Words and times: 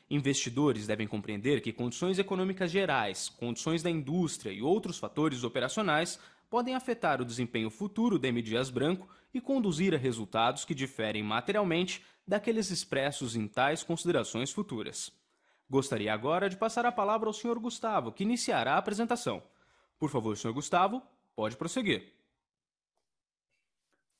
Investidores 0.09 0.87
devem 0.87 1.07
compreender 1.07 1.61
que 1.61 1.73
condições 1.73 2.19
econômicas 2.19 2.71
gerais, 2.71 3.29
condições 3.29 3.83
da 3.83 3.91
indústria 3.91 4.51
e 4.51 4.61
outros 4.61 4.99
fatores 4.99 5.45
operacionais 5.45 6.19
podem 6.51 6.75
afetar 6.75 7.23
o 7.23 7.25
desempenho 7.25 7.71
futuro 7.71 8.19
da 8.19 8.27
M. 8.27 8.43
Dias 8.43 8.69
Branco 8.69 9.09
e 9.33 9.41
conduzir 9.41 9.95
a 9.95 9.97
resultados 9.97 10.65
que 10.65 10.75
diferem 10.75 11.23
materialmente 11.23 12.05
daqueles 12.27 12.71
expressos 12.71 13.37
em 13.37 13.47
tais 13.47 13.85
considerações 13.85 14.51
futuras. 14.51 15.13
Gostaria 15.71 16.13
agora 16.13 16.51
de 16.51 16.57
passar 16.57 16.85
a 16.85 16.91
palavra 16.91 17.29
ao 17.29 17.33
Sr. 17.33 17.61
Gustavo, 17.61 18.11
que 18.11 18.25
iniciará 18.25 18.75
a 18.75 18.79
apresentação. 18.79 19.41
Por 19.97 20.11
favor, 20.11 20.37
Sr. 20.37 20.53
Gustavo, 20.53 21.01
pode 21.37 21.57
prosseguir. 21.57 22.13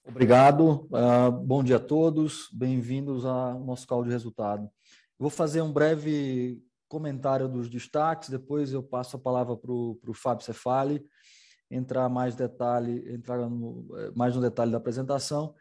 Obrigado. 0.07 0.87
Uh, 0.87 1.33
bom 1.33 1.65
dia 1.65 1.77
a 1.77 1.81
todos. 1.81 2.49
Bem-vindos 2.53 3.25
ao 3.25 3.59
nosso 3.59 3.87
call 3.87 4.05
de 4.05 4.11
resultado. 4.11 4.71
Vou 5.19 5.31
fazer 5.31 5.61
um 5.63 5.73
breve 5.73 6.63
comentário 6.89 7.49
dos 7.49 7.69
destaques, 7.69 8.29
depois 8.29 8.73
eu 8.73 8.83
passo 8.83 9.17
a 9.17 9.21
palavra 9.21 9.57
para 9.57 9.71
o 9.71 10.15
Fábio 10.15 10.45
Cefali 10.45 11.05
entrar 11.71 12.09
mais 12.09 12.35
detalhe, 12.35 13.13
entrar 13.13 13.39
no, 13.49 13.87
eh, 13.99 14.11
mais 14.15 14.35
no 14.35 14.41
detalhe 14.43 14.73
da 14.73 14.79
apresentação 14.79 15.55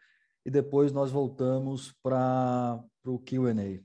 e 0.44 0.50
depois 0.50 0.92
nós 0.92 1.10
voltamos 1.10 1.92
para 2.02 2.82
o 3.04 3.18
Q&A. 3.18 3.82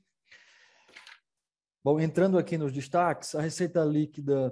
Bom, 1.83 1.99
entrando 1.99 2.37
aqui 2.37 2.57
nos 2.57 2.71
destaques, 2.71 3.35
a 3.35 3.41
receita 3.41 3.83
líquida 3.83 4.51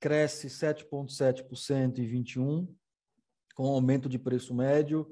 cresce 0.00 0.48
7,7% 0.48 1.98
em 1.98 2.06
21, 2.06 2.74
com 3.54 3.66
aumento 3.66 4.08
de 4.08 4.18
preço 4.18 4.52
médio 4.52 5.08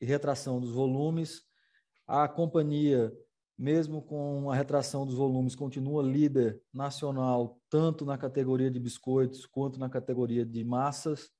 e 0.00 0.06
retração 0.06 0.58
dos 0.58 0.70
volumes. 0.70 1.42
A 2.06 2.26
companhia 2.26 3.12
mesmo 3.60 4.00
com 4.00 4.50
a 4.50 4.54
retração 4.54 5.04
dos 5.04 5.14
volumes, 5.14 5.54
continua 5.54 6.02
líder 6.02 6.58
nacional, 6.72 7.60
tanto 7.68 8.06
na 8.06 8.16
categoria 8.16 8.70
de 8.70 8.80
biscoitos 8.80 9.44
quanto 9.44 9.78
na 9.78 9.90
categoria 9.90 10.46
de 10.46 10.64
massas, 10.64 11.30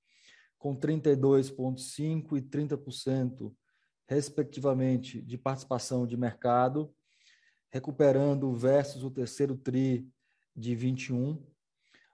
com 0.60 0.76
32,5% 0.76 2.36
e 2.36 2.42
30%, 2.42 3.52
respectivamente, 4.06 5.22
de 5.22 5.38
participação 5.38 6.06
de 6.06 6.18
mercado, 6.18 6.94
recuperando 7.70 8.52
versus 8.54 9.02
o 9.02 9.10
terceiro 9.10 9.56
TRI 9.56 10.06
de 10.54 10.74
21. 10.74 11.42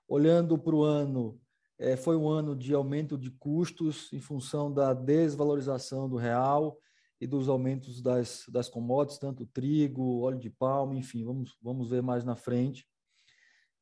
Olhando 0.07 0.57
para 0.57 0.77
o 0.77 0.84
ano, 0.84 1.41
é, 1.77 1.97
foi 1.97 2.17
um 2.17 2.29
ano 2.29 2.55
de 2.55 2.73
aumento 2.73 3.19
de 3.19 3.33
custos 3.33 4.12
em 4.12 4.21
função 4.21 4.73
da 4.73 4.95
desvalorização 4.95 6.09
do 6.09 6.17
real 6.17 6.78
e 7.21 7.27
dos 7.27 7.49
aumentos 7.49 8.01
das, 8.01 8.45
das 8.49 8.69
commodities, 8.69 9.19
tanto 9.19 9.45
trigo, 9.45 10.21
óleo 10.21 10.39
de 10.39 10.51
palma, 10.51 10.95
enfim, 10.95 11.25
vamos, 11.25 11.57
vamos 11.61 11.91
ver 11.91 12.03
mais 12.03 12.25
na 12.25 12.37
frente. 12.37 12.87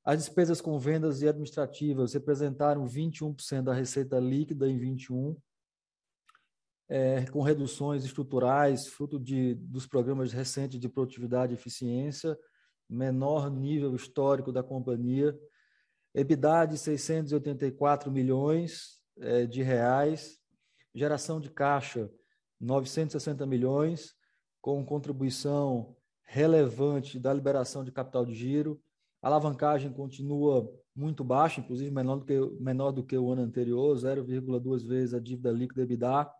As 0.04 0.18
despesas 0.18 0.60
com 0.60 0.78
vendas 0.78 1.22
e 1.22 1.28
administrativas 1.28 2.12
representaram 2.12 2.86
21% 2.86 3.62
da 3.62 3.72
receita 3.72 4.18
líquida 4.18 4.68
em 4.68 4.78
21, 4.78 5.36
é, 6.88 7.24
com 7.26 7.40
reduções 7.40 8.04
estruturais, 8.04 8.86
fruto 8.86 9.18
de, 9.18 9.54
dos 9.54 9.86
programas 9.86 10.32
recentes 10.32 10.78
de 10.78 10.88
produtividade 10.88 11.52
e 11.52 11.56
eficiência, 11.56 12.38
menor 12.88 13.50
nível 13.50 13.94
histórico 13.94 14.52
da 14.52 14.62
companhia, 14.62 15.34
EBITDA 16.14 16.66
de 16.66 16.78
684 16.78 18.10
milhões 18.12 19.00
é, 19.18 19.46
de 19.46 19.62
reais, 19.62 20.38
geração 20.94 21.40
de 21.40 21.50
caixa 21.50 22.10
960 22.60 23.44
milhões, 23.46 24.14
com 24.60 24.84
contribuição 24.84 25.96
relevante 26.22 27.18
da 27.18 27.32
liberação 27.32 27.84
de 27.84 27.92
capital 27.92 28.24
de 28.24 28.34
giro. 28.34 28.80
A 29.24 29.28
alavancagem 29.28 29.90
continua 29.90 30.70
muito 30.94 31.24
baixa, 31.24 31.58
inclusive 31.58 31.90
menor 31.90 32.16
do 32.16 32.26
que, 32.26 32.38
menor 32.60 32.92
do 32.92 33.02
que 33.02 33.16
o 33.16 33.32
ano 33.32 33.40
anterior, 33.40 33.96
0,2 33.96 34.86
vezes 34.86 35.14
a 35.14 35.18
dívida 35.18 35.50
líquida 35.50 35.80
EBITDA. 35.80 36.30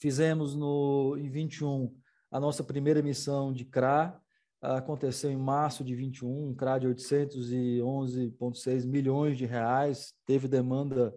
Fizemos 0.00 0.56
no, 0.56 1.16
em 1.16 1.30
21 1.30 1.96
a 2.28 2.40
nossa 2.40 2.64
primeira 2.64 2.98
emissão 2.98 3.52
de 3.52 3.64
CRA, 3.64 4.20
aconteceu 4.60 5.30
em 5.30 5.36
março 5.36 5.84
de 5.84 5.94
21, 5.94 6.48
um 6.48 6.54
CRA 6.56 6.80
de 6.80 6.88
811,6 6.88 8.84
milhões 8.84 9.38
de 9.38 9.46
reais, 9.46 10.12
teve 10.26 10.48
demanda 10.48 11.14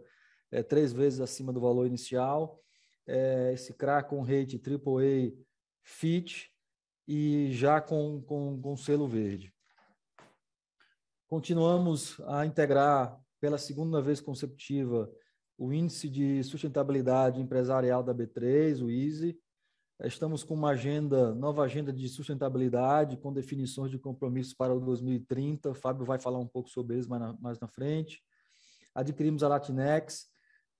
é, 0.51 0.61
três 0.61 0.93
vezes 0.93 1.19
acima 1.19 1.51
do 1.51 1.59
valor 1.59 1.87
inicial 1.87 2.61
é, 3.07 3.53
esse 3.53 3.73
CRA 3.73 4.03
com 4.03 4.21
rate 4.21 4.61
AAA 4.63 5.31
Fit 5.81 6.51
e 7.07 7.49
já 7.51 7.81
com, 7.81 8.21
com, 8.21 8.61
com 8.61 8.77
selo 8.77 9.07
verde. 9.07 9.51
Continuamos 11.31 12.19
a 12.27 12.45
integrar 12.45 13.17
pela 13.39 13.57
segunda 13.57 14.01
vez 14.01 14.19
consecutiva 14.19 15.09
o 15.57 15.71
Índice 15.71 16.09
de 16.09 16.43
Sustentabilidade 16.43 17.39
Empresarial 17.39 18.03
da 18.03 18.13
B3, 18.13 18.83
o 18.83 18.91
ISE. 18.91 19.39
Estamos 20.03 20.43
com 20.43 20.55
uma 20.55 20.71
agenda, 20.71 21.33
nova 21.33 21.63
agenda 21.63 21.93
de 21.93 22.09
sustentabilidade, 22.09 23.15
com 23.15 23.31
definições 23.31 23.89
de 23.89 23.97
compromissos 23.97 24.53
para 24.53 24.75
o 24.75 24.81
2030. 24.81 25.69
O 25.69 25.73
Fábio 25.73 26.03
vai 26.03 26.19
falar 26.19 26.37
um 26.37 26.45
pouco 26.45 26.69
sobre 26.69 26.99
isso 26.99 27.09
mais 27.09 27.21
na, 27.21 27.33
mais 27.39 27.59
na 27.61 27.67
frente. 27.69 28.21
Adquirimos 28.93 29.41
a 29.41 29.47
Latinex, 29.47 30.27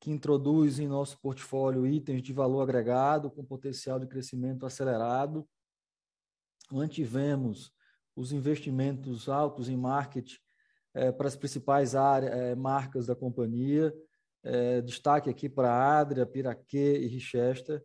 que 0.01 0.12
introduz 0.12 0.79
em 0.79 0.88
nosso 0.88 1.18
portfólio 1.22 1.88
itens 1.88 2.22
de 2.22 2.33
valor 2.33 2.62
agregado 2.62 3.31
com 3.31 3.45
potencial 3.45 3.97
de 4.01 4.06
crescimento 4.06 4.66
acelerado. 4.66 5.47
Mantivemos 6.69 7.71
os 8.16 8.31
investimentos 8.31 9.30
altos 9.30 9.69
em 9.69 9.78
marketing 9.78 10.38
é, 10.94 11.12
para 11.12 11.28
as 11.28 11.36
principais 11.36 11.96
áreas, 11.96 12.34
é, 12.34 12.56
marcas 12.56 13.06
da 13.06 13.16
companhia. 13.16 13.94
É, 14.44 14.81
destaque 14.81 15.30
aqui 15.30 15.48
para 15.48 16.00
Adria, 16.00 16.25
Piraquê 16.25 16.98
e 17.00 17.08
Richester. 17.08 17.84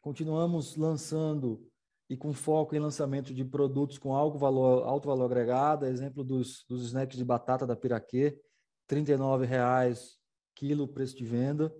Continuamos 0.00 0.76
lançando 0.76 1.66
e 2.08 2.16
com 2.16 2.32
foco 2.32 2.74
em 2.74 2.78
lançamento 2.78 3.34
de 3.34 3.44
produtos 3.44 3.98
com 3.98 4.14
alto 4.14 4.38
valor, 4.38 4.84
alto 4.84 5.08
valor 5.08 5.26
agregado, 5.26 5.86
exemplo 5.86 6.22
dos, 6.22 6.64
dos 6.68 6.84
snacks 6.86 7.16
de 7.16 7.24
batata 7.24 7.66
da 7.66 7.76
Piraquê, 7.76 8.38
R$ 8.88 8.96
39,00 8.96 10.16
quilo 10.54 10.88
preço 10.88 11.16
de 11.16 11.24
venda 11.24 11.72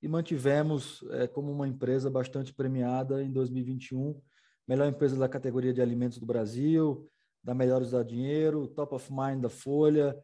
e 0.00 0.08
mantivemos 0.08 1.04
é, 1.10 1.26
como 1.26 1.50
uma 1.50 1.66
empresa 1.66 2.10
bastante 2.10 2.52
premiada 2.52 3.22
em 3.22 3.30
2021, 3.30 4.20
melhor 4.72 4.88
empresa 4.88 5.18
da 5.18 5.28
categoria 5.28 5.70
de 5.70 5.82
alimentos 5.82 6.16
do 6.16 6.24
Brasil, 6.24 7.06
da 7.44 7.54
Melhores 7.54 7.90
da 7.90 8.02
Dinheiro, 8.02 8.66
Top 8.68 8.94
of 8.94 9.12
Mind 9.12 9.42
da 9.42 9.50
Folha, 9.50 10.16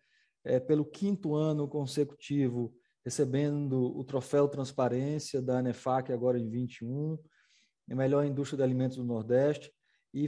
é, 0.42 0.58
pelo 0.58 0.86
quinto 0.86 1.34
ano 1.34 1.68
consecutivo, 1.68 2.74
recebendo 3.04 3.94
o 3.94 4.02
troféu 4.04 4.48
Transparência 4.48 5.42
da 5.42 5.58
ANEFAC 5.58 6.14
agora 6.14 6.38
em 6.38 6.48
21, 6.48 7.18
melhor 7.88 8.24
indústria 8.24 8.56
de 8.56 8.62
alimentos 8.62 8.96
do 8.96 9.04
Nordeste 9.04 9.70
e 10.14 10.26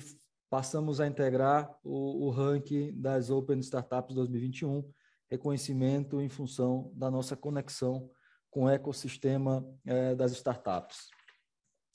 passamos 0.50 1.00
a 1.00 1.06
integrar 1.06 1.74
o, 1.82 2.26
o 2.26 2.30
ranking 2.30 2.92
das 3.00 3.30
Open 3.30 3.58
Startups 3.60 4.14
2021, 4.14 4.86
reconhecimento 5.30 6.20
em 6.20 6.28
função 6.28 6.92
da 6.94 7.10
nossa 7.10 7.34
conexão 7.34 8.10
com 8.50 8.64
o 8.64 8.68
ecossistema 8.68 9.66
é, 9.86 10.14
das 10.14 10.32
startups. 10.32 11.08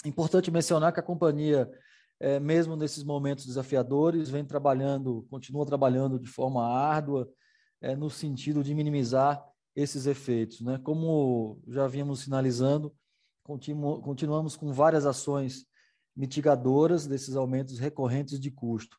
Importante 0.03 0.49
mencionar 0.49 0.91
que 0.91 0.99
a 0.99 1.03
companhia, 1.03 1.69
é, 2.19 2.39
mesmo 2.39 2.75
nesses 2.75 3.03
momentos 3.03 3.45
desafiadores, 3.45 4.29
vem 4.29 4.45
trabalhando, 4.45 5.25
continua 5.29 5.65
trabalhando 5.65 6.19
de 6.19 6.27
forma 6.27 6.65
árdua, 6.65 7.29
é, 7.81 7.95
no 7.95 8.09
sentido 8.09 8.63
de 8.63 8.73
minimizar 8.73 9.43
esses 9.75 10.05
efeitos. 10.05 10.61
Né? 10.61 10.79
Como 10.83 11.61
já 11.67 11.87
vimos 11.87 12.21
sinalizando, 12.21 12.95
continu, 13.43 14.01
continuamos 14.01 14.55
com 14.55 14.71
várias 14.71 15.05
ações 15.05 15.65
mitigadoras 16.15 17.05
desses 17.05 17.35
aumentos 17.35 17.77
recorrentes 17.77 18.39
de 18.39 18.49
custo, 18.49 18.97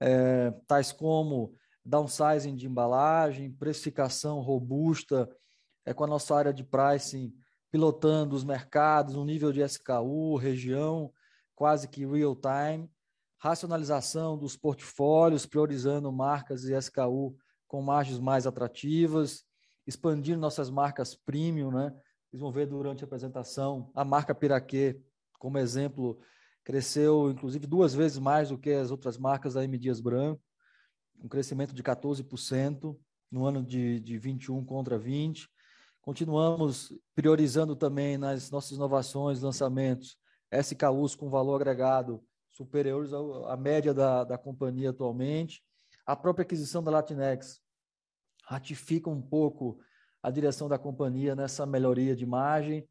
é, 0.00 0.52
tais 0.66 0.92
como 0.92 1.54
downsizing 1.84 2.54
de 2.54 2.66
embalagem, 2.66 3.52
precificação 3.52 4.40
robusta, 4.40 5.28
é, 5.84 5.92
com 5.92 6.04
a 6.04 6.06
nossa 6.06 6.34
área 6.36 6.52
de 6.52 6.62
pricing 6.62 7.34
pilotando 7.70 8.36
os 8.36 8.44
mercados, 8.44 9.16
um 9.16 9.24
nível 9.24 9.50
de 9.50 9.62
SKU, 9.62 10.36
região, 10.36 11.10
quase 11.62 11.86
que 11.86 12.04
real 12.04 12.34
time, 12.34 12.90
racionalização 13.38 14.36
dos 14.36 14.56
portfólios, 14.56 15.46
priorizando 15.46 16.10
marcas 16.10 16.64
e 16.64 16.76
SKU 16.76 17.36
com 17.68 17.80
margens 17.80 18.18
mais 18.18 18.48
atrativas, 18.48 19.44
expandindo 19.86 20.40
nossas 20.40 20.68
marcas 20.68 21.14
premium, 21.14 21.70
né? 21.70 21.94
Vocês 22.26 22.40
vão 22.40 22.50
ver 22.50 22.66
durante 22.66 23.04
a 23.04 23.06
apresentação 23.06 23.92
a 23.94 24.04
marca 24.04 24.34
Piraquê, 24.34 25.00
como 25.38 25.56
exemplo, 25.56 26.18
cresceu 26.64 27.30
inclusive 27.30 27.64
duas 27.64 27.94
vezes 27.94 28.18
mais 28.18 28.48
do 28.48 28.58
que 28.58 28.72
as 28.72 28.90
outras 28.90 29.16
marcas 29.16 29.54
da 29.54 29.62
M 29.62 29.78
Dias 29.78 30.00
Branco, 30.00 30.42
um 31.22 31.28
crescimento 31.28 31.72
de 31.72 31.82
14% 31.84 32.98
no 33.30 33.46
ano 33.46 33.64
de, 33.64 34.00
de 34.00 34.18
21 34.18 34.64
contra 34.64 34.98
20. 34.98 35.48
Continuamos 36.00 36.92
priorizando 37.14 37.76
também 37.76 38.18
nas 38.18 38.50
nossas 38.50 38.72
inovações, 38.72 39.42
lançamentos, 39.42 40.20
SKUs 40.52 41.14
com 41.14 41.30
valor 41.30 41.56
agregado 41.56 42.22
superiores 42.50 43.12
à 43.46 43.56
média 43.56 43.94
da, 43.94 44.24
da 44.24 44.36
companhia 44.36 44.90
atualmente. 44.90 45.62
A 46.04 46.14
própria 46.14 46.42
aquisição 46.42 46.82
da 46.82 46.90
Latinex 46.90 47.60
ratifica 48.44 49.08
um 49.08 49.22
pouco 49.22 49.78
a 50.22 50.30
direção 50.30 50.68
da 50.68 50.78
companhia 50.78 51.34
nessa 51.34 51.64
melhoria 51.64 52.14
de 52.14 52.26
margem. 52.26 52.86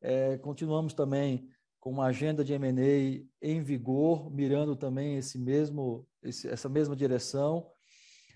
É, 0.00 0.36
continuamos 0.38 0.92
também 0.92 1.48
com 1.80 1.90
uma 1.90 2.06
agenda 2.06 2.44
de 2.44 2.52
M&A 2.52 3.24
em 3.40 3.62
vigor, 3.62 4.30
mirando 4.30 4.76
também 4.76 5.16
esse 5.16 5.38
mesmo, 5.38 6.06
esse, 6.22 6.48
essa 6.48 6.68
mesma 6.68 6.94
direção. 6.94 7.70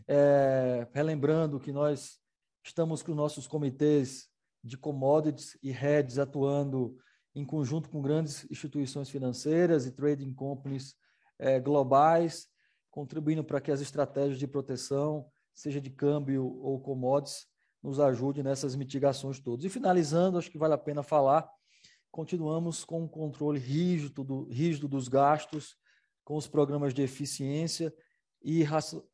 É, 0.09 0.89
relembrando 0.93 1.61
que 1.61 1.73
nós 1.73 2.19
estamos 2.65 3.03
com 3.03 3.15
nossos 3.15 3.47
comitês 3.47 4.29
de 4.63 4.77
commodities 4.77 5.59
e 5.63 5.71
heads 5.71 6.19
atuando 6.19 6.97
em 7.35 7.45
conjunto 7.45 7.89
com 7.89 8.03
grandes 8.03 8.47
instituições 8.51 9.09
financeiras 9.09 9.87
e 9.87 9.93
trading 9.93 10.33
companies 10.35 10.97
é, 11.39 11.61
globais, 11.61 12.49
contribuindo 12.91 13.45
para 13.45 13.61
que 13.61 13.71
as 13.71 13.81
estratégias 13.81 14.39
de 14.39 14.47
proteção, 14.47 15.27
seja 15.55 15.81
de 15.81 15.91
câmbio 15.91 16.59
ou 16.61 16.81
commodities, 16.81 17.47
nos 17.83 17.99
ajude 17.99 18.43
nessas 18.43 18.75
mitigações 18.75 19.39
todas. 19.41 19.65
E 19.65 19.69
finalizando, 19.69 20.39
acho 20.39 20.51
que 20.51 20.59
vale 20.59 20.75
a 20.75 20.79
pena 20.79 21.03
falar 21.03 21.49
continuamos 22.11 22.85
com 22.85 23.03
um 23.03 23.09
controle 23.09 23.59
rígido, 23.59 24.25
do, 24.25 24.45
rígido 24.45 24.89
dos 24.89 25.09
gastos, 25.09 25.77
com 26.25 26.37
os 26.37 26.47
programas 26.47 26.93
de 26.93 27.03
eficiência 27.03 27.95
e 28.43 28.65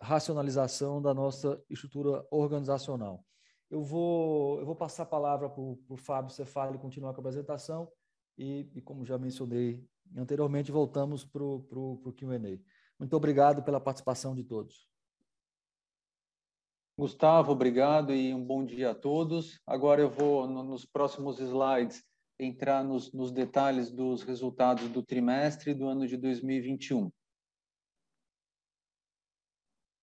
racionalização 0.00 1.02
da 1.02 1.12
nossa 1.12 1.62
estrutura 1.68 2.26
organizacional. 2.30 3.24
Eu 3.70 3.82
vou, 3.82 4.60
eu 4.60 4.66
vou 4.66 4.76
passar 4.76 5.02
a 5.02 5.06
palavra 5.06 5.48
para 5.50 5.60
o 5.60 5.96
Fábio 5.96 6.32
Cefali 6.32 6.78
continuar 6.78 7.12
com 7.12 7.20
a 7.20 7.22
apresentação 7.22 7.90
e, 8.36 8.70
e, 8.74 8.80
como 8.80 9.04
já 9.04 9.18
mencionei 9.18 9.84
anteriormente, 10.16 10.70
voltamos 10.70 11.24
para 11.24 11.42
o 11.42 12.14
Q&A. 12.16 12.58
Muito 12.98 13.16
obrigado 13.16 13.62
pela 13.62 13.80
participação 13.80 14.34
de 14.34 14.44
todos. 14.44 14.88
Gustavo, 16.98 17.52
obrigado 17.52 18.14
e 18.14 18.32
um 18.32 18.42
bom 18.42 18.64
dia 18.64 18.92
a 18.92 18.94
todos. 18.94 19.60
Agora 19.66 20.00
eu 20.00 20.08
vou, 20.08 20.46
nos 20.46 20.86
próximos 20.86 21.38
slides, 21.38 22.02
entrar 22.38 22.82
nos, 22.82 23.12
nos 23.12 23.30
detalhes 23.30 23.90
dos 23.90 24.22
resultados 24.22 24.88
do 24.88 25.02
trimestre 25.02 25.74
do 25.74 25.86
ano 25.88 26.06
de 26.06 26.16
2021. 26.16 27.10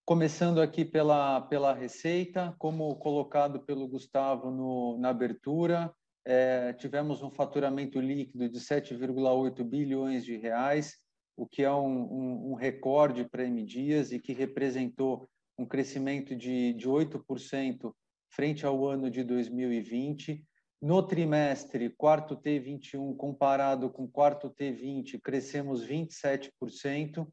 Começando 0.05 0.61
aqui 0.61 0.83
pela, 0.83 1.41
pela 1.41 1.73
receita, 1.73 2.53
como 2.59 2.95
colocado 2.97 3.61
pelo 3.61 3.87
Gustavo 3.87 4.51
no, 4.51 4.97
na 4.99 5.09
abertura, 5.09 5.95
é, 6.25 6.73
tivemos 6.73 7.21
um 7.21 7.29
faturamento 7.29 7.99
líquido 7.99 8.49
de 8.49 8.59
7,8 8.59 9.63
bilhões 9.63 10.23
de 10.23 10.37
reais, 10.37 10.97
o 11.35 11.45
que 11.45 11.63
é 11.63 11.71
um, 11.71 12.03
um, 12.03 12.51
um 12.51 12.53
recorde 12.53 13.25
para 13.25 13.43
a 13.43 13.45
M 13.45 13.63
Dias 13.63 14.11
e 14.11 14.19
que 14.19 14.33
representou 14.33 15.27
um 15.57 15.65
crescimento 15.65 16.35
de, 16.35 16.73
de 16.73 16.87
8% 16.87 17.93
frente 18.29 18.65
ao 18.65 18.85
ano 18.87 19.09
de 19.09 19.23
2020, 19.23 20.43
no 20.81 21.01
trimestre, 21.01 21.89
quarto 21.89 22.35
T21 22.35 23.15
comparado 23.15 23.89
com 23.89 24.07
quarto 24.07 24.49
T20, 24.49 25.19
crescemos 25.21 25.85
27%, 25.87 27.25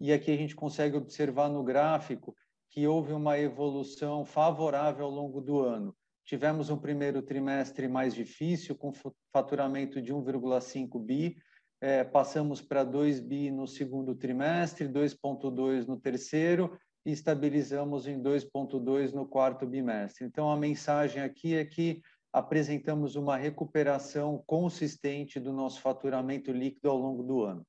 e 0.00 0.12
aqui 0.12 0.30
a 0.30 0.36
gente 0.36 0.56
consegue 0.56 0.96
observar 0.96 1.48
no 1.48 1.62
gráfico 1.62 2.34
que 2.70 2.86
houve 2.86 3.12
uma 3.12 3.38
evolução 3.38 4.24
favorável 4.24 5.04
ao 5.04 5.10
longo 5.10 5.40
do 5.40 5.60
ano. 5.60 5.96
Tivemos 6.26 6.70
um 6.70 6.76
primeiro 6.76 7.22
trimestre 7.22 7.86
mais 7.86 8.12
difícil, 8.12 8.74
com 8.74 8.92
faturamento 9.32 10.02
de 10.02 10.12
1,5 10.12 10.98
bi, 10.98 11.36
é, 11.80 12.02
passamos 12.02 12.60
para 12.60 12.82
2 12.82 13.20
bi 13.20 13.50
no 13.50 13.66
segundo 13.66 14.12
trimestre, 14.12 14.88
2,2 14.88 15.86
no 15.86 16.00
terceiro, 16.00 16.76
e 17.04 17.12
estabilizamos 17.12 18.08
em 18.08 18.20
2,2 18.20 19.12
no 19.12 19.24
quarto 19.24 19.64
bimestre. 19.64 20.26
Então, 20.26 20.50
a 20.50 20.56
mensagem 20.56 21.22
aqui 21.22 21.54
é 21.54 21.64
que 21.64 22.02
apresentamos 22.32 23.14
uma 23.14 23.36
recuperação 23.36 24.42
consistente 24.46 25.38
do 25.38 25.52
nosso 25.52 25.80
faturamento 25.80 26.50
líquido 26.50 26.90
ao 26.90 26.98
longo 26.98 27.22
do 27.22 27.42
ano. 27.44 27.64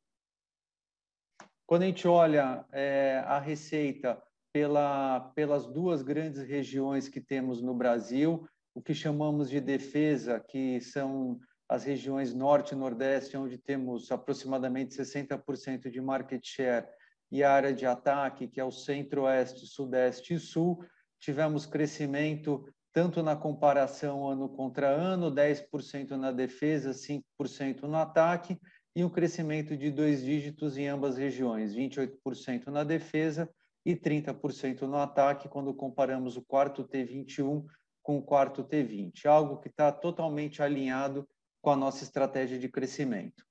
Quando 1.68 1.84
a 1.84 1.86
gente 1.86 2.08
olha 2.08 2.66
é, 2.72 3.22
a 3.28 3.40
receita 3.40 4.20
pela, 4.52 5.32
pelas 5.36 5.66
duas 5.66 6.02
grandes 6.02 6.42
regiões 6.42 7.08
que 7.08 7.22
temos 7.22 7.62
no 7.62 7.74
Brasil, 7.74 8.48
o 8.74 8.82
que 8.82 8.94
chamamos 8.94 9.50
de 9.50 9.60
defesa, 9.60 10.40
que 10.40 10.80
são 10.82 11.40
as 11.70 11.84
regiões 11.84 12.34
norte 12.34 12.74
e 12.74 12.78
nordeste, 12.78 13.36
onde 13.36 13.58
temos 13.58 14.12
aproximadamente 14.12 14.96
60% 14.96 15.90
de 15.90 16.02
market 16.02 16.42
share, 16.44 16.88
e 17.30 17.44
a 17.44 17.52
área 17.52 17.74
de 17.74 17.86
ataque, 17.86 18.48
que 18.48 18.60
é 18.60 18.64
o 18.64 18.72
centro-oeste, 18.72 19.68
sudeste 19.68 20.36
e 20.36 20.40
sul, 20.40 20.82
tivemos 21.20 21.66
crescimento 21.66 22.64
tanto 22.94 23.22
na 23.22 23.36
comparação 23.36 24.28
ano 24.28 24.48
contra 24.48 24.88
ano, 24.88 25.32
10% 25.32 26.12
na 26.12 26.32
defesa, 26.32 26.94
5% 26.94 27.84
no 27.84 27.98
ataque, 27.98 28.58
e 28.96 29.04
um 29.04 29.10
crescimento 29.10 29.78
de 29.78 29.92
dois 29.92 30.24
dígitos 30.24 30.78
em 30.78 30.88
ambas 30.88 31.18
regiões, 31.18 31.76
28% 31.76 32.68
na 32.68 32.84
defesa 32.84 33.48
e 33.88 33.96
30% 33.96 34.82
no 34.82 34.98
ataque, 34.98 35.48
quando 35.48 35.74
comparamos 35.74 36.36
o 36.36 36.42
quarto 36.42 36.84
T21 36.84 37.64
com 38.04 38.18
o 38.18 38.22
quarto 38.22 38.62
T20, 38.62 39.26
algo 39.26 39.60
que 39.62 39.70
está 39.70 39.94
totalmente 39.94 40.62
alinhado 40.62 41.26
com 41.62 41.72
a 41.72 41.76
nossa 41.76 42.04
estratégia 42.04 42.60
de 42.60 42.68
crescimento. 42.68 43.46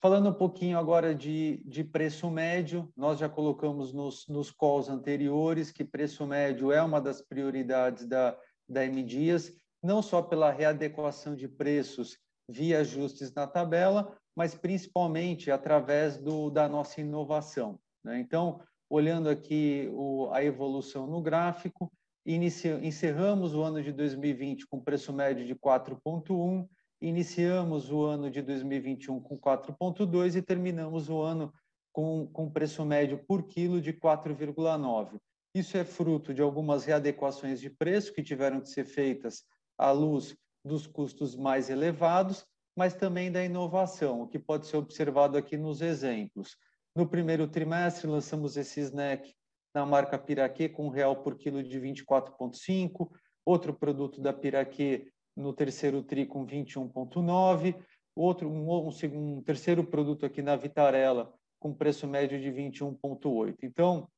Falando 0.00 0.30
um 0.30 0.34
pouquinho 0.34 0.78
agora 0.78 1.14
de, 1.14 1.62
de 1.66 1.84
preço 1.84 2.30
médio, 2.30 2.90
nós 2.96 3.18
já 3.18 3.28
colocamos 3.28 3.92
nos, 3.92 4.26
nos 4.28 4.50
calls 4.50 4.88
anteriores 4.88 5.70
que 5.70 5.84
preço 5.84 6.26
médio 6.26 6.72
é 6.72 6.80
uma 6.80 7.02
das 7.02 7.20
prioridades 7.20 8.06
da, 8.06 8.34
da 8.66 8.82
M 8.86 9.02
Dias, 9.02 9.52
não 9.82 10.00
só 10.00 10.22
pela 10.22 10.50
readequação 10.50 11.36
de 11.36 11.46
preços 11.48 12.18
via 12.48 12.80
ajustes 12.80 13.30
na 13.34 13.46
tabela, 13.46 14.16
mas 14.34 14.54
principalmente 14.54 15.50
através 15.50 16.16
do, 16.16 16.48
da 16.48 16.66
nossa 16.66 17.02
inovação. 17.02 17.78
Né? 18.04 18.20
Então, 18.20 18.60
olhando 18.88 19.28
aqui 19.28 19.88
o, 19.92 20.28
a 20.32 20.44
evolução 20.44 21.06
no 21.06 21.22
gráfico, 21.22 21.90
encerramos 22.26 23.54
o 23.54 23.62
ano 23.62 23.82
de 23.82 23.92
2020 23.92 24.66
com 24.66 24.80
preço 24.80 25.12
médio 25.12 25.46
de 25.46 25.54
4,1, 25.54 26.66
Iniciamos 27.04 27.90
o 27.92 28.02
ano 28.02 28.30
de 28.30 28.40
2021 28.40 29.20
com 29.20 29.38
4,2 29.38 30.36
e 30.36 30.42
terminamos 30.42 31.10
o 31.10 31.20
ano 31.20 31.52
com, 31.92 32.26
com 32.28 32.50
preço 32.50 32.82
médio 32.82 33.22
por 33.26 33.42
quilo 33.42 33.78
de 33.78 33.92
4,9. 33.92 35.18
Isso 35.54 35.76
é 35.76 35.84
fruto 35.84 36.32
de 36.32 36.40
algumas 36.40 36.86
readequações 36.86 37.60
de 37.60 37.68
preço 37.68 38.10
que 38.10 38.22
tiveram 38.22 38.58
que 38.58 38.70
ser 38.70 38.86
feitas 38.86 39.44
à 39.76 39.90
luz 39.90 40.34
dos 40.64 40.86
custos 40.86 41.36
mais 41.36 41.68
elevados, 41.68 42.46
mas 42.74 42.94
também 42.94 43.30
da 43.30 43.44
inovação, 43.44 44.22
o 44.22 44.26
que 44.26 44.38
pode 44.38 44.66
ser 44.66 44.78
observado 44.78 45.36
aqui 45.36 45.58
nos 45.58 45.82
exemplos. 45.82 46.56
No 46.96 47.08
primeiro 47.08 47.48
trimestre, 47.48 48.06
lançamos 48.06 48.56
esse 48.56 48.80
snack 48.80 49.34
na 49.74 49.84
marca 49.84 50.16
Piraquê 50.16 50.68
com 50.68 50.86
um 50.86 50.90
real 50.90 51.16
por 51.22 51.36
quilo 51.36 51.60
de 51.60 51.80
24,5, 51.80 53.10
outro 53.44 53.74
produto 53.74 54.20
da 54.20 54.32
Piraquê 54.32 55.10
no 55.36 55.52
terceiro 55.52 56.04
tri 56.04 56.24
com 56.24 56.46
21,9, 56.46 57.74
outro 58.14 58.48
um, 58.48 58.70
um, 58.70 58.90
um, 59.12 59.42
terceiro 59.42 59.82
produto 59.82 60.24
aqui 60.24 60.40
na 60.40 60.54
Vitarella 60.54 61.34
com 61.58 61.74
preço 61.74 62.06
médio 62.06 62.40
de 62.40 62.48
21,8. 62.48 63.56
Então, 63.64 64.08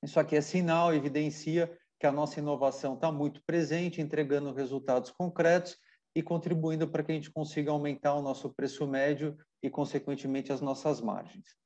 isso 0.00 0.20
aqui 0.20 0.36
é 0.36 0.40
sinal, 0.40 0.94
evidencia 0.94 1.76
que 1.98 2.06
a 2.06 2.12
nossa 2.12 2.38
inovação 2.38 2.94
está 2.94 3.10
muito 3.10 3.42
presente, 3.44 4.00
entregando 4.00 4.52
resultados 4.52 5.10
concretos 5.10 5.76
e 6.14 6.22
contribuindo 6.22 6.86
para 6.86 7.02
que 7.02 7.10
a 7.10 7.14
gente 7.14 7.32
consiga 7.32 7.72
aumentar 7.72 8.14
o 8.14 8.22
nosso 8.22 8.54
preço 8.54 8.86
médio 8.86 9.36
e, 9.60 9.68
consequentemente, 9.68 10.52
as 10.52 10.60
nossas 10.60 11.00
margens. 11.00 11.63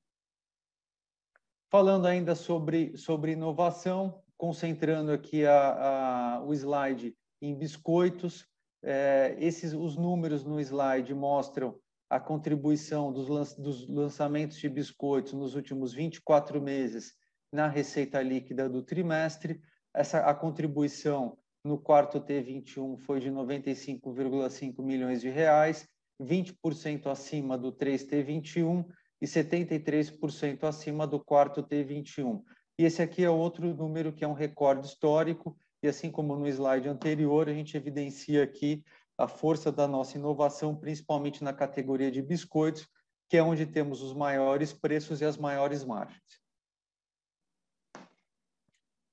Falando 1.71 2.07
ainda 2.07 2.35
sobre, 2.35 2.97
sobre 2.97 3.33
inovação, 3.33 4.23
concentrando 4.39 5.13
aqui 5.13 5.45
a, 5.45 6.37
a, 6.37 6.43
o 6.43 6.55
slide 6.55 7.15
em 7.43 7.55
biscoitos, 7.55 8.47
é, 8.83 9.37
esses, 9.39 9.75
os 9.75 9.97
números 9.97 10.45
no 10.45 10.59
slide 10.61 11.13
mostram 11.15 11.79
a 12.09 12.19
contribuição 12.19 13.13
dos, 13.13 13.29
lan, 13.29 13.43
dos 13.59 13.87
lançamentos 13.87 14.57
de 14.57 14.69
biscoitos 14.69 15.35
nos 15.35 15.55
últimos 15.55 15.93
24 15.93 16.61
meses 16.61 17.13
na 17.53 17.69
receita 17.69 18.23
líquida 18.23 18.67
do 18.67 18.83
trimestre. 18.83 19.61
Essa, 19.95 20.21
a 20.21 20.35
contribuição 20.35 21.37
no 21.63 21.79
quarto 21.79 22.19
T21 22.19 22.97
foi 22.99 23.21
de 23.21 23.31
95,5 23.31 24.83
milhões 24.83 25.21
de 25.21 25.29
reais, 25.29 25.87
20% 26.19 27.09
acima 27.09 27.59
do 27.59 27.73
3T21 27.73 28.87
e 29.21 29.27
73% 29.27 30.65
acima 30.65 31.07
do 31.07 31.19
quarto 31.19 31.63
T21. 31.63 32.43
E 32.79 32.85
esse 32.85 33.03
aqui 33.03 33.25
é 33.25 33.31
outro 33.31 33.75
número 33.75 34.13
que 34.13 34.25
é 34.25 34.29
um 34.29 34.33
recorde 34.33 34.87
histórico, 34.87 35.57
e 35.83 35.89
assim 35.89 36.11
como 36.11 36.37
no 36.37 36.47
slide 36.47 36.89
anterior, 36.89 37.49
a 37.49 37.53
gente 37.53 37.77
evidencia 37.77 38.43
aqui 38.43 38.85
a 39.17 39.27
força 39.27 39.73
da 39.73 39.89
nossa 39.89 40.17
inovação, 40.17 40.77
principalmente 40.77 41.43
na 41.43 41.53
categoria 41.53 42.11
de 42.11 42.23
biscoitos, 42.23 42.89
que 43.29 43.37
é 43.37 43.43
onde 43.43 43.67
temos 43.67 44.01
os 44.01 44.15
maiores 44.15 44.73
preços 44.73 45.21
e 45.21 45.25
as 45.25 45.37
maiores 45.37 45.85
margens. 45.85 46.41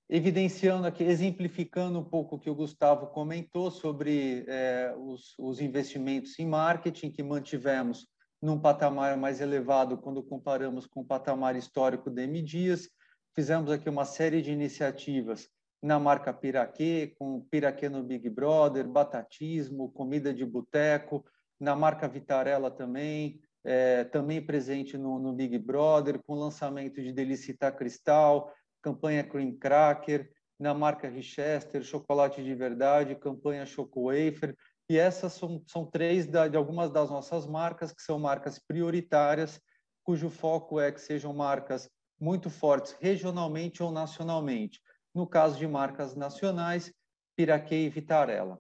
Evidenciando 0.08 0.86
aqui, 0.86 1.04
exemplificando 1.04 2.00
um 2.00 2.04
pouco 2.04 2.36
o 2.36 2.40
que 2.40 2.50
o 2.50 2.56
Gustavo 2.56 3.08
comentou 3.08 3.72
sobre 3.72 4.46
é, 4.48 4.94
os, 4.96 5.34
os 5.40 5.60
investimentos 5.60 6.38
em 6.38 6.46
marketing 6.46 7.10
que 7.10 7.24
mantivemos 7.24 8.08
num 8.46 8.60
patamar 8.60 9.18
mais 9.18 9.42
elevado 9.42 9.98
quando 9.98 10.22
comparamos 10.22 10.86
com 10.86 11.00
o 11.02 11.06
patamar 11.06 11.56
histórico 11.56 12.12
de 12.12 12.22
M 12.22 12.44
Dias. 12.44 12.88
Fizemos 13.34 13.72
aqui 13.72 13.90
uma 13.90 14.06
série 14.06 14.40
de 14.40 14.52
iniciativas 14.52 15.50
na 15.82 16.00
marca 16.00 16.32
Piraquê, 16.32 17.16
com 17.18 17.42
Piraquê 17.50 17.90
no 17.90 18.04
Big 18.04 18.30
Brother, 18.30 18.88
Batatismo, 18.88 19.92
Comida 19.92 20.32
de 20.32 20.46
Boteco, 20.46 21.26
na 21.60 21.76
marca 21.76 22.08
Vitarella 22.08 22.70
também, 22.70 23.42
é, 23.64 24.04
também 24.04 24.46
presente 24.46 24.96
no, 24.96 25.18
no, 25.18 25.34
Big 25.34 25.58
Brother, 25.58 26.22
com 26.22 26.36
lançamento 26.36 27.02
de 27.02 27.12
Delicita 27.12 27.72
Cristal, 27.72 28.54
campanha 28.80 29.24
Cream 29.24 29.54
Cracker, 29.58 30.30
na 30.60 30.72
marca 30.72 31.10
Richester, 31.10 31.82
Chocolate 31.82 32.44
de 32.44 32.54
Verdade, 32.54 33.16
campanha 33.16 33.66
Choco 33.66 34.04
Wafer, 34.04 34.56
e 34.90 34.98
essas 34.98 35.34
são, 35.34 35.64
são 35.68 35.86
três 35.86 36.28
da, 36.28 36.48
de 36.48 36.56
algumas 36.56 36.92
das 36.92 37.10
nossas 37.10 37.48
marcas, 37.48 37.92
que 37.92 38.02
são 38.02 38.20
marcas 38.20 38.60
prioritárias, 38.60 39.60
cujo 40.04 40.30
foco 40.30 40.80
é 40.80 40.92
que 40.92 41.02
sejam 41.02 41.34
marcas 41.34 41.90
muito 42.20 42.50
fortes 42.50 42.96
regionalmente 43.00 43.82
ou 43.82 43.92
nacionalmente. 43.92 44.80
No 45.14 45.26
caso 45.26 45.58
de 45.58 45.68
marcas 45.68 46.16
nacionais, 46.16 46.94
Piraquê 47.36 47.76
e 47.86 47.90
Vitarella. 47.90 48.60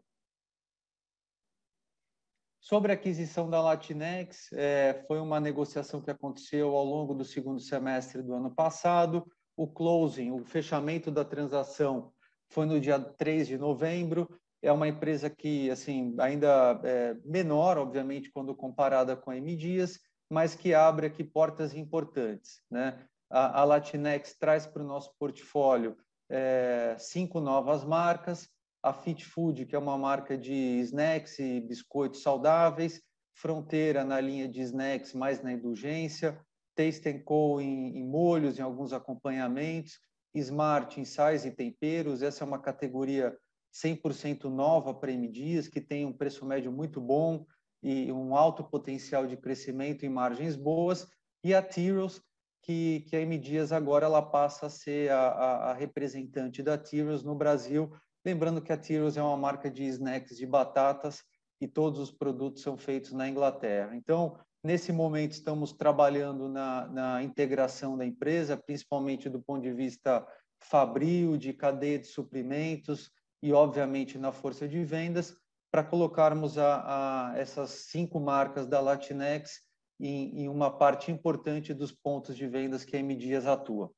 Sobre 2.59 2.91
a 2.91 2.95
aquisição 2.95 3.47
da 3.47 3.61
Latinex, 3.61 4.51
é, 4.53 5.03
foi 5.07 5.19
uma 5.19 5.39
negociação 5.39 6.01
que 6.01 6.09
aconteceu 6.09 6.75
ao 6.75 6.83
longo 6.83 7.13
do 7.13 7.23
segundo 7.23 7.59
semestre 7.59 8.23
do 8.23 8.33
ano 8.33 8.49
passado. 8.49 9.31
O 9.55 9.67
closing, 9.67 10.31
o 10.31 10.43
fechamento 10.43 11.11
da 11.11 11.23
transação, 11.23 12.11
foi 12.49 12.65
no 12.65 12.79
dia 12.79 12.99
3 12.99 13.47
de 13.47 13.57
novembro 13.57 14.27
é 14.65 14.71
uma 14.71 14.87
empresa 14.87 15.29
que, 15.29 15.69
assim, 15.69 16.15
ainda 16.19 16.79
é 16.83 17.15
menor, 17.23 17.77
obviamente, 17.77 18.31
quando 18.31 18.55
comparada 18.55 19.15
com 19.15 19.29
a 19.29 19.37
M 19.37 19.55
Dias, 19.55 19.99
mas 20.29 20.55
que 20.55 20.73
abre 20.73 21.05
aqui 21.07 21.23
portas 21.23 21.73
importantes, 21.75 22.61
né? 22.69 23.05
A, 23.29 23.61
a 23.61 23.63
Latinex 23.63 24.37
traz 24.37 24.65
para 24.65 24.83
o 24.83 24.87
nosso 24.87 25.13
portfólio 25.19 25.95
é, 26.29 26.95
cinco 26.97 27.39
novas 27.39 27.83
marcas, 27.83 28.47
a 28.81 28.91
Fit 28.93 29.25
Food, 29.25 29.65
que 29.65 29.75
é 29.75 29.79
uma 29.79 29.97
marca 29.97 30.37
de 30.37 30.79
snacks 30.81 31.39
e 31.39 31.59
biscoitos 31.59 32.21
saudáveis, 32.21 33.01
Fronteira 33.33 34.03
na 34.03 34.19
linha 34.19 34.47
de 34.47 34.61
snacks, 34.61 35.13
mais 35.13 35.43
na 35.43 35.51
indulgência, 35.51 36.39
Taste 36.73 37.19
Co 37.19 37.59
em, 37.59 37.97
em 37.97 38.07
molhos, 38.07 38.57
em 38.57 38.61
alguns 38.61 38.93
acompanhamentos, 38.93 39.99
Smart 40.33 40.99
em 40.99 41.05
sais 41.05 41.45
e 41.45 41.51
temperos, 41.51 42.21
essa 42.21 42.43
é 42.43 42.47
uma 42.47 42.59
categoria 42.59 43.35
100% 43.75 44.45
nova 44.45 44.93
para 44.93 45.11
M 45.11 45.27
Dias, 45.27 45.67
que 45.67 45.81
tem 45.81 46.05
um 46.05 46.13
preço 46.13 46.45
médio 46.45 46.71
muito 46.71 47.01
bom 47.01 47.45
e 47.83 48.11
um 48.11 48.35
alto 48.35 48.63
potencial 48.63 49.27
de 49.27 49.35
crescimento 49.35 50.05
e 50.05 50.09
margens 50.09 50.55
boas, 50.55 51.07
e 51.43 51.53
a 51.53 51.61
Tyros, 51.61 52.21
que, 52.63 53.05
que 53.07 53.15
a 53.15 53.21
M 53.21 53.37
Dias 53.37 53.71
agora 53.71 54.05
ela 54.05 54.21
passa 54.21 54.67
a 54.67 54.69
ser 54.69 55.11
a, 55.11 55.27
a, 55.27 55.71
a 55.71 55.73
representante 55.73 56.63
da 56.63 56.77
Tyros 56.77 57.23
no 57.23 57.35
Brasil, 57.35 57.91
lembrando 58.25 58.61
que 58.61 58.71
a 58.71 58.77
Tyros 58.77 59.17
é 59.17 59.21
uma 59.21 59.37
marca 59.37 59.69
de 59.69 59.83
snacks 59.83 60.37
de 60.37 60.45
batatas 60.45 61.21
e 61.61 61.67
todos 61.67 61.99
os 61.99 62.11
produtos 62.11 62.63
são 62.63 62.77
feitos 62.77 63.11
na 63.11 63.27
Inglaterra. 63.27 63.95
Então, 63.95 64.37
nesse 64.63 64.91
momento, 64.91 65.33
estamos 65.33 65.73
trabalhando 65.73 66.47
na, 66.47 66.87
na 66.87 67.23
integração 67.23 67.97
da 67.97 68.05
empresa, 68.05 68.57
principalmente 68.57 69.29
do 69.29 69.41
ponto 69.41 69.61
de 69.61 69.73
vista 69.73 70.25
fabril, 70.59 71.37
de 71.37 71.53
cadeia 71.53 71.99
de 71.99 72.07
suprimentos, 72.07 73.11
e, 73.45 73.53
obviamente, 73.53 74.17
na 74.17 74.31
força 74.31 74.67
de 74.67 74.83
vendas, 74.83 75.37
para 75.69 75.83
colocarmos 75.83 76.57
a, 76.57 77.29
a, 77.29 77.37
essas 77.37 77.69
cinco 77.69 78.19
marcas 78.19 78.65
da 78.65 78.81
Latinex 78.81 79.61
em, 79.99 80.41
em, 80.41 80.49
uma 80.49 80.75
parte 80.75 81.11
importante 81.11 81.71
dos 81.71 81.91
pontos 81.91 82.35
de 82.35 82.47
vendas 82.47 82.83
que 82.83 82.95
a 82.95 82.99
M 82.99 83.15
Dias 83.15 83.45
atua. 83.45 83.91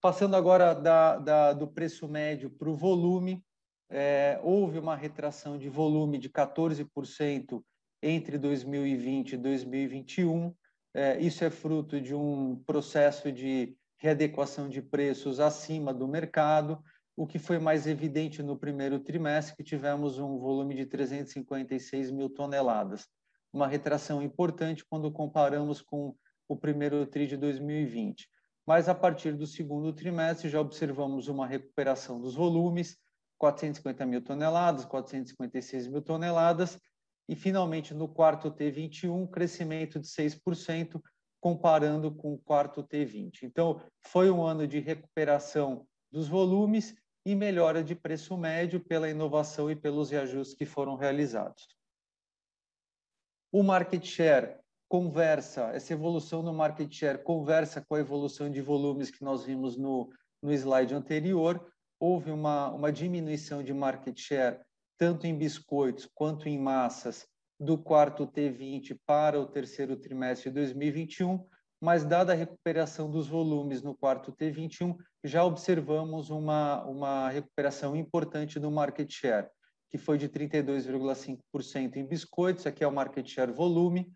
Passando 0.00 0.36
agora 0.36 0.72
da, 0.72 1.18
da, 1.18 1.52
do 1.52 1.66
preço 1.66 2.06
médio 2.06 2.48
para 2.48 2.70
o 2.70 2.76
volume, 2.76 3.44
é, 3.90 4.38
houve 4.44 4.78
uma 4.78 4.94
retração 4.94 5.58
de 5.58 5.68
volume 5.68 6.18
de 6.18 6.30
14% 6.30 7.60
entre 8.00 8.38
2020 8.38 9.32
e 9.32 9.36
2021. 9.36 10.54
É, 10.94 11.18
isso 11.18 11.42
é 11.42 11.50
fruto 11.50 12.00
de 12.00 12.14
um 12.14 12.62
processo 12.64 13.32
de 13.32 13.76
readequação 13.98 14.68
de 14.68 14.80
preços 14.80 15.40
acima 15.40 15.92
do 15.92 16.06
mercado, 16.06 16.80
o 17.16 17.26
que 17.26 17.38
foi 17.38 17.58
mais 17.58 17.86
evidente 17.86 18.42
no 18.42 18.56
primeiro 18.56 18.98
trimestre, 18.98 19.56
que 19.56 19.62
tivemos 19.62 20.18
um 20.18 20.38
volume 20.38 20.74
de 20.74 20.86
356 20.86 22.10
mil 22.10 22.30
toneladas, 22.30 23.06
uma 23.52 23.66
retração 23.66 24.22
importante 24.22 24.84
quando 24.88 25.12
comparamos 25.12 25.82
com 25.82 26.16
o 26.48 26.56
primeiro 26.56 27.06
TRI 27.06 27.26
de 27.26 27.36
2020. 27.36 28.28
Mas 28.66 28.88
a 28.88 28.94
partir 28.94 29.36
do 29.36 29.46
segundo 29.46 29.92
trimestre 29.92 30.48
já 30.48 30.60
observamos 30.60 31.28
uma 31.28 31.46
recuperação 31.46 32.20
dos 32.20 32.34
volumes, 32.34 32.96
450 33.38 34.06
mil 34.06 34.22
toneladas, 34.22 34.84
456 34.84 35.88
mil 35.88 36.00
toneladas, 36.00 36.78
e 37.28 37.34
finalmente 37.34 37.92
no 37.92 38.08
quarto 38.08 38.50
T21, 38.50 39.28
crescimento 39.30 39.98
de 39.98 40.06
6%, 40.06 41.00
comparando 41.40 42.14
com 42.14 42.34
o 42.34 42.38
quarto 42.38 42.84
T20. 42.84 43.42
Então, 43.42 43.82
foi 44.00 44.30
um 44.30 44.44
ano 44.44 44.66
de 44.66 44.78
recuperação 44.78 45.86
dos 46.10 46.28
volumes 46.28 46.94
e 47.24 47.34
melhora 47.34 47.82
de 47.82 47.94
preço 47.94 48.36
médio 48.36 48.80
pela 48.80 49.08
inovação 49.08 49.70
e 49.70 49.76
pelos 49.76 50.10
reajustes 50.10 50.56
que 50.56 50.64
foram 50.64 50.96
realizados. 50.96 51.66
O 53.52 53.62
market 53.62 54.04
share 54.04 54.56
conversa, 54.88 55.70
essa 55.74 55.92
evolução 55.92 56.42
no 56.42 56.52
market 56.52 56.92
share 56.92 57.22
conversa 57.22 57.80
com 57.80 57.94
a 57.94 58.00
evolução 58.00 58.50
de 58.50 58.60
volumes 58.60 59.10
que 59.10 59.22
nós 59.22 59.44
vimos 59.44 59.76
no, 59.76 60.10
no 60.42 60.52
slide 60.52 60.94
anterior. 60.94 61.72
Houve 61.98 62.30
uma, 62.30 62.70
uma 62.70 62.92
diminuição 62.92 63.62
de 63.62 63.72
market 63.72 64.18
share 64.18 64.60
tanto 64.98 65.26
em 65.26 65.36
biscoitos 65.36 66.08
quanto 66.14 66.48
em 66.48 66.58
massas 66.58 67.26
do 67.58 67.78
quarto 67.78 68.26
T20 68.26 68.98
para 69.06 69.40
o 69.40 69.46
terceiro 69.46 69.96
trimestre 69.96 70.50
de 70.50 70.56
2021, 70.56 71.46
mas 71.80 72.04
dada 72.04 72.32
a 72.32 72.36
recuperação 72.36 73.10
dos 73.10 73.28
volumes 73.28 73.82
no 73.82 73.96
quarto 73.96 74.32
T21, 74.32 74.96
já 75.24 75.44
observamos 75.44 76.30
uma, 76.30 76.84
uma 76.84 77.28
recuperação 77.28 77.94
importante 77.94 78.58
do 78.58 78.70
market 78.70 79.10
share, 79.10 79.48
que 79.88 79.98
foi 79.98 80.18
de 80.18 80.28
32,5% 80.28 81.96
em 81.96 82.06
biscoitos, 82.06 82.66
aqui 82.66 82.82
é 82.82 82.86
o 82.86 82.92
market 82.92 83.26
share 83.26 83.52
volume, 83.52 84.12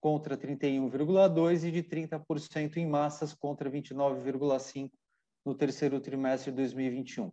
contra 0.00 0.36
31,2% 0.36 1.64
e 1.64 1.70
de 1.70 1.82
30% 1.82 2.76
em 2.76 2.86
massas 2.86 3.34
contra 3.34 3.70
29,5% 3.70 4.90
no 5.44 5.54
terceiro 5.54 6.00
trimestre 6.00 6.50
de 6.50 6.56
2021. 6.56 7.30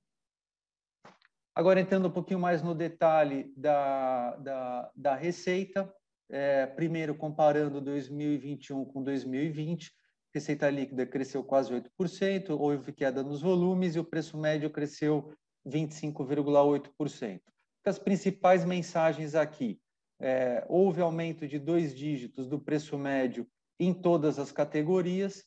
Agora, 1.56 1.80
entrando 1.80 2.08
um 2.08 2.12
pouquinho 2.12 2.40
mais 2.40 2.62
no 2.62 2.76
detalhe 2.76 3.52
da, 3.58 4.36
da, 4.36 4.92
da 4.96 5.16
receita, 5.16 5.92
é, 6.30 6.68
primeiro 6.68 7.16
comparando 7.16 7.82
2021 7.82 8.86
com 8.86 9.02
2020, 9.02 9.92
receita 10.34 10.70
líquida 10.70 11.06
cresceu 11.06 11.44
quase 11.44 11.74
8%, 11.74 12.50
houve 12.50 12.94
queda 12.94 13.24
nos 13.24 13.42
volumes 13.42 13.96
e 13.96 14.00
o 14.00 14.04
preço 14.04 14.38
médio 14.38 14.70
cresceu 14.70 15.34
25,8%. 15.68 17.42
As 17.86 17.98
principais 17.98 18.66
mensagens 18.66 19.34
aqui, 19.34 19.80
é, 20.20 20.66
houve 20.68 21.02
aumento 21.02 21.48
de 21.48 21.58
dois 21.58 21.96
dígitos 21.96 22.48
do 22.48 22.60
preço 22.60 22.98
médio 22.98 23.48
em 23.80 23.94
todas 23.94 24.40
as 24.40 24.52
categorias, 24.52 25.46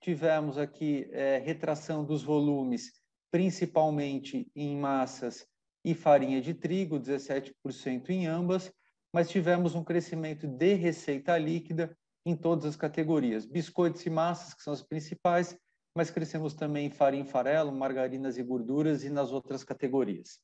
tivemos 0.00 0.58
aqui 0.58 1.08
é, 1.12 1.38
retração 1.38 2.04
dos 2.04 2.22
volumes 2.22 2.92
principalmente 3.30 4.50
em 4.54 4.76
massas 4.76 5.46
e 5.84 5.94
farinha 5.94 6.40
de 6.40 6.54
trigo, 6.54 6.98
17% 6.98 8.10
em 8.10 8.26
ambas, 8.26 8.72
mas 9.12 9.30
tivemos 9.30 9.74
um 9.74 9.84
crescimento 9.84 10.46
de 10.46 10.74
receita 10.74 11.36
líquida 11.38 11.96
em 12.30 12.36
todas 12.36 12.64
as 12.64 12.76
categorias. 12.76 13.46
Biscoitos 13.46 14.04
e 14.04 14.10
massas, 14.10 14.54
que 14.54 14.62
são 14.62 14.72
as 14.72 14.82
principais, 14.82 15.56
mas 15.94 16.10
crescemos 16.10 16.54
também 16.54 16.86
em 16.86 16.90
farinha 16.90 17.24
e 17.24 17.26
farelo, 17.26 17.72
margarinas 17.72 18.36
e 18.38 18.42
gorduras 18.42 19.04
e 19.04 19.10
nas 19.10 19.32
outras 19.32 19.64
categorias. 19.64 20.38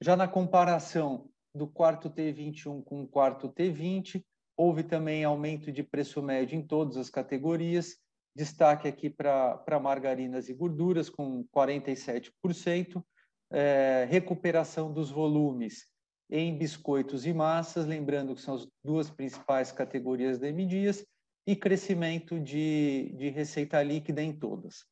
Já 0.00 0.16
na 0.16 0.28
comparação 0.28 1.28
do 1.54 1.66
quarto 1.66 2.10
T21 2.10 2.84
com 2.84 3.02
o 3.02 3.08
quarto 3.08 3.48
T20, 3.48 4.24
houve 4.56 4.82
também 4.82 5.24
aumento 5.24 5.72
de 5.72 5.82
preço 5.82 6.22
médio 6.22 6.56
em 6.56 6.66
todas 6.66 6.96
as 6.96 7.10
categorias, 7.10 7.98
Destaque 8.38 8.86
aqui 8.86 9.10
para 9.10 9.80
margarinas 9.82 10.48
e 10.48 10.54
gorduras, 10.54 11.10
com 11.10 11.44
47%, 11.52 13.02
é, 13.50 14.06
recuperação 14.08 14.92
dos 14.92 15.10
volumes 15.10 15.88
em 16.30 16.56
biscoitos 16.56 17.26
e 17.26 17.32
massas, 17.32 17.86
lembrando 17.86 18.34
que 18.34 18.40
são 18.40 18.54
as 18.54 18.68
duas 18.84 19.10
principais 19.10 19.72
categorias 19.72 20.38
de 20.38 20.52
MDias, 20.52 21.04
e 21.46 21.56
crescimento 21.56 22.38
de, 22.38 23.14
de 23.16 23.30
receita 23.30 23.82
líquida 23.82 24.22
em 24.22 24.38
todas. 24.38 24.84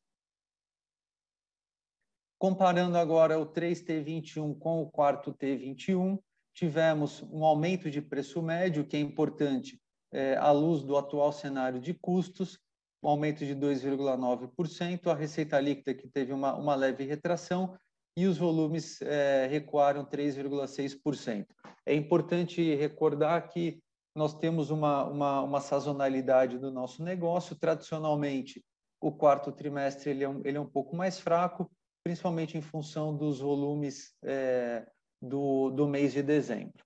Comparando 2.39 2.97
agora 2.97 3.39
o 3.39 3.45
3T21 3.45 4.57
com 4.57 4.81
o 4.81 4.89
quarto 4.89 5.31
T21, 5.31 6.19
tivemos 6.55 7.21
um 7.31 7.45
aumento 7.45 7.91
de 7.91 8.01
preço 8.01 8.41
médio, 8.41 8.87
que 8.87 8.97
é 8.97 8.99
importante 8.99 9.79
é, 10.11 10.35
à 10.37 10.51
luz 10.51 10.81
do 10.81 10.97
atual 10.97 11.31
cenário 11.31 11.79
de 11.79 11.93
custos, 11.93 12.59
um 13.03 13.09
aumento 13.09 13.45
de 13.45 13.55
2,9%, 13.55 15.11
a 15.11 15.13
receita 15.13 15.59
líquida 15.59 15.93
que 15.93 16.07
teve 16.07 16.33
uma, 16.33 16.55
uma 16.55 16.73
leve 16.73 17.03
retração 17.03 17.77
e 18.17 18.25
os 18.25 18.39
volumes 18.39 18.99
é, 19.03 19.45
recuaram 19.45 20.03
3,6%. 20.03 21.45
É 21.85 21.93
importante 21.93 22.73
recordar 22.73 23.47
que 23.47 23.79
nós 24.15 24.33
temos 24.33 24.71
uma, 24.71 25.05
uma, 25.05 25.41
uma, 25.43 25.61
sazonalidade 25.61 26.57
do 26.57 26.71
nosso 26.71 27.03
negócio. 27.03 27.55
Tradicionalmente, 27.55 28.65
o 28.99 29.11
quarto 29.11 29.51
trimestre 29.51 30.09
ele 30.09 30.23
é, 30.23 30.29
um, 30.29 30.41
ele 30.43 30.57
é 30.57 30.59
um 30.59 30.65
pouco 30.65 30.95
mais 30.95 31.19
fraco, 31.19 31.69
principalmente 32.03 32.57
em 32.57 32.61
função 32.61 33.15
dos 33.15 33.39
volumes 33.39 34.15
é, 34.23 34.83
do, 35.21 35.69
do 35.69 35.87
mês 35.87 36.11
de 36.11 36.23
dezembro. 36.23 36.83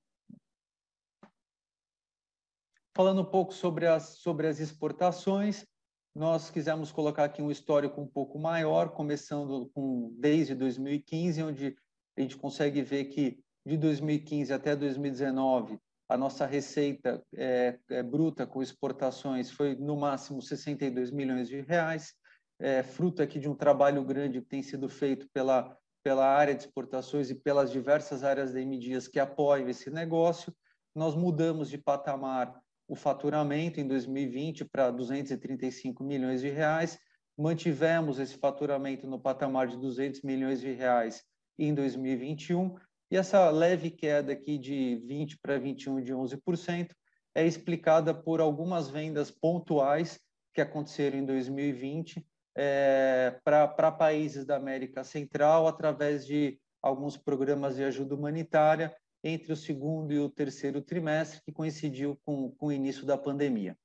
Falando 2.94 3.22
um 3.22 3.32
pouco 3.32 3.54
sobre 3.54 3.88
as, 3.88 4.18
sobre 4.18 4.48
as 4.48 4.60
exportações, 4.60 5.66
nós 6.14 6.50
quisemos 6.50 6.92
colocar 6.92 7.26
aqui 7.26 7.42
um 7.42 7.52
histórico 7.52 8.02
um 8.02 8.08
pouco 8.08 8.38
maior, 8.38 8.90
começando 8.90 9.70
com 9.74 10.14
desde 10.20 10.54
2015, 10.54 11.44
onde 11.44 11.76
a 12.18 12.22
gente 12.22 12.38
consegue 12.38 12.82
ver 12.82 13.06
que 13.06 13.40
de 13.66 13.78
2015 13.78 14.54
até 14.54 14.76
2019 14.76 15.80
a 16.10 16.18
nossa 16.18 16.46
receita 16.46 17.24
é, 17.34 17.80
é, 17.90 18.04
bruta 18.04 18.46
com 18.46 18.62
exportações 18.62 19.50
foi 19.50 19.76
no 19.76 19.96
máximo 19.96 20.42
62 20.42 21.10
milhões 21.10 21.48
de 21.48 21.62
reais, 21.62 22.14
é, 22.60 22.84
fruto 22.84 23.24
aqui 23.24 23.40
de 23.40 23.48
um 23.48 23.56
trabalho 23.56 24.04
grande 24.04 24.42
que 24.42 24.48
tem 24.48 24.62
sido 24.62 24.90
feito 24.90 25.30
pela 25.32 25.78
pela 26.04 26.26
área 26.26 26.56
de 26.56 26.62
exportações 26.62 27.30
e 27.30 27.36
pelas 27.36 27.72
diversas 27.72 28.24
áreas 28.24 28.54
da 28.54 28.62
M 28.62 28.78
Dias 28.78 29.08
que 29.08 29.20
apoiam 29.20 29.70
esse 29.70 29.90
negócio. 29.90 30.54
Nós 30.96 31.16
mudamos 31.16 31.70
de 31.70 31.78
patamar 31.78 32.60
o 32.92 32.96
faturamento 32.96 33.80
em 33.80 33.88
2020 33.88 34.66
para 34.66 34.92
235 34.92 36.04
milhões 36.04 36.42
de 36.42 36.50
reais. 36.50 37.00
Mantivemos 37.38 38.20
esse 38.20 38.38
faturamento 38.38 39.08
no 39.08 39.18
patamar 39.18 39.68
de 39.68 39.78
200 39.78 40.24
milhões 40.24 40.60
de 40.60 40.74
reais 40.74 41.24
em 41.58 41.74
2021 41.74 42.76
e 43.10 43.16
essa 43.16 43.50
leve 43.50 43.92
queda 43.92 44.34
aqui 44.34 44.58
de 44.58 45.02
20 45.08 45.40
para 45.42 45.58
21 45.58 46.02
de 46.02 46.14
11% 46.14 46.90
é 47.34 47.46
explicada 47.46 48.14
por 48.14 48.42
algumas 48.42 48.90
vendas 48.90 49.32
pontuais 49.32 50.20
que 50.54 50.60
aconteceram 50.60 51.18
em 51.18 51.26
2020 51.26 52.28
é, 52.58 53.40
para 53.42 53.90
países 53.94 54.44
da 54.44 54.58
América 54.58 55.02
Central 55.06 55.66
através 55.66 56.26
de 56.26 56.60
alguns 56.82 57.16
programas 57.16 57.78
de 57.78 57.86
ajuda 57.86 58.16
humanitária 58.16 58.94
entre 59.24 59.54
o 59.54 59.56
segundo 59.56 60.12
e 60.12 60.20
o 60.20 60.30
terceiro 60.30 60.82
trimestre, 60.82 61.42
que 61.42 61.52
coincidiu 61.52 62.20
com, 62.26 62.52
com 62.52 62.68
o 62.68 62.72
início 62.72 63.06
da 63.06 63.18
pandemia. 63.18 63.78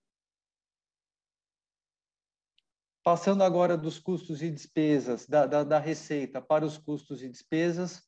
Passando 3.02 3.44
agora 3.44 3.76
dos 3.76 3.98
custos 3.98 4.42
e 4.42 4.50
despesas, 4.50 5.26
da, 5.26 5.46
da, 5.46 5.62
da 5.62 5.78
receita 5.78 6.40
para 6.40 6.64
os 6.64 6.76
custos 6.76 7.22
e 7.22 7.28
despesas, 7.28 8.02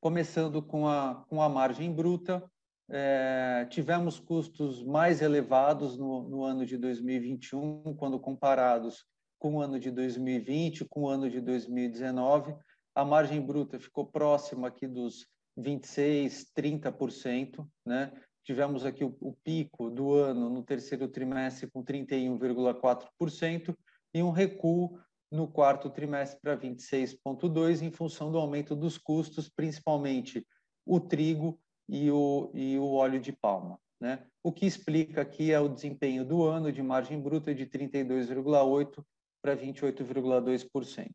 começando 0.00 0.62
com 0.62 0.86
a, 0.86 1.24
com 1.28 1.42
a 1.42 1.48
margem 1.48 1.92
bruta, 1.92 2.48
é, 2.88 3.66
tivemos 3.68 4.20
custos 4.20 4.84
mais 4.84 5.20
elevados 5.20 5.98
no, 5.98 6.28
no 6.28 6.44
ano 6.44 6.64
de 6.64 6.76
2021, 6.76 7.96
quando 7.96 8.20
comparados 8.20 9.04
com 9.38 9.56
o 9.56 9.60
ano 9.60 9.80
de 9.80 9.90
2020, 9.90 10.84
com 10.84 11.02
o 11.02 11.08
ano 11.08 11.28
de 11.28 11.40
2019. 11.40 12.56
A 12.94 13.04
margem 13.04 13.40
bruta 13.40 13.80
ficou 13.80 14.06
próxima 14.06 14.68
aqui 14.68 14.86
dos 14.86 15.26
26%, 15.58 16.46
30%, 16.56 17.66
né? 17.84 18.12
Tivemos 18.44 18.84
aqui 18.84 19.02
o, 19.02 19.16
o 19.20 19.32
pico 19.32 19.90
do 19.90 20.12
ano 20.12 20.48
no 20.48 20.62
terceiro 20.62 21.08
trimestre 21.08 21.68
com 21.68 21.82
31,4% 21.82 23.76
e 24.14 24.22
um 24.22 24.30
recuo 24.30 25.00
no 25.30 25.48
quarto 25.48 25.90
trimestre 25.90 26.38
para 26.40 26.56
26,2% 26.56 27.82
em 27.82 27.90
função 27.90 28.30
do 28.30 28.38
aumento 28.38 28.76
dos 28.76 28.96
custos, 28.96 29.48
principalmente 29.48 30.46
o 30.84 31.00
trigo 31.00 31.58
e 31.88 32.10
o, 32.10 32.50
e 32.54 32.78
o 32.78 32.92
óleo 32.92 33.20
de 33.20 33.32
palma. 33.32 33.80
Né? 34.00 34.24
O 34.42 34.52
que 34.52 34.66
explica 34.66 35.22
aqui 35.22 35.52
é 35.52 35.58
o 35.58 35.68
desempenho 35.68 36.24
do 36.24 36.44
ano 36.44 36.70
de 36.70 36.82
margem 36.82 37.20
bruta 37.20 37.54
de 37.54 37.66
32,8% 37.66 39.04
para 39.42 39.56
28,2%. 39.56 41.10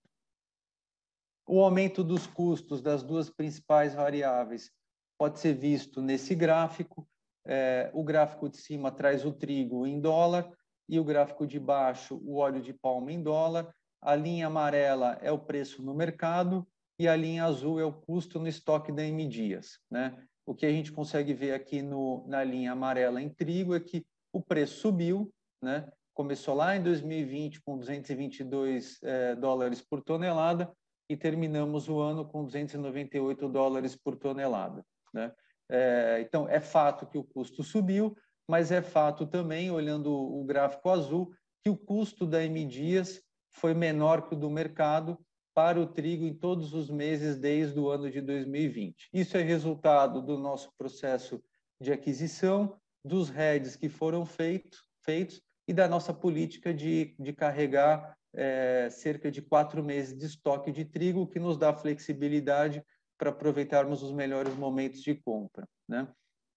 O 1.48 1.64
aumento 1.64 2.04
dos 2.04 2.28
custos 2.28 2.82
das 2.82 3.04
duas 3.04 3.30
principais 3.30 3.94
variáveis 3.94 4.72
pode 5.18 5.40
ser 5.40 5.54
visto 5.54 6.02
nesse 6.02 6.34
gráfico. 6.36 7.08
É, 7.46 7.90
o 7.94 8.04
gráfico 8.04 8.48
de 8.48 8.58
cima 8.58 8.92
traz 8.92 9.26
o 9.26 9.32
trigo 9.32 9.86
em 9.86 10.00
dólar 10.00 10.50
e 10.88 11.00
o 11.00 11.04
gráfico 11.04 11.46
de 11.48 11.60
baixo 11.60 12.22
o 12.24 12.38
óleo 12.38 12.62
de 12.62 12.74
palma 12.74 13.12
em 13.12 13.22
dólar. 13.22 13.74
A 14.02 14.16
linha 14.16 14.48
amarela 14.48 15.18
é 15.22 15.32
o 15.32 15.40
preço 15.40 15.84
no 15.84 15.94
mercado 15.94 16.68
e 17.00 17.08
a 17.08 17.16
linha 17.16 17.46
azul 17.46 17.80
é 17.80 17.84
o 17.84 17.94
custo 17.94 18.40
no 18.40 18.48
estoque 18.48 18.92
da 18.92 19.04
M 19.04 19.28
Dias. 19.28 19.80
Né? 19.90 20.16
O 20.46 20.54
que 20.54 20.66
a 20.66 20.72
gente 20.72 20.92
consegue 20.92 21.34
ver 21.34 21.54
aqui 21.54 21.82
no, 21.82 22.26
na 22.28 22.44
linha 22.44 22.72
amarela 22.72 23.22
em 23.22 23.30
trigo 23.30 23.76
é 23.76 23.80
que 23.80 24.06
o 24.32 24.42
preço 24.42 24.80
subiu, 24.80 25.34
né? 25.62 25.88
começou 26.14 26.56
lá 26.56 26.76
em 26.76 26.84
2020 26.84 27.62
com 27.62 27.78
222 27.78 29.00
é, 29.04 29.36
dólares 29.36 29.82
por 29.82 30.02
tonelada 30.02 30.72
e 31.12 31.18
terminamos 31.18 31.90
o 31.90 32.00
ano 32.00 32.24
com 32.24 32.46
298 32.46 33.50
dólares 33.50 33.98
por 33.98 34.16
tonelada. 34.16 34.86
Né? 35.14 35.30
É, 35.70 36.22
então, 36.22 36.48
é 36.48 36.62
fato 36.62 37.06
que 37.06 37.18
o 37.18 37.24
custo 37.24 37.64
subiu, 37.64 38.16
mas 38.48 38.72
é 38.72 38.82
fato 38.82 39.28
também, 39.28 39.70
olhando 39.70 40.10
o 40.10 40.42
gráfico 40.46 40.90
azul, 40.90 41.34
que 41.62 41.70
o 41.70 41.76
custo 41.76 42.26
da 42.26 42.42
M 42.42 42.66
Dias 42.66 43.22
foi 43.50 43.74
menor 43.74 44.28
que 44.28 44.36
o 44.36 44.38
do 44.38 44.50
mercado 44.50 45.20
para 45.54 45.82
o 45.82 45.86
trigo 45.86 46.26
em 46.26 46.34
todos 46.34 46.74
os 46.74 46.90
meses 46.90 47.38
desde 47.38 47.78
o 47.78 47.90
ano 47.90 48.10
de 48.10 48.22
2020. 48.22 49.10
Isso 49.14 49.36
é 49.36 49.42
resultado 49.42 50.22
do 50.22 50.38
nosso 50.38 50.72
processo 50.78 51.44
de 51.80 51.92
aquisição, 51.92 52.80
dos 53.04 53.30
heads 53.30 53.76
que 53.76 53.90
foram 53.90 54.26
feitos, 54.26 54.80
feitos 55.04 55.42
e 55.68 55.74
da 55.74 55.90
nossa 55.90 56.14
política 56.14 56.74
de, 56.74 57.14
de 57.20 57.34
carregar 57.34 58.16
é, 58.34 58.90
cerca 58.90 59.30
de 59.30 59.42
quatro 59.42 59.84
meses 59.84 60.18
de 60.18 60.26
estoque 60.26 60.72
de 60.72 60.86
trigo, 60.86 61.28
que 61.28 61.40
nos 61.40 61.58
dá 61.58 61.74
flexibilidade 61.74 62.84
para 63.18 63.30
aproveitarmos 63.30 64.02
os 64.02 64.12
melhores 64.12 64.56
momentos 64.56 65.02
de 65.02 65.16
compra. 65.16 65.68
Né? 65.88 66.08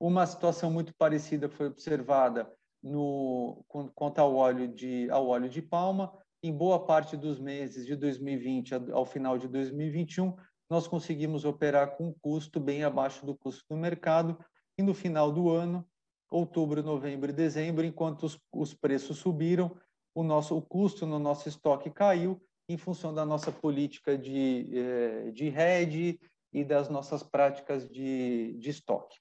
Uma 0.00 0.26
situação 0.26 0.70
muito 0.70 0.94
parecida 0.96 1.48
foi 1.48 1.66
observada 1.66 2.50
no, 2.82 3.64
quanto 3.94 4.18
ao 4.18 4.34
óleo, 4.34 4.68
de, 4.68 5.08
ao 5.10 5.26
óleo 5.26 5.48
de 5.48 5.62
palma. 5.62 6.12
Em 6.42 6.52
boa 6.52 6.84
parte 6.84 7.16
dos 7.16 7.38
meses 7.38 7.86
de 7.86 7.96
2020 7.96 8.74
ao 8.92 9.06
final 9.06 9.38
de 9.38 9.48
2021, 9.48 10.36
nós 10.68 10.86
conseguimos 10.86 11.44
operar 11.44 11.96
com 11.96 12.08
um 12.08 12.14
custo 12.20 12.60
bem 12.60 12.84
abaixo 12.84 13.24
do 13.24 13.34
custo 13.34 13.64
do 13.68 13.76
mercado. 13.76 14.38
E 14.76 14.82
no 14.82 14.92
final 14.92 15.30
do 15.30 15.50
ano, 15.50 15.86
outubro, 16.30 16.82
novembro 16.82 17.30
e 17.30 17.34
dezembro, 17.34 17.84
enquanto 17.84 18.24
os, 18.24 18.38
os 18.52 18.74
preços 18.74 19.18
subiram, 19.18 19.74
o 20.14 20.22
nosso 20.22 20.56
o 20.56 20.62
custo 20.62 21.06
no 21.06 21.18
nosso 21.18 21.48
estoque 21.48 21.90
caiu 21.90 22.40
em 22.68 22.76
função 22.76 23.12
da 23.12 23.26
nossa 23.26 23.52
política 23.52 24.16
de, 24.16 24.70
eh, 24.72 25.30
de 25.32 25.48
hedge 25.48 26.18
e 26.52 26.64
das 26.64 26.88
nossas 26.88 27.22
práticas 27.22 27.88
de, 27.88 28.54
de 28.54 28.70
estoque. 28.70 29.18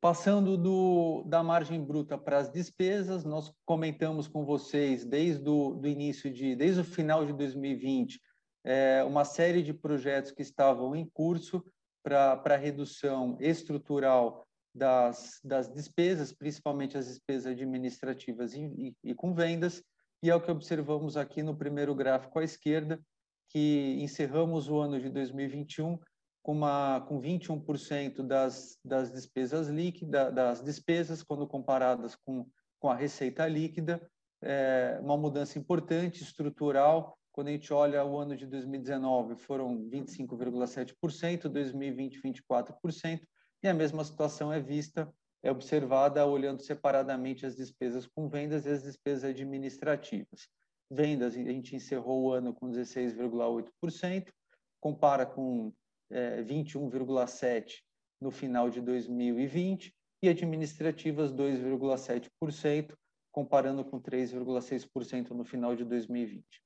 Passando 0.00 0.56
do, 0.56 1.24
da 1.24 1.42
margem 1.42 1.82
bruta 1.82 2.16
para 2.16 2.38
as 2.38 2.52
despesas, 2.52 3.24
nós 3.24 3.52
comentamos 3.64 4.28
com 4.28 4.44
vocês 4.44 5.04
desde 5.04 5.48
o 5.48 5.74
do 5.74 5.88
início 5.88 6.32
de, 6.32 6.54
desde 6.54 6.82
o 6.82 6.84
final 6.84 7.24
de 7.24 7.32
2020, 7.32 8.20
é, 8.62 9.02
uma 9.04 9.24
série 9.24 9.62
de 9.62 9.72
projetos 9.72 10.30
que 10.30 10.42
estavam 10.42 10.94
em 10.94 11.08
curso 11.08 11.64
para 12.04 12.56
redução 12.56 13.36
estrutural 13.40 14.45
das, 14.76 15.40
das 15.42 15.72
despesas, 15.72 16.32
principalmente 16.32 16.98
as 16.98 17.06
despesas 17.06 17.52
administrativas 17.52 18.54
e, 18.54 18.60
e, 18.60 18.96
e 19.02 19.14
com 19.14 19.34
vendas, 19.34 19.82
e 20.22 20.30
é 20.30 20.34
o 20.34 20.40
que 20.40 20.50
observamos 20.50 21.16
aqui 21.16 21.42
no 21.42 21.56
primeiro 21.56 21.94
gráfico 21.94 22.38
à 22.38 22.44
esquerda, 22.44 23.00
que 23.48 23.96
encerramos 24.00 24.68
o 24.68 24.78
ano 24.78 25.00
de 25.00 25.08
2021 25.08 25.98
com, 26.42 26.52
uma, 26.52 27.00
com 27.08 27.20
21% 27.20 28.22
das, 28.22 28.78
das 28.84 29.10
despesas 29.10 29.68
líquidas, 29.68 30.34
das 30.34 30.62
despesas, 30.62 31.22
quando 31.22 31.46
comparadas 31.46 32.14
com, 32.14 32.46
com 32.78 32.88
a 32.88 32.94
receita 32.94 33.46
líquida, 33.46 34.00
é 34.42 34.98
uma 35.02 35.16
mudança 35.16 35.58
importante, 35.58 36.22
estrutural. 36.22 37.18
Quando 37.32 37.48
a 37.48 37.50
gente 37.50 37.72
olha 37.72 38.04
o 38.04 38.16
ano 38.16 38.36
de 38.36 38.46
2019, 38.46 39.36
foram 39.36 39.76
25,7%, 39.88 41.48
2020, 41.48 42.20
24%, 42.22 43.20
e 43.62 43.68
a 43.68 43.74
mesma 43.74 44.04
situação 44.04 44.52
é 44.52 44.60
vista, 44.60 45.12
é 45.42 45.50
observada 45.50 46.26
olhando 46.26 46.62
separadamente 46.62 47.46
as 47.46 47.56
despesas 47.56 48.06
com 48.06 48.28
vendas 48.28 48.66
e 48.66 48.70
as 48.70 48.82
despesas 48.82 49.24
administrativas. 49.24 50.48
Vendas, 50.90 51.34
a 51.34 51.36
gente 51.36 51.74
encerrou 51.74 52.24
o 52.24 52.32
ano 52.32 52.54
com 52.54 52.70
16,8%, 52.70 54.32
compara 54.80 55.26
com 55.26 55.72
é, 56.10 56.42
21,7% 56.42 57.82
no 58.20 58.30
final 58.30 58.70
de 58.70 58.80
2020 58.80 59.94
e 60.22 60.28
administrativas 60.28 61.32
2,7%, 61.32 62.94
comparando 63.32 63.84
com 63.84 64.00
3,6% 64.00 65.30
no 65.30 65.44
final 65.44 65.76
de 65.76 65.84
2020. 65.84 66.65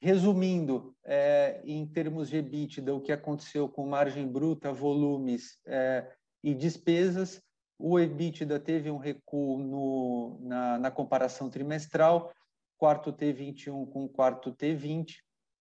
Resumindo, 0.00 0.94
é, 1.04 1.62
em 1.64 1.86
termos 1.86 2.28
de 2.28 2.36
EBITDA, 2.36 2.94
o 2.94 3.00
que 3.00 3.12
aconteceu 3.12 3.68
com 3.68 3.86
margem 3.86 4.26
bruta, 4.26 4.72
volumes 4.72 5.58
é, 5.66 6.10
e 6.42 6.54
despesas, 6.54 7.42
o 7.78 7.98
EBITDA 7.98 8.60
teve 8.60 8.90
um 8.90 8.98
recuo 8.98 9.58
no, 9.58 10.38
na, 10.42 10.78
na 10.78 10.90
comparação 10.90 11.50
trimestral, 11.50 12.32
quarto 12.78 13.12
T21 13.12 13.88
com 13.90 14.08
quarto 14.08 14.52
T20, 14.52 15.16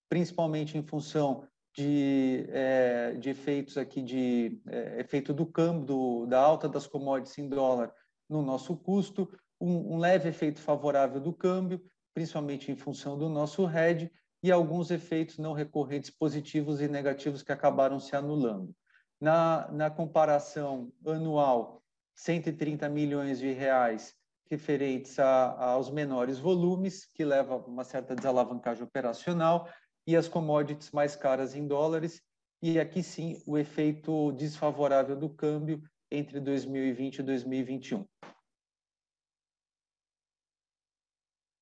principalmente 0.10 0.78
em 0.78 0.84
função 0.84 1.48
de, 1.76 2.46
é, 2.50 3.14
de 3.14 3.30
efeitos 3.30 3.78
aqui 3.78 4.02
de 4.02 4.62
é, 4.68 5.00
efeito 5.00 5.34
do 5.34 5.46
câmbio, 5.46 5.86
do, 5.86 6.26
da 6.28 6.40
alta 6.40 6.70
das 6.70 6.86
commodities 6.86 7.38
em 7.38 7.50
dólar 7.50 7.92
no 8.30 8.42
nosso 8.42 8.76
custo, 8.78 9.30
um, 9.60 9.96
um, 9.96 9.98
leve 9.98 10.30
efeito 10.30 10.60
favorável 10.62 11.20
do 11.20 11.34
câmbio, 11.34 11.82
principalmente 12.14 12.72
em 12.72 12.76
função 12.76 13.18
do 13.18 13.28
nosso 13.28 13.68
hedge, 13.68 14.12
e 14.44 14.52
alguns 14.52 14.92
efeitos 14.92 15.38
não 15.38 15.54
recorrentes 15.54 16.10
positivos 16.10 16.82
e 16.82 16.88
negativos 16.90 17.42
que 17.42 17.54
acabaram 17.54 17.98
se 17.98 18.14
anulando. 18.14 18.76
Na, 19.20 19.72
na 19.72 19.90
comparação 19.90 20.92
anual, 21.08 21.82
130 22.14 22.90
milhões 22.90 23.40
de 23.40 23.54
reais 23.54 24.14
referentes 24.52 25.18
a, 25.18 25.72
aos 25.72 25.90
menores 25.90 26.38
volumes, 26.38 27.06
que 27.06 27.24
leva 27.24 27.54
a 27.54 27.58
uma 27.58 27.86
certa 27.86 28.14
desalavancagem 28.14 28.84
operacional, 28.84 29.70
e 30.06 30.18
as 30.18 30.28
commodities 30.28 30.92
mais 30.92 31.16
caras 31.16 31.56
em 31.56 31.66
dólares, 31.66 32.22
e 32.62 32.78
aqui 32.78 33.02
sim 33.02 33.42
o 33.48 33.58
efeito 33.58 34.34
desfavorável 34.34 35.16
do 35.16 35.30
câmbio 35.30 35.82
entre 36.12 36.42
2020 36.42 37.20
e 37.20 37.24
2021. 37.24 38.06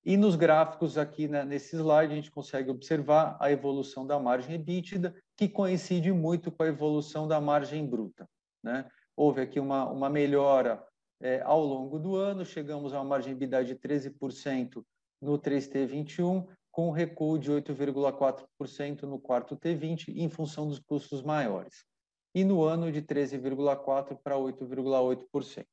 E 0.03 0.17
nos 0.17 0.35
gráficos 0.35 0.97
aqui 0.97 1.27
né, 1.27 1.45
nesse 1.45 1.75
slide 1.75 2.11
a 2.11 2.15
gente 2.15 2.31
consegue 2.31 2.71
observar 2.71 3.37
a 3.39 3.51
evolução 3.51 4.05
da 4.05 4.19
margem 4.19 4.55
EBITDA, 4.55 5.15
que 5.37 5.47
coincide 5.47 6.11
muito 6.11 6.51
com 6.51 6.63
a 6.63 6.67
evolução 6.67 7.27
da 7.27 7.39
margem 7.39 7.85
bruta. 7.85 8.27
Né? 8.63 8.89
Houve 9.15 9.41
aqui 9.41 9.59
uma, 9.59 9.87
uma 9.89 10.09
melhora 10.09 10.83
é, 11.21 11.41
ao 11.41 11.63
longo 11.63 11.99
do 11.99 12.15
ano, 12.15 12.43
chegamos 12.43 12.93
a 12.93 12.97
uma 12.97 13.09
margem 13.09 13.33
EBITDA 13.33 13.63
de 13.63 13.75
13% 13.75 14.83
no 15.21 15.37
3T21, 15.37 16.47
com 16.71 16.87
um 16.87 16.91
recuo 16.91 17.37
de 17.37 17.51
8,4% 17.51 19.03
no 19.03 19.19
quarto 19.19 19.55
T20, 19.55 20.15
em 20.15 20.29
função 20.29 20.67
dos 20.67 20.79
custos 20.79 21.21
maiores. 21.21 21.85
E 22.33 22.43
no 22.43 22.63
ano 22.63 22.91
de 22.91 23.03
13,4% 23.03 24.17
para 24.23 24.35
8,8%. 24.35 25.65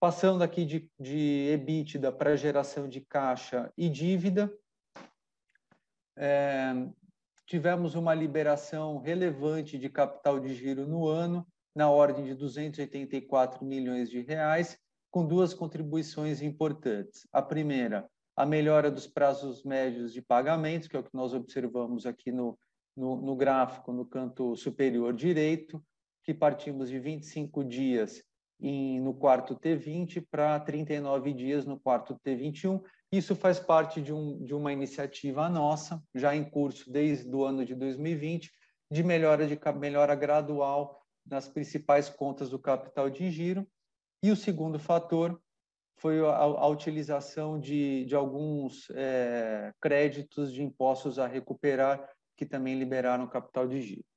Passando 0.00 0.42
aqui 0.42 0.64
de, 0.64 0.90
de 0.98 1.50
EBITDA 1.52 2.10
para 2.10 2.34
geração 2.34 2.88
de 2.88 3.02
caixa 3.02 3.70
e 3.76 3.86
dívida, 3.86 4.50
é, 6.16 6.72
tivemos 7.46 7.94
uma 7.94 8.14
liberação 8.14 8.96
relevante 8.96 9.76
de 9.76 9.90
capital 9.90 10.40
de 10.40 10.54
giro 10.54 10.86
no 10.86 11.06
ano, 11.06 11.46
na 11.74 11.90
ordem 11.90 12.24
de 12.24 12.34
284 12.34 13.62
milhões 13.62 14.08
de 14.08 14.22
reais, 14.22 14.78
com 15.10 15.26
duas 15.26 15.52
contribuições 15.52 16.40
importantes. 16.40 17.28
A 17.30 17.42
primeira, 17.42 18.08
a 18.34 18.46
melhora 18.46 18.90
dos 18.90 19.06
prazos 19.06 19.62
médios 19.64 20.14
de 20.14 20.22
pagamentos, 20.22 20.88
que 20.88 20.96
é 20.96 20.98
o 21.00 21.04
que 21.04 21.14
nós 21.14 21.34
observamos 21.34 22.06
aqui 22.06 22.32
no, 22.32 22.58
no, 22.96 23.20
no 23.20 23.36
gráfico, 23.36 23.92
no 23.92 24.06
canto 24.06 24.56
superior 24.56 25.12
direito, 25.12 25.84
que 26.24 26.32
partimos 26.32 26.88
de 26.88 26.98
25 26.98 27.62
dias 27.62 28.24
em, 28.60 29.00
no 29.00 29.14
quarto 29.14 29.56
T20 29.56 30.26
para 30.30 30.58
39 30.60 31.32
dias 31.32 31.64
no 31.64 31.78
quarto 31.78 32.18
T21. 32.24 32.82
Isso 33.12 33.34
faz 33.34 33.58
parte 33.58 34.00
de, 34.00 34.12
um, 34.12 34.44
de 34.44 34.54
uma 34.54 34.72
iniciativa 34.72 35.48
nossa, 35.48 36.02
já 36.14 36.34
em 36.34 36.44
curso 36.44 36.90
desde 36.90 37.28
o 37.34 37.44
ano 37.44 37.64
de 37.64 37.74
2020, 37.74 38.50
de 38.90 39.02
melhora, 39.02 39.46
de 39.46 39.58
melhora 39.78 40.14
gradual 40.14 41.00
nas 41.26 41.48
principais 41.48 42.08
contas 42.08 42.50
do 42.50 42.58
capital 42.58 43.08
de 43.10 43.30
giro. 43.30 43.66
E 44.22 44.30
o 44.30 44.36
segundo 44.36 44.78
fator 44.78 45.40
foi 45.98 46.20
a, 46.20 46.34
a 46.34 46.66
utilização 46.66 47.58
de, 47.58 48.04
de 48.04 48.14
alguns 48.14 48.88
é, 48.90 49.72
créditos 49.80 50.52
de 50.52 50.62
impostos 50.62 51.18
a 51.18 51.26
recuperar, 51.26 52.08
que 52.36 52.46
também 52.46 52.78
liberaram 52.78 53.26
capital 53.26 53.68
de 53.68 53.82
giro. 53.82 54.09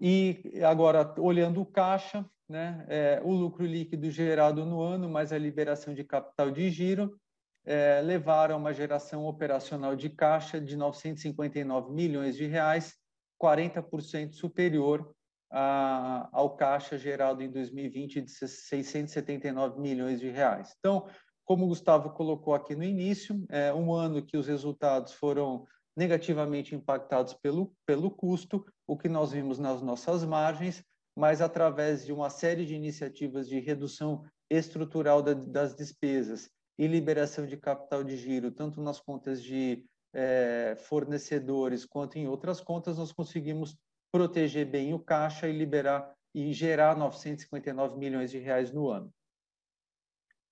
E 0.00 0.60
agora, 0.64 1.14
olhando 1.18 1.60
o 1.60 1.66
caixa, 1.66 2.24
né, 2.48 2.84
é, 2.88 3.20
o 3.24 3.32
lucro 3.32 3.64
líquido 3.64 4.10
gerado 4.10 4.64
no 4.64 4.80
ano, 4.80 5.08
mais 5.08 5.32
a 5.32 5.38
liberação 5.38 5.94
de 5.94 6.04
capital 6.04 6.50
de 6.50 6.68
giro, 6.70 7.18
é, 7.64 8.00
levaram 8.02 8.56
a 8.56 8.58
uma 8.58 8.72
geração 8.72 9.24
operacional 9.24 9.96
de 9.96 10.10
caixa 10.10 10.60
de 10.60 10.76
959 10.76 11.92
milhões 11.92 12.36
de 12.36 12.46
reais, 12.46 12.94
40% 13.40 14.32
superior 14.32 15.14
a, 15.50 16.28
ao 16.32 16.56
caixa 16.56 16.98
gerado 16.98 17.42
em 17.42 17.50
2020 17.50 18.20
de 18.20 18.30
679 18.30 19.80
milhões 19.80 20.20
de 20.20 20.28
reais. 20.28 20.74
Então, 20.78 21.06
como 21.44 21.64
o 21.64 21.68
Gustavo 21.68 22.10
colocou 22.10 22.54
aqui 22.54 22.74
no 22.74 22.84
início, 22.84 23.44
é 23.48 23.72
um 23.72 23.92
ano 23.92 24.24
que 24.24 24.36
os 24.36 24.46
resultados 24.46 25.12
foram 25.12 25.66
negativamente 25.96 26.74
impactados 26.74 27.34
pelo, 27.34 27.72
pelo 27.86 28.10
custo, 28.10 28.64
o 28.86 28.96
que 28.96 29.08
nós 29.08 29.32
vimos 29.32 29.58
nas 29.58 29.80
nossas 29.80 30.24
margens, 30.24 30.84
mas 31.16 31.40
através 31.40 32.04
de 32.04 32.12
uma 32.12 32.28
série 32.28 32.66
de 32.66 32.74
iniciativas 32.74 33.48
de 33.48 33.60
redução 33.60 34.24
estrutural 34.50 35.22
da, 35.22 35.34
das 35.34 35.74
despesas 35.74 36.50
e 36.78 36.86
liberação 36.86 37.46
de 37.46 37.56
capital 37.56 38.02
de 38.02 38.16
giro, 38.16 38.50
tanto 38.50 38.80
nas 38.82 39.00
contas 39.00 39.42
de 39.42 39.84
é, 40.12 40.76
fornecedores 40.76 41.84
quanto 41.84 42.18
em 42.18 42.26
outras 42.26 42.60
contas, 42.60 42.98
nós 42.98 43.12
conseguimos 43.12 43.76
proteger 44.12 44.66
bem 44.66 44.94
o 44.94 44.98
caixa 44.98 45.48
e 45.48 45.56
liberar 45.56 46.12
e 46.34 46.52
gerar 46.52 46.96
959 46.96 47.96
milhões 47.96 48.30
de 48.30 48.38
reais 48.38 48.72
no 48.72 48.88
ano. 48.88 49.12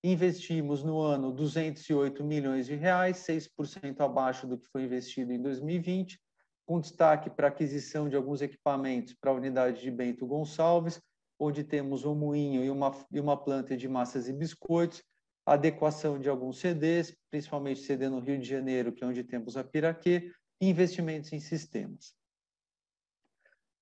Investimos 0.03 0.83
no 0.83 0.99
ano 0.99 1.31
208 1.31 2.23
milhões 2.23 2.65
de 2.65 2.75
reais, 2.75 3.17
6% 3.25 4.01
abaixo 4.01 4.45
do 4.45 4.57
que 4.57 4.67
foi 4.67 4.83
investido 4.83 5.31
em 5.31 5.41
2020, 5.41 6.19
com 6.65 6.79
destaque 6.79 7.29
para 7.29 7.47
aquisição 7.47 8.09
de 8.09 8.15
alguns 8.15 8.41
equipamentos 8.41 9.13
para 9.13 9.31
a 9.31 9.33
unidade 9.33 9.81
de 9.81 9.91
Bento 9.91 10.25
Gonçalves, 10.25 11.01
onde 11.39 11.63
temos 11.63 12.05
um 12.05 12.15
moinho 12.15 12.63
e 12.63 12.69
uma, 12.69 12.91
e 13.11 13.19
uma 13.19 13.37
planta 13.37 13.75
de 13.75 13.87
massas 13.87 14.27
e 14.27 14.33
biscoitos, 14.33 15.03
adequação 15.45 16.19
de 16.19 16.29
alguns 16.29 16.59
CDs, 16.59 17.15
principalmente 17.29 17.81
CD 17.81 18.09
no 18.09 18.19
Rio 18.19 18.37
de 18.39 18.47
Janeiro, 18.47 18.91
que 18.91 19.03
é 19.03 19.07
onde 19.07 19.23
temos 19.23 19.57
a 19.57 19.63
Piraquê, 19.63 20.31
e 20.61 20.69
investimentos 20.69 21.33
em 21.33 21.39
sistemas. 21.39 22.13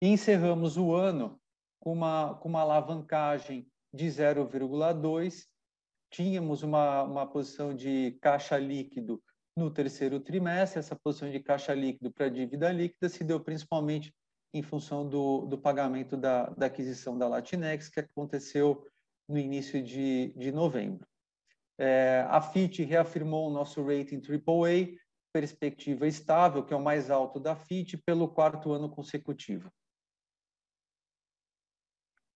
E 0.02 0.08
encerramos 0.08 0.78
o 0.78 0.94
ano 0.94 1.40
com 1.80 1.94
uma, 1.94 2.36
com 2.36 2.50
uma 2.50 2.62
alavancagem 2.62 3.68
de 3.94 4.06
0,2. 4.08 5.46
Tínhamos 6.12 6.62
uma, 6.62 7.04
uma 7.04 7.26
posição 7.26 7.74
de 7.74 8.18
caixa 8.22 8.58
líquido 8.58 9.24
no 9.56 9.72
terceiro 9.72 10.20
trimestre. 10.20 10.80
Essa 10.80 10.96
posição 10.96 11.32
de 11.32 11.40
caixa 11.40 11.74
líquido 11.74 12.12
para 12.12 12.30
dívida 12.30 12.72
líquida 12.72 13.10
se 13.10 13.24
deu 13.24 13.40
principalmente 13.40 14.14
em 14.54 14.62
função 14.62 15.08
do, 15.08 15.46
do 15.46 15.58
pagamento 15.58 16.18
da, 16.18 16.50
da 16.50 16.66
aquisição 16.66 17.18
da 17.18 17.28
Latinex, 17.28 17.88
que 17.88 18.02
aconteceu 18.02 18.86
no 19.28 19.38
início 19.38 19.82
de, 19.82 20.34
de 20.36 20.52
novembro. 20.52 21.08
É, 21.78 22.26
a 22.30 22.42
FIT 22.42 22.84
reafirmou 22.84 23.48
o 23.48 23.54
nosso 23.54 23.82
rating 23.82 24.22
AAA, 24.22 24.98
perspectiva 25.34 26.06
estável, 26.06 26.64
que 26.66 26.74
é 26.74 26.78
o 26.78 26.84
mais 26.84 27.10
alto 27.10 27.40
da 27.40 27.56
FIT, 27.56 27.98
pelo 28.06 28.28
quarto 28.28 28.74
ano 28.74 28.90
consecutivo. 28.90 29.72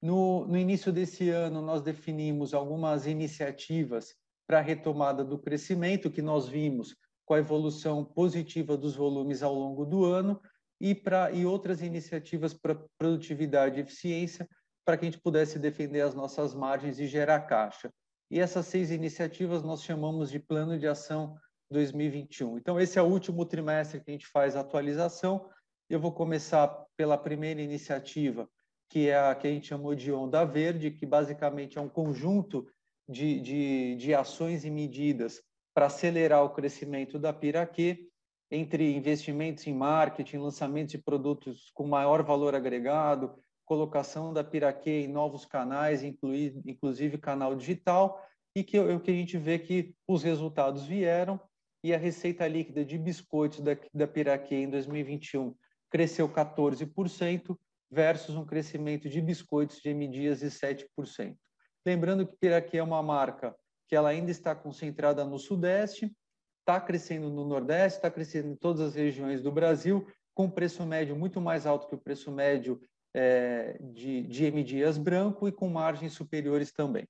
No, 0.05 0.45
no 0.45 0.55
início 0.55 0.93
desse 0.93 1.31
ano, 1.31 1.63
nós 1.63 1.81
definimos 1.81 2.53
algumas 2.53 3.07
iniciativas 3.07 4.13
para 4.47 4.59
a 4.59 4.61
retomada 4.61 5.25
do 5.25 5.39
crescimento, 5.39 6.11
que 6.11 6.21
nós 6.21 6.47
vimos 6.47 6.95
com 7.25 7.33
a 7.33 7.39
evolução 7.39 8.05
positiva 8.05 8.77
dos 8.77 8.95
volumes 8.95 9.41
ao 9.41 9.55
longo 9.55 9.83
do 9.83 10.05
ano, 10.05 10.39
e, 10.79 10.93
pra, 10.93 11.31
e 11.31 11.43
outras 11.43 11.81
iniciativas 11.81 12.53
para 12.53 12.79
produtividade 12.99 13.79
e 13.79 13.81
eficiência, 13.81 14.47
para 14.85 14.95
que 14.95 15.07
a 15.07 15.09
gente 15.09 15.19
pudesse 15.19 15.57
defender 15.57 16.01
as 16.01 16.13
nossas 16.13 16.53
margens 16.53 16.99
e 16.99 17.07
gerar 17.07 17.39
caixa. 17.39 17.91
E 18.29 18.39
essas 18.39 18.67
seis 18.67 18.91
iniciativas 18.91 19.63
nós 19.63 19.81
chamamos 19.81 20.29
de 20.29 20.37
Plano 20.37 20.77
de 20.77 20.87
Ação 20.87 21.35
2021. 21.71 22.59
Então, 22.59 22.79
esse 22.79 22.99
é 22.99 23.01
o 23.01 23.07
último 23.07 23.43
trimestre 23.43 23.99
que 24.01 24.11
a 24.11 24.13
gente 24.13 24.27
faz 24.27 24.55
a 24.55 24.59
atualização. 24.59 25.49
Eu 25.89 25.99
vou 25.99 26.11
começar 26.11 26.67
pela 26.95 27.17
primeira 27.17 27.59
iniciativa, 27.59 28.47
que 28.89 29.09
é 29.09 29.17
a 29.17 29.35
que 29.35 29.47
a 29.47 29.51
gente 29.51 29.67
chamou 29.67 29.95
de 29.95 30.11
Onda 30.11 30.45
Verde, 30.45 30.91
que 30.91 31.05
basicamente 31.05 31.77
é 31.77 31.81
um 31.81 31.89
conjunto 31.89 32.67
de, 33.07 33.39
de, 33.39 33.95
de 33.95 34.13
ações 34.13 34.65
e 34.65 34.69
medidas 34.69 35.41
para 35.73 35.87
acelerar 35.87 36.43
o 36.43 36.49
crescimento 36.49 37.19
da 37.19 37.33
Piraquê, 37.33 38.07
entre 38.49 38.95
investimentos 38.95 39.65
em 39.67 39.73
marketing, 39.73 40.37
lançamentos 40.37 40.91
de 40.91 40.97
produtos 40.97 41.71
com 41.73 41.87
maior 41.87 42.23
valor 42.23 42.55
agregado, 42.55 43.35
colocação 43.65 44.31
da 44.31 44.43
Piraquê 44.43 45.01
em 45.01 45.07
novos 45.07 45.45
canais, 45.45 46.03
incluir, 46.03 46.61
inclusive 46.65 47.17
canal 47.17 47.55
digital, 47.55 48.23
e 48.55 48.63
que, 48.63 48.77
que 48.99 49.11
a 49.11 49.13
gente 49.13 49.37
vê 49.37 49.59
que 49.59 49.93
os 50.07 50.23
resultados 50.23 50.85
vieram 50.85 51.39
e 51.83 51.93
a 51.93 51.97
receita 51.97 52.47
líquida 52.47 52.85
de 52.85 52.97
biscoitos 52.97 53.59
da, 53.59 53.75
da 53.93 54.07
Piraquê 54.07 54.55
em 54.55 54.69
2021 54.69 55.53
cresceu 55.89 56.29
14%, 56.29 57.57
versus 57.89 58.35
um 58.35 58.45
crescimento 58.45 59.09
de 59.09 59.21
biscoitos 59.21 59.81
de 59.81 59.89
M. 59.89 60.07
Dias 60.07 60.39
de 60.39 60.47
7%. 60.47 61.37
Lembrando 61.85 62.25
que 62.25 62.37
Piraquê 62.37 62.77
é 62.77 62.83
uma 62.83 63.03
marca 63.03 63.55
que 63.87 63.95
ela 63.95 64.09
ainda 64.09 64.31
está 64.31 64.55
concentrada 64.55 65.23
no 65.23 65.37
Sudeste, 65.37 66.11
está 66.59 66.81
crescendo 66.81 67.29
no 67.29 67.45
Nordeste, 67.45 67.97
está 67.97 68.09
crescendo 68.09 68.49
em 68.49 68.55
todas 68.55 68.81
as 68.81 68.95
regiões 68.95 69.41
do 69.41 69.51
Brasil, 69.51 70.07
com 70.33 70.49
preço 70.49 70.85
médio 70.85 71.15
muito 71.15 71.39
mais 71.39 71.65
alto 71.65 71.87
que 71.87 71.95
o 71.95 72.01
preço 72.01 72.31
médio 72.31 72.81
é, 73.13 73.77
de, 73.79 74.23
de 74.23 74.45
M. 74.45 74.63
Dias 74.63 74.97
branco 74.97 75.47
e 75.47 75.51
com 75.51 75.69
margens 75.69 76.13
superiores 76.13 76.71
também. 76.71 77.07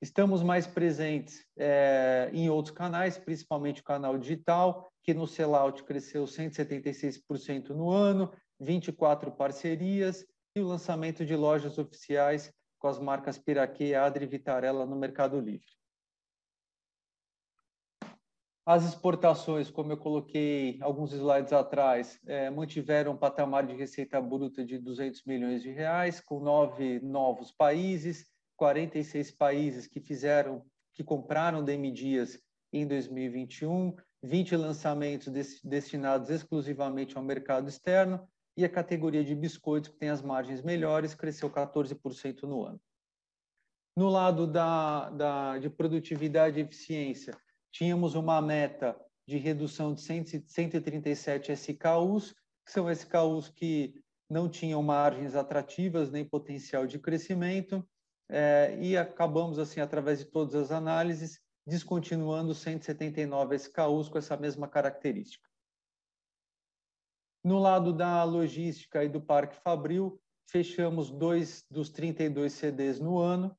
Estamos 0.00 0.42
mais 0.42 0.66
presentes 0.66 1.44
é, 1.56 2.30
em 2.32 2.48
outros 2.50 2.74
canais, 2.74 3.18
principalmente 3.18 3.80
o 3.80 3.84
canal 3.84 4.16
digital, 4.18 4.92
que 5.02 5.14
no 5.14 5.26
sellout 5.26 5.82
cresceu 5.84 6.24
176% 6.24 7.70
no 7.70 7.90
ano, 7.90 8.32
24 8.60 9.30
parcerias 9.32 10.26
e 10.54 10.60
o 10.60 10.66
lançamento 10.66 11.24
de 11.24 11.36
lojas 11.36 11.78
oficiais 11.78 12.52
com 12.78 12.88
as 12.88 12.98
marcas 12.98 13.38
Piraquê, 13.38 13.94
Adri 13.94 14.24
e 14.24 14.28
Vitarella 14.28 14.86
no 14.86 14.96
Mercado 14.96 15.40
Livre. 15.40 15.66
As 18.64 18.84
exportações, 18.84 19.70
como 19.70 19.92
eu 19.92 19.96
coloquei 19.96 20.78
alguns 20.82 21.12
slides 21.12 21.54
atrás, 21.54 22.20
é, 22.26 22.50
mantiveram 22.50 23.12
um 23.12 23.16
patamar 23.16 23.66
de 23.66 23.74
receita 23.74 24.20
bruta 24.20 24.62
de 24.62 24.78
200 24.78 25.24
milhões 25.24 25.62
de 25.62 25.70
reais, 25.70 26.20
com 26.20 26.38
nove 26.38 27.00
novos 27.00 27.50
países, 27.50 28.26
46 28.56 29.30
países 29.30 29.86
que 29.86 30.00
fizeram, 30.00 30.62
que 30.92 31.02
compraram 31.02 31.64
DM 31.64 31.90
Dias 31.90 32.38
em 32.70 32.86
2021, 32.86 33.96
20 34.22 34.56
lançamentos 34.56 35.32
destinados 35.64 36.28
exclusivamente 36.28 37.16
ao 37.16 37.22
mercado 37.22 37.68
externo 37.68 38.28
e 38.58 38.64
a 38.64 38.68
categoria 38.68 39.24
de 39.24 39.36
biscoitos, 39.36 39.88
que 39.88 39.96
tem 39.96 40.08
as 40.08 40.20
margens 40.20 40.62
melhores, 40.62 41.14
cresceu 41.14 41.48
14% 41.48 42.42
no 42.42 42.64
ano. 42.64 42.80
No 43.96 44.08
lado 44.08 44.48
da, 44.48 45.10
da, 45.10 45.58
de 45.58 45.70
produtividade 45.70 46.58
e 46.58 46.62
eficiência, 46.64 47.38
tínhamos 47.70 48.16
uma 48.16 48.42
meta 48.42 49.00
de 49.28 49.38
redução 49.38 49.94
de 49.94 50.00
137 50.00 51.52
SKUs, 51.52 52.34
que 52.66 52.72
são 52.72 52.90
SKUs 52.90 53.48
que 53.48 53.94
não 54.28 54.48
tinham 54.48 54.82
margens 54.82 55.36
atrativas 55.36 56.10
nem 56.10 56.24
potencial 56.24 56.84
de 56.84 56.98
crescimento, 56.98 57.88
é, 58.28 58.76
e 58.80 58.96
acabamos, 58.96 59.60
assim, 59.60 59.78
através 59.78 60.18
de 60.18 60.24
todas 60.24 60.56
as 60.56 60.72
análises, 60.72 61.40
descontinuando 61.64 62.52
179 62.52 63.54
SKUs 63.54 64.08
com 64.08 64.18
essa 64.18 64.36
mesma 64.36 64.66
característica. 64.66 65.47
No 67.48 67.58
lado 67.58 67.94
da 67.94 68.22
logística 68.24 69.02
e 69.02 69.08
do 69.08 69.22
Parque 69.22 69.56
Fabril, 69.56 70.20
fechamos 70.50 71.10
dois 71.10 71.64
dos 71.70 71.88
32 71.88 72.52
CDs 72.52 73.00
no 73.00 73.16
ano. 73.16 73.56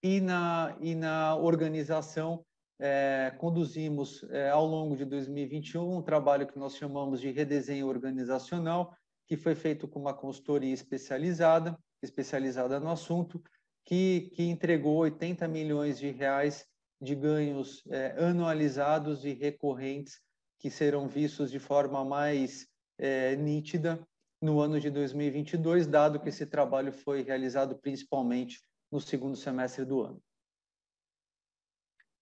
E 0.00 0.20
na, 0.20 0.76
e 0.80 0.94
na 0.94 1.34
organização, 1.34 2.46
é, 2.78 3.34
conduzimos 3.36 4.22
é, 4.30 4.48
ao 4.48 4.64
longo 4.64 4.96
de 4.96 5.04
2021 5.04 5.96
um 5.96 6.02
trabalho 6.02 6.46
que 6.46 6.56
nós 6.56 6.76
chamamos 6.76 7.20
de 7.20 7.32
redesenho 7.32 7.88
organizacional, 7.88 8.96
que 9.26 9.36
foi 9.36 9.56
feito 9.56 9.88
com 9.88 9.98
uma 9.98 10.14
consultoria 10.14 10.72
especializada, 10.72 11.76
especializada 12.00 12.78
no 12.78 12.92
assunto, 12.92 13.42
que, 13.84 14.30
que 14.36 14.44
entregou 14.44 14.98
80 14.98 15.48
milhões 15.48 15.98
de 15.98 16.12
reais 16.12 16.64
de 17.02 17.16
ganhos 17.16 17.82
é, 17.88 18.14
anualizados 18.24 19.24
e 19.24 19.32
recorrentes 19.32 20.22
que 20.58 20.70
serão 20.70 21.08
vistos 21.08 21.50
de 21.50 21.58
forma 21.58 22.04
mais 22.04 22.66
é, 22.98 23.36
nítida 23.36 24.06
no 24.40 24.60
ano 24.60 24.78
de 24.78 24.90
2022, 24.90 25.86
dado 25.86 26.20
que 26.20 26.28
esse 26.28 26.46
trabalho 26.46 26.92
foi 26.92 27.22
realizado 27.22 27.76
principalmente 27.76 28.60
no 28.90 29.00
segundo 29.00 29.36
semestre 29.36 29.84
do 29.84 30.02
ano. 30.02 30.22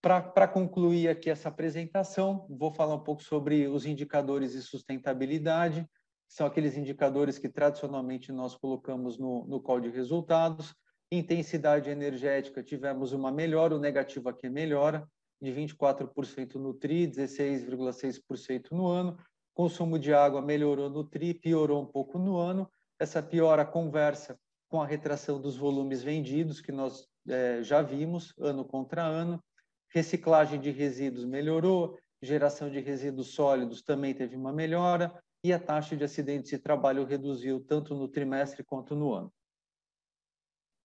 Para 0.01 0.49
concluir 0.49 1.09
aqui 1.09 1.31
essa 1.31 1.49
apresentação, 1.49 2.47
vou 2.51 2.73
falar 2.73 2.97
um 2.97 3.05
pouco 3.05 3.23
sobre 3.23 3.69
os 3.69 3.87
indicadores 3.87 4.53
de 4.53 4.61
sustentabilidade, 4.61 5.89
são 6.33 6.47
aqueles 6.47 6.79
indicadores 6.79 7.39
que 7.39 7.49
tradicionalmente 7.49 8.33
nós 8.33 8.57
colocamos 8.57 9.19
no, 9.19 9.47
no 9.47 9.61
call 9.61 9.81
de 9.81 9.91
resultados. 9.91 10.75
Intensidade 11.11 11.91
energética, 11.91 12.63
tivemos 12.63 13.13
uma 13.13 13.31
melhora, 13.31 13.77
o 13.77 13.79
negativo 13.79 14.31
aqui 14.31 14.47
é 14.47 14.51
melhora, 14.51 15.07
de 15.43 15.51
24% 15.51 16.55
no 16.55 16.73
TRI, 16.73 17.09
16,6% 17.09 18.71
no 18.71 18.87
ano. 18.87 19.19
Consumo 19.53 19.99
de 19.99 20.15
água 20.15 20.41
melhorou 20.41 20.89
no 20.89 21.03
TRI, 21.03 21.35
piorou 21.35 21.83
um 21.83 21.87
pouco 21.87 22.17
no 22.17 22.37
ano. 22.39 22.71
Essa 22.99 23.21
piora 23.21 23.67
conversa 23.67 24.39
com 24.69 24.81
a 24.81 24.87
retração 24.87 25.41
dos 25.41 25.57
volumes 25.57 26.03
vendidos, 26.03 26.61
que 26.61 26.71
nós 26.71 27.09
é, 27.29 27.61
já 27.61 27.83
vimos 27.83 28.33
ano 28.39 28.65
contra 28.65 29.03
ano. 29.03 29.43
Reciclagem 29.89 30.61
de 30.61 30.71
resíduos 30.71 31.25
melhorou, 31.25 31.99
geração 32.23 32.71
de 32.71 32.79
resíduos 32.79 33.35
sólidos 33.35 33.83
também 33.83 34.15
teve 34.15 34.37
uma 34.37 34.53
melhora, 34.53 35.13
e 35.45 35.53
a 35.53 35.59
taxa 35.59 35.97
de 35.97 36.05
acidentes 36.05 36.51
de 36.51 36.59
trabalho 36.59 37.05
reduziu 37.05 37.61
tanto 37.61 37.97
no 37.97 38.07
trimestre 38.07 38.63
quanto 38.63 38.95
no 38.95 39.13
ano. 39.13 39.31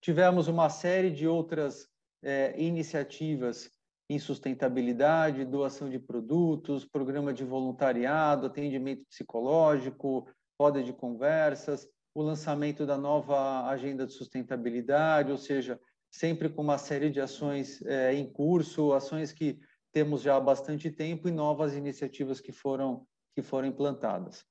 Tivemos 0.02 0.48
uma 0.48 0.68
série 0.68 1.12
de 1.12 1.28
outras 1.28 1.88
é, 2.24 2.60
iniciativas 2.60 3.77
em 4.10 4.20
sustentabilidade, 4.20 5.44
doação 5.44 5.90
de 5.90 6.00
produtos, 6.00 6.86
programa 6.86 7.34
de 7.34 7.44
voluntariado, 7.44 8.46
atendimento 8.46 9.06
psicológico, 9.06 10.28
roda 10.60 10.82
de 10.82 10.94
conversas, 10.94 11.88
o 12.16 12.22
lançamento 12.22 12.86
da 12.86 12.98
nova 12.98 13.68
agenda 13.68 14.08
de 14.08 14.14
sustentabilidade, 14.14 15.32
ou 15.32 15.38
seja, 15.38 15.80
sempre 16.10 16.50
com 16.50 16.62
uma 16.62 16.78
série 16.78 17.10
de 17.10 17.20
ações 17.20 17.82
é, 17.84 18.14
em 18.14 18.32
curso, 18.32 18.94
ações 18.94 19.32
que 19.32 19.60
temos 19.92 20.22
já 20.22 20.36
há 20.36 20.40
bastante 20.40 20.90
tempo 20.90 21.28
e 21.28 21.32
novas 21.32 21.76
iniciativas 21.76 22.40
que 22.40 22.52
foram, 22.52 23.06
que 23.36 23.42
foram 23.42 23.68
implantadas. 23.68 24.46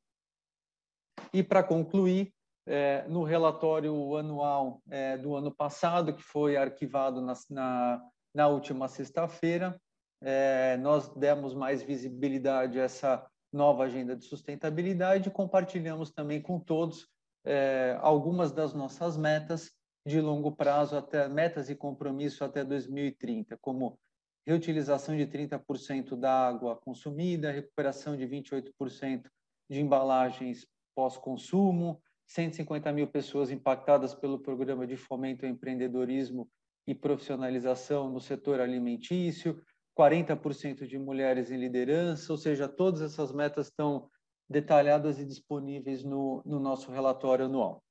E 1.33 1.43
para 1.43 1.63
concluir, 1.63 2.33
é, 2.67 3.07
no 3.09 3.23
relatório 3.23 4.17
anual 4.17 4.83
é, 4.91 5.17
do 5.17 5.35
ano 5.35 5.55
passado, 5.55 6.15
que 6.15 6.23
foi 6.23 6.57
arquivado 6.57 7.21
na, 7.21 7.35
na, 7.49 8.03
na 8.37 8.49
última 8.49 8.87
sexta-feira, 8.87 9.81
é, 10.21 10.77
nós 10.77 11.09
demos 11.15 11.55
mais 11.55 11.83
visibilidade 11.83 12.79
a 12.79 12.83
essa 12.83 13.27
nova 13.51 13.85
agenda 13.85 14.15
de 14.15 14.27
sustentabilidade 14.27 15.31
e 15.31 15.33
compartilhamos 15.33 16.11
também 16.11 16.43
com 16.43 16.61
todos 16.61 17.09
é, 17.47 17.97
algumas 17.99 18.53
das 18.53 18.75
nossas 18.75 19.17
metas 19.17 19.73
de 20.07 20.21
longo 20.21 20.55
prazo, 20.55 20.99
até 20.99 21.27
metas 21.29 21.71
e 21.71 21.75
compromisso 21.75 22.45
até 22.45 22.63
2030, 22.63 23.57
como 23.57 23.99
reutilização 24.47 25.17
de 25.17 25.27
30% 25.27 26.15
da 26.15 26.47
água 26.47 26.77
consumida, 26.77 27.51
recuperação 27.51 28.19
de 28.19 28.27
28% 28.27 29.31
de 29.71 29.81
embalagens 29.81 30.67
pós-consumo, 30.95 32.03
150 32.27 32.93
mil 32.93 33.07
pessoas 33.07 33.51
impactadas 33.51 34.15
pelo 34.15 34.39
programa 34.39 34.87
de 34.87 34.97
fomento 34.97 35.47
ao 35.47 35.51
empreendedorismo 35.51 36.47
e 36.87 36.95
profissionalização 36.95 38.11
no 38.11 38.21
setor 38.21 38.61
alimentício, 38.61 39.63
40% 39.99 40.87
de 40.87 40.99
mulheres 40.99 41.51
em 41.51 41.57
liderança, 41.57 42.33
ou 42.33 42.39
seja, 42.39 42.69
todas 42.69 43.01
essas 43.01 43.33
metas 43.33 43.69
estão 43.69 44.09
detalhadas 44.49 45.19
e 45.19 45.25
disponíveis 45.25 46.05
no, 46.05 46.43
no 46.45 46.61
nosso 46.61 46.93
relatório 46.93 47.47
anual. 47.47 47.83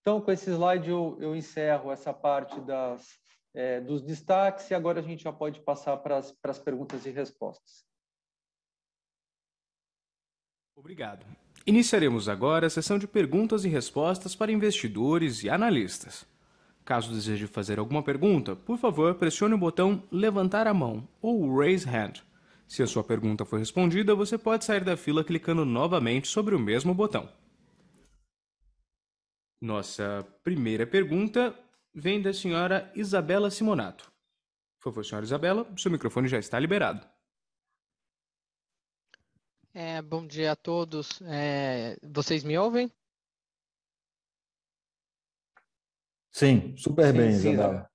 Então, 0.00 0.20
com 0.20 0.32
esse 0.32 0.50
slide, 0.50 0.88
eu, 0.88 1.18
eu 1.20 1.36
encerro 1.36 1.92
essa 1.92 2.12
parte 2.12 2.58
das, 2.60 3.18
é, 3.54 3.80
dos 3.80 4.00
destaques 4.00 4.70
e 4.70 4.74
agora 4.74 5.00
a 5.00 5.02
gente 5.02 5.24
já 5.24 5.32
pode 5.32 5.60
passar 5.60 5.96
para 5.98 6.16
as, 6.16 6.32
para 6.32 6.52
as 6.52 6.58
perguntas 6.58 7.04
e 7.04 7.10
respostas. 7.10 7.84
Obrigado. 10.74 11.26
Iniciaremos 11.66 12.26
agora 12.26 12.66
a 12.66 12.70
sessão 12.70 12.98
de 12.98 13.06
perguntas 13.06 13.66
e 13.66 13.68
respostas 13.68 14.34
para 14.34 14.50
investidores 14.50 15.44
e 15.44 15.50
analistas. 15.50 16.26
Caso 16.90 17.12
deseje 17.12 17.46
fazer 17.46 17.78
alguma 17.78 18.02
pergunta, 18.02 18.56
por 18.56 18.76
favor, 18.76 19.14
pressione 19.14 19.54
o 19.54 19.58
botão 19.58 20.02
Levantar 20.10 20.66
a 20.66 20.74
mão 20.74 21.08
ou 21.22 21.56
Raise 21.56 21.88
Hand. 21.88 22.14
Se 22.66 22.82
a 22.82 22.86
sua 22.88 23.04
pergunta 23.04 23.44
for 23.44 23.60
respondida, 23.60 24.12
você 24.12 24.36
pode 24.36 24.64
sair 24.64 24.82
da 24.82 24.96
fila 24.96 25.22
clicando 25.22 25.64
novamente 25.64 26.26
sobre 26.26 26.52
o 26.52 26.58
mesmo 26.58 26.92
botão. 26.92 27.32
Nossa 29.60 30.26
primeira 30.42 30.84
pergunta 30.84 31.56
vem 31.94 32.20
da 32.20 32.32
senhora 32.34 32.90
Isabela 32.96 33.52
Simonato. 33.52 34.10
Por 34.80 34.90
favor, 34.90 35.04
senhora 35.04 35.24
Isabela, 35.24 35.72
seu 35.76 35.92
microfone 35.92 36.26
já 36.26 36.40
está 36.40 36.58
liberado. 36.58 37.06
É, 39.72 40.02
bom 40.02 40.26
dia 40.26 40.50
a 40.50 40.56
todos. 40.56 41.22
É, 41.22 41.96
vocês 42.02 42.42
me 42.42 42.58
ouvem? 42.58 42.90
Sim, 46.30 46.74
super 46.76 47.12
bem, 47.12 47.32
sim, 47.32 47.50
Isabela. 47.50 47.90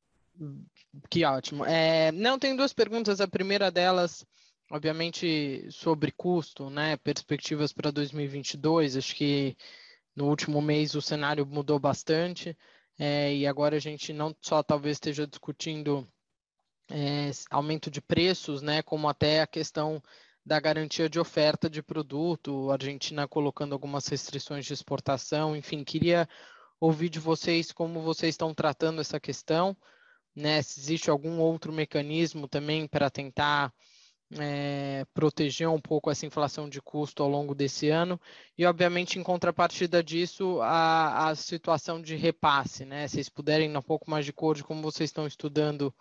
Que 1.09 1.23
ótimo. 1.25 1.65
É, 1.65 2.11
não, 2.11 2.37
tem 2.37 2.55
duas 2.55 2.73
perguntas. 2.73 3.21
A 3.21 3.27
primeira 3.27 3.71
delas, 3.71 4.25
obviamente, 4.69 5.67
sobre 5.71 6.11
custo, 6.11 6.69
né? 6.69 6.97
Perspectivas 6.97 7.71
para 7.71 7.91
2022. 7.91 8.97
Acho 8.97 9.15
que 9.15 9.55
no 10.15 10.27
último 10.27 10.61
mês 10.61 10.95
o 10.95 11.01
cenário 11.01 11.45
mudou 11.45 11.79
bastante. 11.79 12.57
É, 12.97 13.33
e 13.35 13.45
agora 13.45 13.75
a 13.75 13.79
gente 13.79 14.13
não 14.13 14.35
só 14.41 14.63
talvez 14.63 14.95
esteja 14.95 15.27
discutindo 15.27 16.07
é, 16.89 17.31
aumento 17.49 17.89
de 17.89 18.01
preços, 18.01 18.61
né, 18.61 18.81
como 18.81 19.09
até 19.09 19.41
a 19.41 19.47
questão 19.47 20.01
da 20.45 20.59
garantia 20.59 21.09
de 21.09 21.19
oferta 21.19 21.69
de 21.69 21.81
produto, 21.81 22.69
a 22.69 22.73
Argentina 22.73 23.27
colocando 23.27 23.73
algumas 23.73 24.07
restrições 24.07 24.65
de 24.65 24.73
exportação, 24.73 25.55
enfim, 25.55 25.83
queria 25.83 26.29
ouvir 26.79 27.09
de 27.09 27.19
vocês 27.19 27.71
como 27.71 28.01
vocês 28.01 28.33
estão 28.33 28.53
tratando 28.53 29.01
essa 29.01 29.19
questão, 29.19 29.75
né? 30.35 30.61
Se 30.61 30.79
existe 30.79 31.09
algum 31.09 31.39
outro 31.39 31.71
mecanismo 31.71 32.47
também 32.47 32.87
para 32.87 33.09
tentar 33.09 33.73
é, 34.39 35.05
proteger 35.13 35.69
um 35.69 35.79
pouco 35.79 36.09
essa 36.09 36.25
inflação 36.25 36.67
de 36.67 36.81
custo 36.81 37.21
ao 37.21 37.29
longo 37.29 37.53
desse 37.53 37.89
ano 37.89 38.19
e, 38.57 38.65
obviamente, 38.65 39.19
em 39.19 39.23
contrapartida 39.23 40.03
disso, 40.03 40.59
a, 40.61 41.29
a 41.29 41.35
situação 41.35 42.01
de 42.01 42.15
repasse, 42.15 42.85
né? 42.85 43.07
Se 43.07 43.15
vocês 43.15 43.29
puderem 43.29 43.75
um 43.75 43.81
pouco 43.81 44.09
mais 44.09 44.25
de 44.25 44.33
cor 44.33 44.55
de 44.55 44.63
como 44.63 44.81
vocês 44.81 45.09
estão 45.09 45.27
estudando 45.27 45.93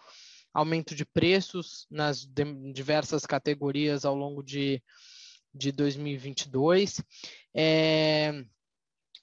aumento 0.52 0.94
de 0.94 1.04
preços 1.04 1.87
nas 1.90 2.24
diversas 2.72 3.26
categorias 3.26 4.04
ao 4.04 4.14
longo 4.14 4.42
de, 4.42 4.80
de 5.52 5.72
2022. 5.72 7.02
É, 7.52 8.44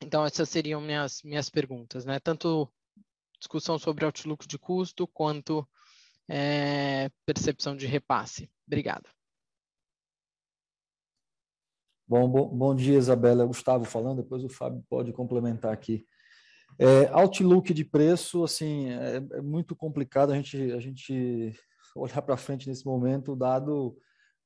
então, 0.01 0.25
essas 0.25 0.49
seriam 0.49 0.81
minhas, 0.81 1.21
minhas 1.23 1.49
perguntas, 1.49 2.05
né? 2.05 2.19
Tanto 2.19 2.71
discussão 3.39 3.77
sobre 3.79 4.05
outlook 4.05 4.47
de 4.47 4.57
custo, 4.57 5.07
quanto 5.07 5.67
é, 6.29 7.09
percepção 7.25 7.75
de 7.75 7.85
repasse. 7.85 8.49
Obrigado. 8.67 9.09
Bom, 12.07 12.27
bom, 12.29 12.47
bom 12.49 12.75
dia, 12.75 12.97
Isabela. 12.97 13.45
Gustavo 13.45 13.85
falando, 13.85 14.21
depois 14.21 14.43
o 14.43 14.49
Fábio 14.49 14.83
pode 14.89 15.13
complementar 15.13 15.71
aqui. 15.71 16.05
É, 16.77 17.07
outlook 17.11 17.73
de 17.73 17.83
preço, 17.83 18.43
assim, 18.43 18.89
é, 18.89 19.17
é 19.17 19.41
muito 19.41 19.75
complicado 19.75 20.31
a 20.31 20.35
gente, 20.35 20.71
a 20.71 20.79
gente 20.79 21.53
olhar 21.95 22.21
para 22.21 22.37
frente 22.37 22.67
nesse 22.67 22.85
momento, 22.85 23.35
dado 23.35 23.97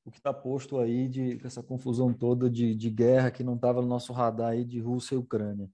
o 0.06 0.10
que 0.10 0.18
está 0.18 0.32
posto 0.32 0.78
aí 0.78 1.08
de 1.08 1.40
essa 1.44 1.60
confusão 1.60 2.14
toda 2.14 2.48
de, 2.48 2.76
de 2.76 2.90
guerra 2.90 3.30
que 3.30 3.42
não 3.42 3.56
estava 3.56 3.82
no 3.82 3.88
nosso 3.88 4.12
radar 4.12 4.50
aí 4.50 4.64
de 4.64 4.78
Rússia 4.78 5.16
e 5.16 5.18
Ucrânia. 5.18 5.68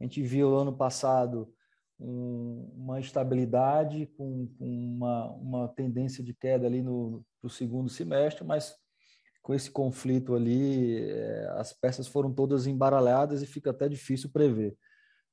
A 0.00 0.02
gente 0.02 0.20
viu 0.22 0.56
ano 0.56 0.76
passado 0.76 1.54
um, 1.96 2.68
uma 2.76 2.98
estabilidade 2.98 4.06
com, 4.16 4.48
com, 4.58 4.66
uma, 4.66 5.30
uma 5.30 5.68
tendência 5.68 6.24
de 6.24 6.34
queda 6.34 6.66
ali 6.66 6.82
no, 6.82 7.24
no 7.40 7.48
segundo 7.48 7.88
semestre, 7.88 8.44
mas 8.44 8.74
com 9.40 9.54
esse 9.54 9.70
conflito 9.70 10.34
ali, 10.34 11.08
é, 11.08 11.48
as 11.52 11.72
peças 11.72 12.08
foram 12.08 12.32
todas 12.32 12.66
embaralhadas 12.66 13.40
e 13.40 13.46
fica 13.46 13.70
até 13.70 13.88
difícil 13.88 14.30
prever. 14.32 14.76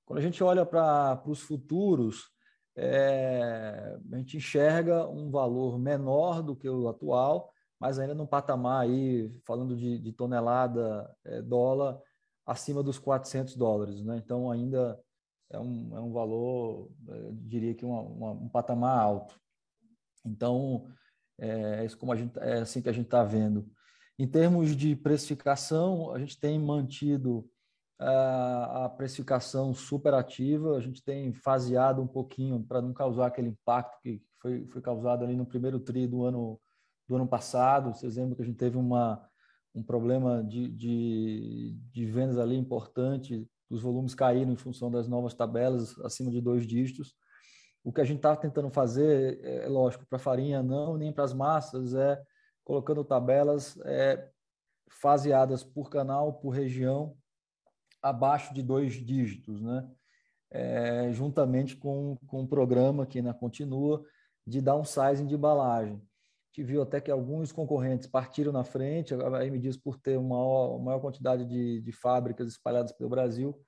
Quando 0.05 0.19
a 0.19 0.21
gente 0.21 0.43
olha 0.43 0.63
para 0.63 1.23
os 1.25 1.41
futuros, 1.41 2.29
é, 2.75 3.97
a 4.13 4.17
gente 4.17 4.37
enxerga 4.37 5.07
um 5.09 5.31
valor 5.31 5.79
menor 5.79 6.43
do 6.43 6.55
que 6.55 6.69
o 6.69 6.87
atual, 6.87 7.51
mas 7.79 7.99
ainda 7.99 8.15
num 8.15 8.25
patamar 8.25 8.81
aí, 8.81 9.31
falando 9.45 9.75
de, 9.75 9.99
de 9.99 10.11
tonelada 10.11 11.09
é, 11.25 11.41
dólar, 11.41 11.99
acima 12.45 12.81
dos 12.81 12.97
400 12.97 13.55
dólares. 13.55 14.03
Né? 14.03 14.17
Então, 14.17 14.49
ainda 14.49 14.99
é 15.51 15.59
um, 15.59 15.95
é 15.95 15.99
um 15.99 16.11
valor, 16.11 16.89
é, 17.09 17.29
diria 17.33 17.75
que 17.75 17.85
uma, 17.85 18.01
uma, 18.01 18.31
um 18.31 18.49
patamar 18.49 18.99
alto. 18.99 19.39
Então, 20.25 20.87
é, 21.39 21.85
é, 21.85 21.89
como 21.97 22.11
a 22.11 22.15
gente, 22.15 22.37
é 22.39 22.59
assim 22.59 22.81
que 22.81 22.89
a 22.89 22.93
gente 22.93 23.05
está 23.05 23.23
vendo. 23.23 23.69
Em 24.17 24.27
termos 24.27 24.75
de 24.75 24.95
precificação, 24.95 26.11
a 26.11 26.19
gente 26.19 26.39
tem 26.39 26.57
mantido 26.59 27.47
a, 27.99 28.85
a 28.85 28.89
precificação 28.89 29.73
superativa, 29.73 30.75
a 30.75 30.81
gente 30.81 31.03
tem 31.03 31.33
faseado 31.33 32.01
um 32.01 32.07
pouquinho 32.07 32.63
para 32.63 32.81
não 32.81 32.93
causar 32.93 33.27
aquele 33.27 33.49
impacto 33.49 33.99
que 34.01 34.21
foi, 34.41 34.65
foi 34.67 34.81
causado 34.81 35.23
ali 35.23 35.35
no 35.35 35.45
primeiro 35.45 35.79
tri 35.79 36.07
do 36.07 36.23
ano 36.23 36.59
do 37.07 37.15
ano 37.15 37.27
passado. 37.27 37.93
Vocês 37.93 38.17
lembram 38.17 38.35
que 38.35 38.41
a 38.41 38.45
gente 38.45 38.57
teve 38.57 38.77
uma, 38.77 39.27
um 39.73 39.83
problema 39.83 40.43
de, 40.43 40.67
de, 40.67 41.77
de 41.91 42.05
vendas 42.05 42.37
ali 42.37 42.57
importante, 42.57 43.47
os 43.69 43.81
volumes 43.81 44.15
caíram 44.15 44.51
em 44.51 44.57
função 44.57 44.89
das 44.89 45.07
novas 45.07 45.33
tabelas 45.33 45.97
acima 45.99 46.31
de 46.31 46.41
dois 46.41 46.65
dígitos. 46.65 47.15
O 47.83 47.91
que 47.91 48.01
a 48.01 48.03
gente 48.03 48.17
está 48.17 48.35
tentando 48.35 48.69
fazer, 48.69 49.39
é, 49.43 49.65
é 49.65 49.67
lógico, 49.67 50.05
para 50.07 50.19
farinha 50.19 50.63
não, 50.63 50.97
nem 50.97 51.11
para 51.11 51.23
as 51.23 51.33
massas, 51.33 51.93
é 51.93 52.21
colocando 52.63 53.03
tabelas 53.03 53.77
é, 53.85 54.29
faseadas 54.89 55.63
por 55.63 55.89
canal, 55.89 56.33
por 56.33 56.49
região, 56.49 57.15
abaixo 58.01 58.53
de 58.53 58.61
dois 58.61 58.93
dígitos, 58.93 59.61
né? 59.61 59.89
É, 60.49 61.11
juntamente 61.11 61.75
com, 61.75 62.17
com 62.25 62.41
um 62.41 62.47
programa 62.47 63.05
que 63.05 63.17
ainda 63.17 63.33
continua 63.33 64.05
de 64.45 64.61
downsizing 64.61 65.27
de 65.27 65.35
embalagem 65.35 66.01
gente 66.57 66.63
viu 66.63 66.81
até 66.81 66.99
que 66.99 67.11
alguns 67.11 67.51
concorrentes 67.51 68.07
partiram 68.07 68.51
na 68.51 68.63
frente, 68.63 69.13
a 69.13 69.45
M 69.45 69.59
diz 69.59 69.77
por 69.77 69.97
ter 69.97 70.17
uma 70.17 70.35
maior, 70.37 70.79
maior 70.79 70.99
quantidade 70.99 71.45
de, 71.45 71.81
de, 71.81 71.91
fábricas 71.91 72.47
espalhadas 72.47 72.91
pelo 72.91 73.09
Brasil, 73.09 73.59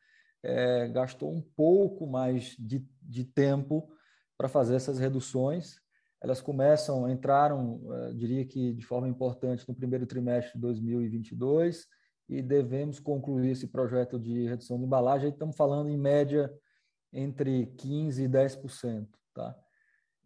é, 0.41 0.87
gastou 0.87 1.31
um 1.31 1.41
pouco 1.41 2.07
mais 2.07 2.55
de, 2.57 2.83
de 3.01 3.23
tempo 3.25 3.87
para 4.35 4.47
fazer 4.47 4.75
essas 4.75 4.97
reduções. 4.97 5.75
Elas 6.21 6.41
começam, 6.41 7.09
entraram, 7.09 7.79
é, 7.93 8.13
diria 8.13 8.45
que 8.45 8.73
de 8.73 8.85
forma 8.85 9.07
importante, 9.07 9.67
no 9.67 9.75
primeiro 9.75 10.07
trimestre 10.07 10.53
de 10.53 10.59
2022 10.59 11.85
e 12.27 12.41
devemos 12.41 12.99
concluir 12.99 13.51
esse 13.51 13.67
projeto 13.67 14.19
de 14.19 14.47
redução 14.47 14.79
de 14.79 14.85
embalagem. 14.85 15.29
Estamos 15.29 15.55
falando 15.55 15.89
em 15.89 15.97
média 15.97 16.51
entre 17.13 17.67
15% 17.77 18.19
e 18.19 18.27
10%. 18.27 19.07
tá? 19.33 19.55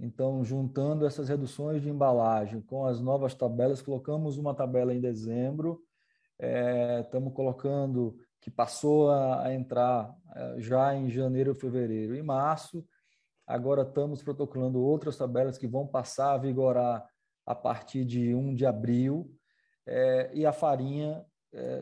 Então, 0.03 0.43
juntando 0.43 1.05
essas 1.05 1.29
reduções 1.29 1.81
de 1.81 1.89
embalagem 1.89 2.59
com 2.59 2.85
as 2.85 2.99
novas 2.99 3.33
tabelas, 3.33 3.81
colocamos 3.81 4.37
uma 4.37 4.53
tabela 4.53 4.93
em 4.93 4.99
dezembro, 4.99 5.81
estamos 6.99 7.31
é, 7.31 7.33
colocando 7.33 8.17
que 8.41 8.51
passou 8.51 9.09
a, 9.09 9.45
a 9.45 9.53
entrar 9.53 10.13
é, 10.35 10.55
já 10.59 10.93
em 10.93 11.09
janeiro, 11.09 11.55
fevereiro 11.55 12.13
e 12.17 12.21
março. 12.21 12.85
Agora 13.47 13.83
estamos 13.83 14.21
protocolando 14.21 14.83
outras 14.83 15.15
tabelas 15.15 15.57
que 15.57 15.67
vão 15.67 15.87
passar 15.87 16.33
a 16.33 16.37
vigorar 16.37 17.07
a 17.45 17.55
partir 17.55 18.03
de 18.03 18.35
1 18.35 18.55
de 18.55 18.65
abril. 18.65 19.33
É, 19.87 20.29
e 20.33 20.45
a 20.45 20.51
farinha, 20.51 21.25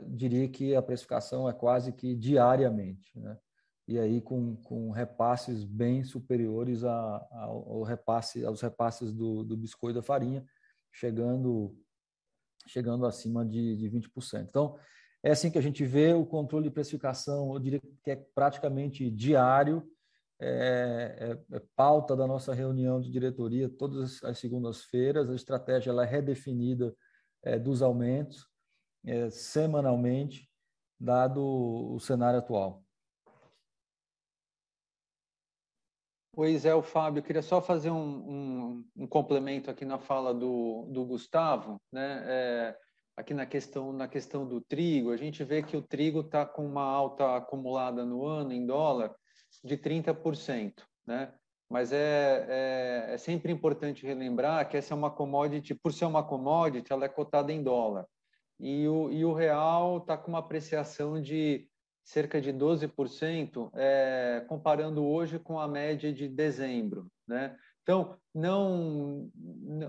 diria 0.06 0.50
que 0.50 0.76
a 0.76 0.82
precificação 0.82 1.50
é 1.50 1.54
quase 1.54 1.94
que 1.94 2.14
diariamente. 2.14 3.18
Né? 3.18 3.36
E 3.92 4.00
aí 4.00 4.22
com, 4.22 4.56
com 4.64 4.90
repasses 4.92 5.66
bem 5.66 6.02
superiores 6.04 6.86
a, 6.86 7.28
ao 7.32 7.84
repasse, 7.84 8.46
aos 8.46 8.62
repasses 8.62 9.12
do, 9.12 9.44
do 9.44 9.58
biscoito 9.58 10.00
da 10.00 10.02
farinha, 10.02 10.46
chegando, 10.94 11.78
chegando 12.66 13.06
acima 13.06 13.46
de, 13.46 13.76
de 13.76 13.90
20%. 13.90 14.48
Então, 14.48 14.80
é 15.22 15.32
assim 15.32 15.52
que 15.52 15.58
a 15.58 15.62
gente 15.62 15.84
vê 15.86 16.14
o 16.14 16.26
controle 16.26 16.70
de 16.70 16.74
precificação, 16.74 17.54
eu 17.54 17.60
diria 17.60 17.82
que 18.02 18.12
é 18.12 18.16
praticamente 18.16 19.12
diário, 19.12 19.86
é, 20.40 21.38
é, 21.52 21.58
é 21.58 21.62
pauta 21.76 22.16
da 22.16 22.26
nossa 22.26 22.54
reunião 22.54 23.02
de 23.02 23.12
diretoria 23.12 23.68
todas 23.68 24.24
as 24.24 24.40
segundas-feiras, 24.40 25.30
a 25.30 25.36
estratégia 25.36 25.90
ela 25.90 26.06
é 26.06 26.10
redefinida 26.10 26.96
é, 27.44 27.60
dos 27.60 27.82
aumentos 27.82 28.48
é, 29.06 29.30
semanalmente, 29.30 30.50
dado 30.98 31.44
o 31.44 32.00
cenário 32.00 32.40
atual. 32.40 32.81
Pois 36.34 36.66
é, 36.66 36.74
o 36.74 36.82
Fábio, 36.82 37.20
eu 37.20 37.24
queria 37.24 37.42
só 37.42 37.62
fazer 37.62 37.92
um, 37.92 37.98
um, 37.98 38.86
um, 38.96 39.08
complemento 39.08 39.70
aqui 39.70 39.84
na 39.84 40.00
fala 40.00 40.34
do, 40.34 40.86
do 40.90 41.04
Gustavo, 41.04 41.82
né? 41.92 42.24
É, 42.26 42.78
aqui 43.18 43.34
na 43.34 43.46
questão, 43.46 43.92
na 43.92 44.08
questão 44.08 44.48
do 44.48 44.62
trigo, 44.62 45.12
a 45.12 45.18
gente 45.18 45.44
vê 45.44 45.62
que 45.62 45.76
o 45.76 45.82
trigo 45.82 46.22
está 46.22 46.46
com 46.46 46.66
uma 46.66 46.84
alta 46.84 47.36
acumulada 47.36 48.06
no 48.06 48.26
ano 48.26 48.54
em 48.54 48.66
dólar 48.66 49.14
de 49.62 49.78
30%, 49.78 50.84
né? 51.06 51.34
Mas 51.70 51.92
é, 51.92 52.46
é, 52.50 53.14
é 53.14 53.18
sempre 53.18 53.52
importante 53.52 54.06
relembrar 54.06 54.70
que 54.70 54.78
essa 54.78 54.94
é 54.94 54.98
uma 54.98 55.12
commodity, 55.12 55.74
por 55.76 55.92
ser 55.94 56.06
uma 56.06 56.24
commodity, 56.24 56.94
ela 56.94 57.06
é 57.06 57.10
cotada 57.10 57.52
em 57.52 57.62
dólar. 57.62 58.06
E 58.60 58.88
o, 58.88 59.12
e 59.12 59.26
o 59.26 59.34
real 59.34 59.98
está 59.98 60.18
com 60.18 60.30
uma 60.30 60.40
apreciação 60.40 61.22
de 61.22 61.68
cerca 62.04 62.42
de 62.42 62.52
12%, 62.52 63.70
é, 63.74 64.44
comparando 64.48 65.06
hoje 65.06 65.40
com 65.40 65.60
a 65.60 65.68
média 65.68 66.12
de 66.12 66.28
dezembro. 66.28 67.08
Né? 67.28 67.56
Então, 67.84 68.18
não, 68.34 69.30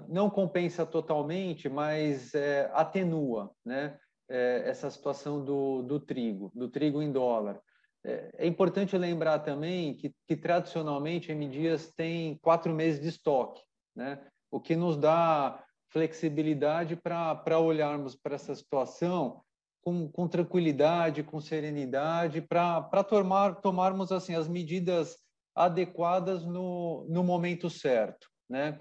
não 0.08 0.30
compensa 0.30 0.86
totalmente, 0.86 1.68
mas 1.68 2.34
é, 2.34 2.70
atenua 2.74 3.50
né? 3.64 3.98
É, 4.28 4.62
essa 4.66 4.88
situação 4.88 5.44
do, 5.44 5.82
do 5.82 6.00
trigo, 6.00 6.50
do 6.54 6.68
trigo 6.68 7.02
em 7.02 7.12
dólar. 7.12 7.60
É, 8.04 8.30
é 8.38 8.46
importante 8.46 8.96
lembrar 8.96 9.40
também 9.40 9.94
que, 9.94 10.14
que 10.26 10.36
tradicionalmente 10.36 11.30
a. 11.30 11.48
Dias 11.48 11.92
tem 11.94 12.38
quatro 12.38 12.72
meses 12.72 13.00
de 13.00 13.08
estoque, 13.08 13.62
né? 13.94 14.24
o 14.50 14.60
que 14.60 14.74
nos 14.76 14.96
dá 14.96 15.64
flexibilidade 15.88 16.96
para 16.96 17.58
olharmos 17.58 18.14
para 18.16 18.34
essa 18.34 18.54
situação 18.54 19.42
com, 19.82 20.08
com 20.08 20.28
tranquilidade, 20.28 21.22
com 21.22 21.40
serenidade, 21.40 22.40
para 22.40 23.04
tomar, 23.04 23.56
tomarmos 23.56 24.12
assim 24.12 24.34
as 24.34 24.48
medidas 24.48 25.18
adequadas 25.54 26.46
no, 26.46 27.06
no 27.08 27.22
momento 27.22 27.68
certo, 27.68 28.28
né? 28.48 28.78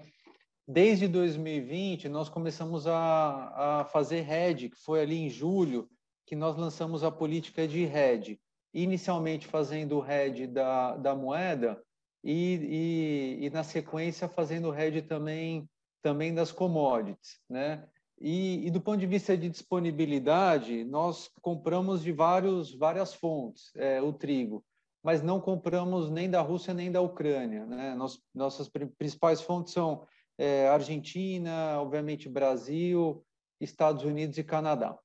Desde 0.66 1.08
2020, 1.08 2.08
nós 2.08 2.28
começamos 2.28 2.86
a, 2.86 3.80
a 3.80 3.84
fazer 3.86 4.20
RED, 4.20 4.70
que 4.70 4.76
foi 4.76 5.02
ali 5.02 5.18
em 5.18 5.28
julho 5.28 5.88
que 6.24 6.36
nós 6.36 6.56
lançamos 6.56 7.02
a 7.02 7.10
política 7.10 7.66
de 7.66 7.84
RED. 7.84 8.40
Inicialmente 8.72 9.46
fazendo 9.46 9.96
o 9.96 10.00
RED 10.00 10.46
da, 10.46 10.96
da 10.96 11.14
moeda 11.14 11.82
e, 12.24 13.38
e, 13.42 13.46
e, 13.46 13.50
na 13.50 13.64
sequência, 13.64 14.28
fazendo 14.28 14.68
o 14.68 14.70
RED 14.70 15.02
também, 15.02 15.68
também 16.00 16.32
das 16.32 16.52
commodities. 16.52 17.40
Né? 17.50 17.84
E, 18.24 18.68
e, 18.68 18.70
do 18.70 18.80
ponto 18.80 18.98
de 18.98 19.06
vista 19.06 19.36
de 19.36 19.48
disponibilidade, 19.48 20.84
nós 20.84 21.28
compramos 21.40 22.04
de 22.04 22.12
vários, 22.12 22.72
várias 22.72 23.12
fontes 23.12 23.72
é, 23.74 24.00
o 24.00 24.12
trigo, 24.12 24.64
mas 25.02 25.20
não 25.20 25.40
compramos 25.40 26.08
nem 26.08 26.30
da 26.30 26.40
Rússia 26.40 26.72
nem 26.72 26.92
da 26.92 27.00
Ucrânia. 27.00 27.66
Né? 27.66 27.96
Nos, 27.96 28.22
nossas 28.32 28.70
principais 28.96 29.40
fontes 29.40 29.72
são 29.72 30.06
é, 30.38 30.68
Argentina, 30.68 31.80
obviamente 31.80 32.28
Brasil, 32.28 33.24
Estados 33.60 34.04
Unidos 34.04 34.38
e 34.38 34.44
Canadá. 34.44 34.96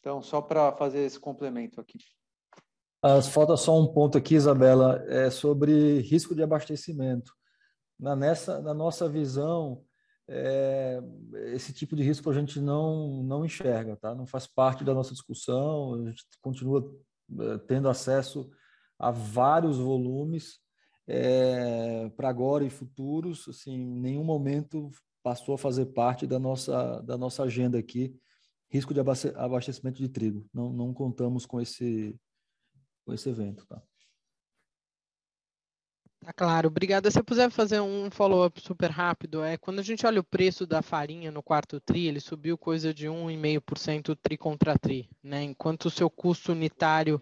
Então, 0.00 0.22
só 0.22 0.40
para 0.40 0.72
fazer 0.72 1.00
esse 1.00 1.20
complemento 1.20 1.78
aqui. 1.82 1.98
As, 3.02 3.28
falta 3.28 3.58
só 3.58 3.78
um 3.78 3.86
ponto 3.86 4.16
aqui, 4.16 4.34
Isabela, 4.34 5.04
é 5.06 5.28
sobre 5.28 6.00
risco 6.00 6.34
de 6.34 6.42
abastecimento. 6.42 7.30
Na, 8.00 8.16
nessa, 8.16 8.58
na 8.62 8.72
nossa 8.72 9.06
visão, 9.06 9.84
é, 10.28 11.00
esse 11.54 11.72
tipo 11.72 11.96
de 11.96 12.02
risco 12.02 12.28
a 12.28 12.34
gente 12.34 12.60
não, 12.60 13.22
não 13.22 13.44
enxerga, 13.44 13.96
tá? 13.96 14.14
não 14.14 14.26
faz 14.26 14.46
parte 14.46 14.84
da 14.84 14.92
nossa 14.92 15.12
discussão, 15.12 15.94
a 15.94 16.10
gente 16.10 16.24
continua 16.42 16.94
é, 17.40 17.58
tendo 17.58 17.88
acesso 17.88 18.50
a 18.98 19.10
vários 19.10 19.78
volumes 19.78 20.58
é, 21.06 22.10
para 22.10 22.28
agora 22.28 22.64
e 22.64 22.70
futuros, 22.70 23.48
assim, 23.48 23.72
em 23.72 24.00
nenhum 24.00 24.24
momento 24.24 24.90
passou 25.22 25.54
a 25.54 25.58
fazer 25.58 25.86
parte 25.86 26.26
da 26.26 26.38
nossa, 26.38 27.00
da 27.00 27.16
nossa 27.16 27.44
agenda 27.44 27.78
aqui, 27.78 28.14
risco 28.70 28.92
de 28.92 29.00
abastecimento 29.00 29.98
de 29.98 30.08
trigo, 30.08 30.46
não, 30.52 30.70
não 30.72 30.92
contamos 30.92 31.46
com 31.46 31.58
esse, 31.58 32.14
com 33.04 33.14
esse 33.14 33.28
evento. 33.30 33.66
Tá? 33.66 33.82
Tá 36.28 36.32
claro, 36.34 36.68
obrigada. 36.68 37.10
Se 37.10 37.18
eu 37.18 37.24
puder 37.24 37.50
fazer 37.50 37.80
um 37.80 38.10
follow-up 38.10 38.60
super 38.60 38.90
rápido, 38.90 39.42
é 39.42 39.56
quando 39.56 39.78
a 39.78 39.82
gente 39.82 40.04
olha 40.04 40.20
o 40.20 40.24
preço 40.24 40.66
da 40.66 40.82
farinha 40.82 41.30
no 41.30 41.42
quarto 41.42 41.80
tri, 41.80 42.06
ele 42.06 42.20
subiu 42.20 42.58
coisa 42.58 42.92
de 42.92 43.08
1,5% 43.08 44.14
tri 44.14 44.36
contra 44.36 44.78
tri, 44.78 45.08
né? 45.22 45.42
Enquanto 45.42 45.86
o 45.86 45.90
seu 45.90 46.10
custo 46.10 46.52
unitário 46.52 47.18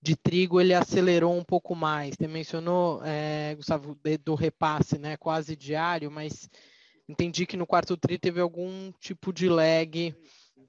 de 0.00 0.16
trigo 0.16 0.58
ele 0.62 0.72
acelerou 0.72 1.36
um 1.36 1.44
pouco 1.44 1.74
mais. 1.74 2.14
Você 2.14 2.26
mencionou, 2.26 3.02
é, 3.04 3.54
Gustavo, 3.54 3.98
do 4.24 4.34
repasse, 4.34 4.96
né? 4.96 5.18
Quase 5.18 5.54
diário, 5.54 6.10
mas 6.10 6.48
entendi 7.06 7.44
que 7.44 7.58
no 7.58 7.66
quarto 7.66 7.98
tri 7.98 8.16
teve 8.18 8.40
algum 8.40 8.92
tipo 8.92 9.30
de 9.30 9.46
lag 9.46 10.16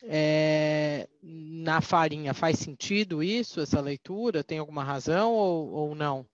é, 0.03 1.07
na 1.21 1.79
farinha. 1.79 2.33
Faz 2.33 2.59
sentido 2.59 3.23
isso, 3.23 3.61
essa 3.61 3.79
leitura? 3.79 4.43
Tem 4.43 4.59
alguma 4.59 4.83
razão 4.83 5.31
ou, 5.31 5.69
ou 5.71 5.95
não? 5.95 6.27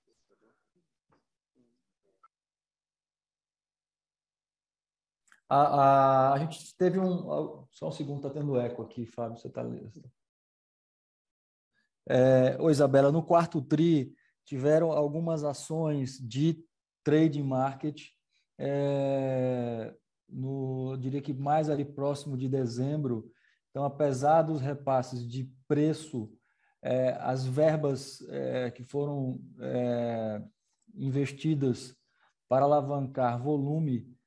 A, 5.49 5.61
a, 5.61 6.33
a 6.33 6.39
gente 6.39 6.75
teve 6.77 6.99
um. 6.99 7.65
Só 7.71 7.87
um 7.87 7.91
segundo, 7.91 8.17
está 8.17 8.29
tendo 8.29 8.59
eco 8.59 8.83
aqui, 8.83 9.07
Fábio, 9.07 9.37
você 9.37 9.47
está. 9.47 9.63
É, 12.07 12.55
Ô, 12.61 12.69
Isabela, 12.69 13.11
no 13.11 13.23
quarto 13.23 13.61
TRI, 13.61 14.13
tiveram 14.45 14.91
algumas 14.91 15.43
ações 15.43 16.19
de 16.19 16.63
trade 17.03 17.41
market, 17.41 18.09
é, 18.59 19.95
no, 20.27 20.95
diria 20.97 21.21
que 21.21 21.33
mais 21.33 21.69
ali 21.69 21.83
próximo 21.83 22.37
de 22.37 22.47
dezembro. 22.47 23.31
Então, 23.71 23.83
apesar 23.83 24.43
dos 24.43 24.61
repasses 24.61 25.27
de 25.27 25.51
preço, 25.67 26.31
é, 26.81 27.11
as 27.21 27.45
verbas 27.45 28.21
é, 28.29 28.71
que 28.71 28.83
foram 28.83 29.39
é, 29.59 30.41
investidas 30.95 31.95
para 32.47 32.65
alavancar 32.65 33.41
volume 33.41 34.18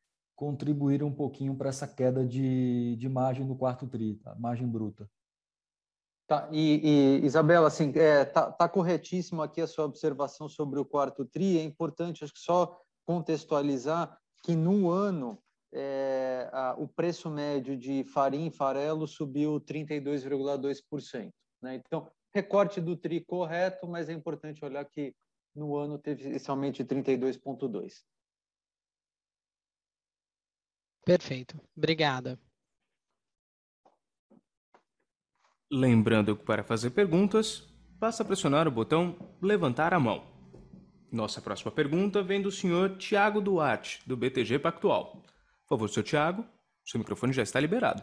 contribuíram 0.42 1.06
um 1.06 1.14
pouquinho 1.14 1.54
para 1.54 1.68
essa 1.68 1.86
queda 1.86 2.26
de, 2.26 2.96
de 2.96 3.08
margem 3.08 3.46
no 3.46 3.54
quarto 3.54 3.86
tri, 3.86 4.16
tá? 4.16 4.34
margem 4.34 4.66
bruta. 4.66 5.08
Tá, 6.26 6.48
e, 6.50 7.20
e 7.20 7.24
Isabela, 7.24 7.68
assim, 7.68 7.92
é, 7.94 8.24
tá, 8.24 8.50
tá 8.50 8.68
corretíssimo 8.68 9.40
aqui 9.40 9.60
a 9.60 9.68
sua 9.68 9.84
observação 9.84 10.48
sobre 10.48 10.80
o 10.80 10.84
quarto 10.84 11.24
tri. 11.24 11.58
É 11.58 11.62
importante, 11.62 12.24
acho 12.24 12.34
que 12.34 12.40
só 12.40 12.76
contextualizar 13.06 14.18
que 14.42 14.56
no 14.56 14.90
ano 14.90 15.40
é, 15.72 16.50
a, 16.52 16.74
o 16.76 16.88
preço 16.88 17.30
médio 17.30 17.76
de 17.76 18.02
farinha 18.02 18.48
e 18.48 18.50
farelo 18.50 19.06
subiu 19.06 19.60
32,2%. 19.60 21.30
Né? 21.62 21.76
Então, 21.76 22.10
recorte 22.34 22.80
do 22.80 22.96
tri 22.96 23.20
correto, 23.20 23.86
mas 23.86 24.08
é 24.08 24.12
importante 24.12 24.64
olhar 24.64 24.84
que 24.86 25.14
no 25.54 25.76
ano 25.76 25.98
teve 25.98 26.30
de 26.32 26.84
32,2%. 26.84 27.92
Perfeito. 31.04 31.60
Obrigada. 31.76 32.38
Lembrando 35.70 36.36
que 36.36 36.44
para 36.44 36.62
fazer 36.62 36.90
perguntas, 36.90 37.66
basta 37.98 38.24
pressionar 38.24 38.68
o 38.68 38.70
botão 38.70 39.36
levantar 39.40 39.94
a 39.94 39.98
mão. 39.98 40.30
Nossa 41.10 41.40
próxima 41.40 41.70
pergunta 41.70 42.22
vem 42.22 42.40
do 42.40 42.50
senhor 42.50 42.96
Tiago 42.96 43.40
Duarte, 43.40 44.00
do 44.06 44.16
BTG 44.16 44.58
Pactual. 44.58 45.22
Por 45.62 45.68
favor, 45.68 45.88
senhor 45.88 46.04
Tiago, 46.04 46.46
seu 46.84 46.98
microfone 46.98 47.32
já 47.32 47.42
está 47.42 47.58
liberado. 47.58 48.02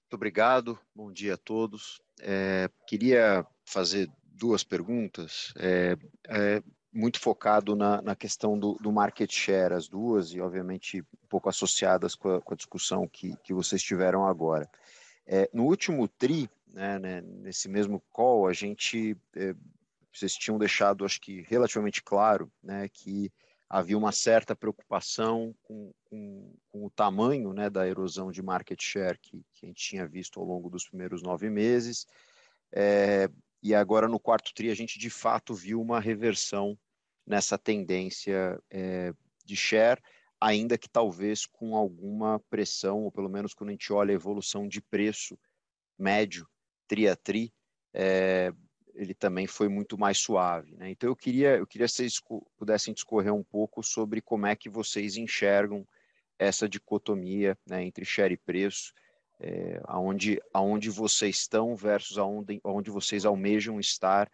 Muito 0.00 0.14
obrigado, 0.14 0.78
bom 0.94 1.12
dia 1.12 1.34
a 1.34 1.38
todos. 1.38 2.00
É, 2.20 2.70
queria 2.86 3.46
fazer 3.66 4.10
duas 4.22 4.64
perguntas, 4.64 5.52
é, 5.56 5.96
é, 6.28 6.62
muito 6.92 7.20
focado 7.20 7.76
na, 7.76 8.00
na 8.00 8.16
questão 8.16 8.58
do, 8.58 8.74
do, 8.74 8.90
market 8.90 9.30
share, 9.30 9.74
as 9.74 9.88
duas, 9.88 10.32
e 10.32 10.40
obviamente 10.40 11.00
um 11.00 11.26
pouco 11.28 11.48
associadas 11.48 12.14
com 12.14 12.36
a, 12.36 12.40
com 12.40 12.54
a 12.54 12.56
discussão 12.56 13.06
que, 13.06 13.36
que 13.44 13.52
vocês 13.52 13.82
tiveram 13.82 14.26
agora. 14.26 14.68
É, 15.26 15.48
no 15.52 15.64
último 15.64 16.08
TRI, 16.08 16.48
né, 16.66 16.98
né, 16.98 17.20
nesse 17.20 17.68
mesmo 17.68 18.02
call, 18.10 18.46
a 18.46 18.52
gente, 18.52 19.16
é, 19.36 19.54
vocês 20.12 20.32
tinham 20.34 20.58
deixado, 20.58 21.04
acho 21.04 21.20
que 21.20 21.42
relativamente 21.42 22.02
claro, 22.02 22.50
né, 22.62 22.88
que 22.88 23.30
havia 23.68 23.98
uma 23.98 24.12
certa 24.12 24.56
preocupação 24.56 25.54
com, 25.62 25.92
com, 26.04 26.54
com 26.70 26.86
o 26.86 26.90
tamanho 26.90 27.52
né, 27.52 27.68
da 27.68 27.86
erosão 27.86 28.32
de 28.32 28.42
market 28.42 28.82
share 28.82 29.18
que, 29.18 29.44
que, 29.52 29.66
a 29.66 29.68
gente 29.68 29.82
tinha 29.82 30.06
visto 30.06 30.40
ao 30.40 30.46
longo 30.46 30.70
dos 30.70 30.88
primeiros 30.88 31.22
nove 31.22 31.50
meses, 31.50 32.06
é, 32.72 33.28
e 33.62 33.74
agora 33.74 34.08
no 34.08 34.20
quarto 34.20 34.52
TRI 34.54 34.70
a 34.70 34.74
gente 34.74 34.98
de 34.98 35.10
fato 35.10 35.54
viu 35.54 35.80
uma 35.80 36.00
reversão 36.00 36.78
nessa 37.26 37.58
tendência 37.58 38.58
é, 38.70 39.12
de 39.44 39.56
share, 39.56 40.00
ainda 40.40 40.78
que 40.78 40.88
talvez 40.88 41.44
com 41.44 41.76
alguma 41.76 42.40
pressão, 42.48 43.04
ou 43.04 43.12
pelo 43.12 43.28
menos 43.28 43.52
quando 43.52 43.70
a 43.70 43.72
gente 43.72 43.92
olha 43.92 44.12
a 44.12 44.14
evolução 44.14 44.66
de 44.66 44.80
preço 44.80 45.38
médio, 45.98 46.48
tri 46.86 47.08
a 47.08 47.16
tri, 47.16 47.52
é, 47.92 48.52
ele 48.94 49.14
também 49.14 49.46
foi 49.46 49.68
muito 49.68 49.98
mais 49.98 50.18
suave. 50.18 50.74
Né? 50.76 50.90
Então 50.90 51.08
eu 51.08 51.16
queria, 51.16 51.56
eu 51.56 51.66
queria 51.66 51.86
que 51.86 51.92
vocês 51.92 52.20
pudessem 52.56 52.94
discorrer 52.94 53.32
um 53.32 53.44
pouco 53.44 53.82
sobre 53.82 54.20
como 54.20 54.46
é 54.46 54.56
que 54.56 54.68
vocês 54.68 55.16
enxergam 55.16 55.86
essa 56.38 56.68
dicotomia 56.68 57.58
né, 57.66 57.82
entre 57.82 58.04
share 58.04 58.32
e 58.32 58.36
preço, 58.36 58.92
é, 59.40 59.80
aonde, 59.84 60.40
aonde 60.52 60.90
vocês 60.90 61.36
estão 61.36 61.76
versus 61.76 62.18
aonde, 62.18 62.60
aonde 62.64 62.90
vocês 62.90 63.24
almejam 63.24 63.78
estar 63.78 64.30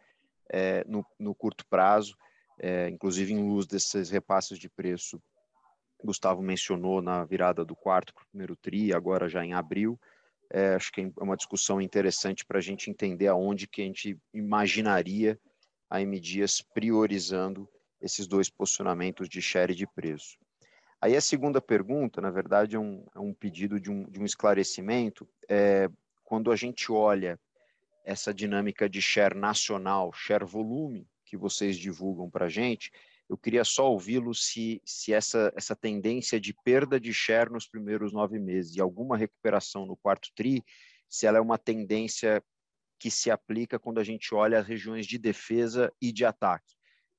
é, 0.49 0.85
no, 0.87 1.05
no, 1.19 1.35
curto 1.35 1.67
prazo, 1.67 2.17
é, 2.59 2.89
inclusive 2.89 3.33
em 3.33 3.43
luz 3.43 3.67
desses 3.67 4.11
repasses 4.11 4.59
de 4.59 4.69
preço. 4.69 5.21
Gustavo 6.03 6.43
mencionou 6.43 7.01
na 7.01 7.25
virada 7.25 7.65
do 7.65 7.75
quarto 7.75 8.13
para 8.15 8.23
o 8.23 8.27
primeiro 8.29 8.57
TRI, 8.57 8.93
agora 8.93 9.29
já 9.29 9.45
em 9.45 9.55
abril. 9.55 9.99
É, 10.51 10.75
acho 10.75 10.93
que 10.93 11.01
é 11.01 11.23
uma 11.23 11.37
discussão 11.37 11.81
interessante 11.81 12.45
para 12.45 12.59
a 12.59 12.63
gente 12.63 12.91
entender 12.91 13.27
aonde 13.27 13.67
que 13.67 13.83
a 13.83 13.85
gente 13.85 14.19
imaginaria 14.33 15.39
a 15.89 16.01
M 16.01 16.21
Dias 16.21 16.61
priorizando 16.61 17.69
esses 18.01 18.27
dois 18.27 18.51
posicionamentos 18.51 19.29
de 19.29 19.41
share 19.41 19.75
de 19.75 19.87
preço. 19.87 20.39
Aí 21.05 21.15
a 21.15 21.21
segunda 21.21 21.61
pergunta, 21.61 22.19
na 22.19 22.31
verdade, 22.31 22.77
é 22.77 22.79
um, 22.79 23.07
é 23.15 23.21
um 23.21 23.35
pedido 23.35 23.79
de 23.79 23.91
um, 23.91 24.05
de 24.05 24.19
um 24.19 24.25
esclarecimento. 24.25 25.29
É, 25.47 25.87
quando 26.25 26.51
a 26.51 26.57
gente 26.57 26.91
olha 26.91 27.39
essa 28.07 28.33
dinâmica 28.33 28.89
de 28.89 29.03
share 29.03 29.37
nacional, 29.37 30.11
share 30.15 30.47
volume, 30.47 31.07
que 31.27 31.37
vocês 31.37 31.77
divulgam 31.77 32.31
para 32.31 32.47
a 32.47 32.49
gente, 32.49 32.91
eu 33.29 33.37
queria 33.37 33.65
só 33.65 33.93
ouvi-lo 33.93 34.35
se, 34.35 34.81
se 34.83 35.13
essa, 35.13 35.53
essa 35.55 35.77
tendência 35.77 36.41
de 36.41 36.55
perda 36.65 36.99
de 36.99 37.13
share 37.13 37.53
nos 37.53 37.69
primeiros 37.69 38.11
nove 38.11 38.39
meses 38.39 38.75
e 38.75 38.81
alguma 38.81 39.15
recuperação 39.15 39.85
no 39.85 39.99
quarto 39.99 40.31
TRI, 40.35 40.65
se 41.07 41.27
ela 41.27 41.37
é 41.37 41.41
uma 41.43 41.59
tendência 41.59 42.43
que 42.99 43.11
se 43.11 43.31
aplica 43.31 43.79
quando 43.79 44.01
a 44.01 44.05
gente 44.05 44.35
olha 44.35 44.59
as 44.59 44.67
regiões 44.67 45.07
de 45.07 45.19
defesa 45.19 45.93
e 46.01 46.11
de 46.11 46.25
ataque. 46.25 46.75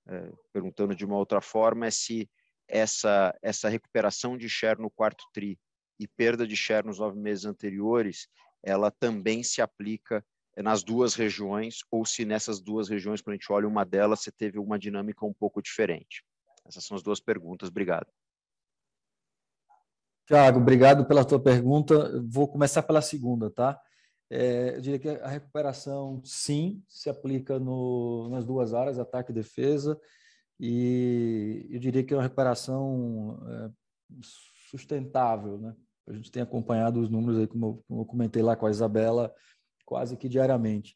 É, 0.08 0.32
perguntando 0.52 0.96
de 0.96 1.06
uma 1.06 1.18
outra 1.18 1.40
forma, 1.40 1.86
é 1.86 1.92
se 1.92 2.28
essa, 2.68 3.38
essa 3.42 3.70
recuperação 3.70 4.38
de 4.38 4.50
share 4.50 4.80
no 4.80 4.90
quarto 4.90 5.24
TRI 5.34 5.60
e 6.00 6.08
perda 6.08 6.46
de 6.46 6.56
share 6.56 6.86
nos 6.86 7.00
nove 7.00 7.20
meses 7.20 7.46
anteriores, 7.46 8.28
ela 8.64 8.92
também 8.92 9.44
se 9.44 9.62
aplica 9.62 10.26
nas 10.58 10.84
duas 10.84 11.16
regiões, 11.16 11.80
ou 11.92 12.06
se 12.06 12.24
nessas 12.24 12.62
duas 12.62 12.88
regiões, 12.88 13.22
quando 13.22 13.34
a 13.34 13.38
gente 13.38 13.52
olha 13.52 13.68
uma 13.68 13.86
delas, 13.86 14.22
você 14.22 14.32
teve 14.32 14.58
uma 14.58 14.80
dinâmica 14.80 15.26
um 15.26 15.34
pouco 15.34 15.62
diferente. 15.62 16.24
Essas 16.66 16.86
são 16.86 16.96
as 16.96 17.04
duas 17.04 17.20
perguntas. 17.20 17.70
Obrigado. 17.70 18.08
Tiago, 20.26 20.60
obrigado 20.60 21.06
pela 21.06 21.26
tua 21.26 21.40
pergunta. 21.40 22.20
Vou 22.28 22.48
começar 22.48 22.82
pela 22.84 23.02
segunda, 23.02 23.52
tá? 23.52 23.80
É, 24.30 24.76
eu 24.76 24.82
diria 24.82 25.00
que 25.00 25.10
a 25.10 25.28
recuperação, 25.28 26.22
sim, 26.24 26.84
se 26.88 27.10
aplica 27.10 27.60
no, 27.60 28.30
nas 28.30 28.44
duas 28.44 28.74
áreas, 28.74 28.98
ataque 28.98 29.32
e 29.32 29.36
defesa, 29.36 30.00
e 30.60 31.68
eu 31.70 31.80
diria 31.80 32.04
que 32.04 32.14
é 32.14 32.18
uma 32.18 32.24
recuperação 32.24 33.40
é, 33.48 33.72
sustentável, 34.70 35.58
né? 35.58 35.76
A 36.08 36.14
gente 36.14 36.32
tem 36.32 36.42
acompanhado 36.42 37.02
os 37.02 37.10
números 37.10 37.40
aí, 37.40 37.48
como 37.48 37.66
eu, 37.66 37.84
como 37.88 38.02
eu 38.02 38.06
comentei 38.06 38.44
lá 38.44 38.56
com 38.56 38.68
a 38.68 38.70
Isabela, 38.70 39.34
quase 39.86 40.16
que 40.16 40.30
diariamente. 40.30 40.96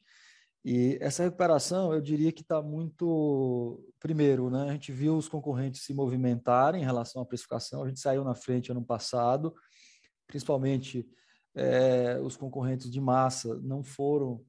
E 0.64 0.97
essa 1.01 1.24
recuperação, 1.24 1.93
eu 1.93 2.01
diria 2.01 2.32
que 2.32 2.41
está 2.41 2.62
muito. 2.62 3.84
Primeiro, 3.99 4.49
né, 4.49 4.70
a 4.70 4.74
gente 4.74 4.91
viu 4.91 5.18
os 5.18 5.28
concorrentes 5.28 5.84
se 5.84 5.93
movimentarem 5.93 6.82
em 6.82 6.86
relação 6.86 7.22
à 7.22 7.26
precificação, 7.26 7.84
a 7.84 7.88
gente 7.88 7.99
saiu 7.99 8.24
na 8.24 8.36
frente 8.36 8.72
ano 8.72 8.84
passado, 8.84 9.53
principalmente 10.28 11.07
é, 11.55 12.20
os 12.22 12.36
concorrentes 12.38 12.89
de 12.89 13.01
massa 13.01 13.55
não 13.62 13.84
foram 13.84 14.43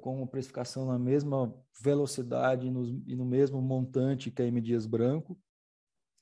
com 0.00 0.26
precificação 0.26 0.86
na 0.86 0.98
mesma 0.98 1.54
velocidade 1.82 2.66
e 2.66 3.16
no 3.16 3.24
mesmo 3.24 3.60
montante 3.60 4.30
que 4.30 4.42
a 4.42 4.46
M 4.46 4.60
Dias 4.60 4.86
Branco. 4.86 5.38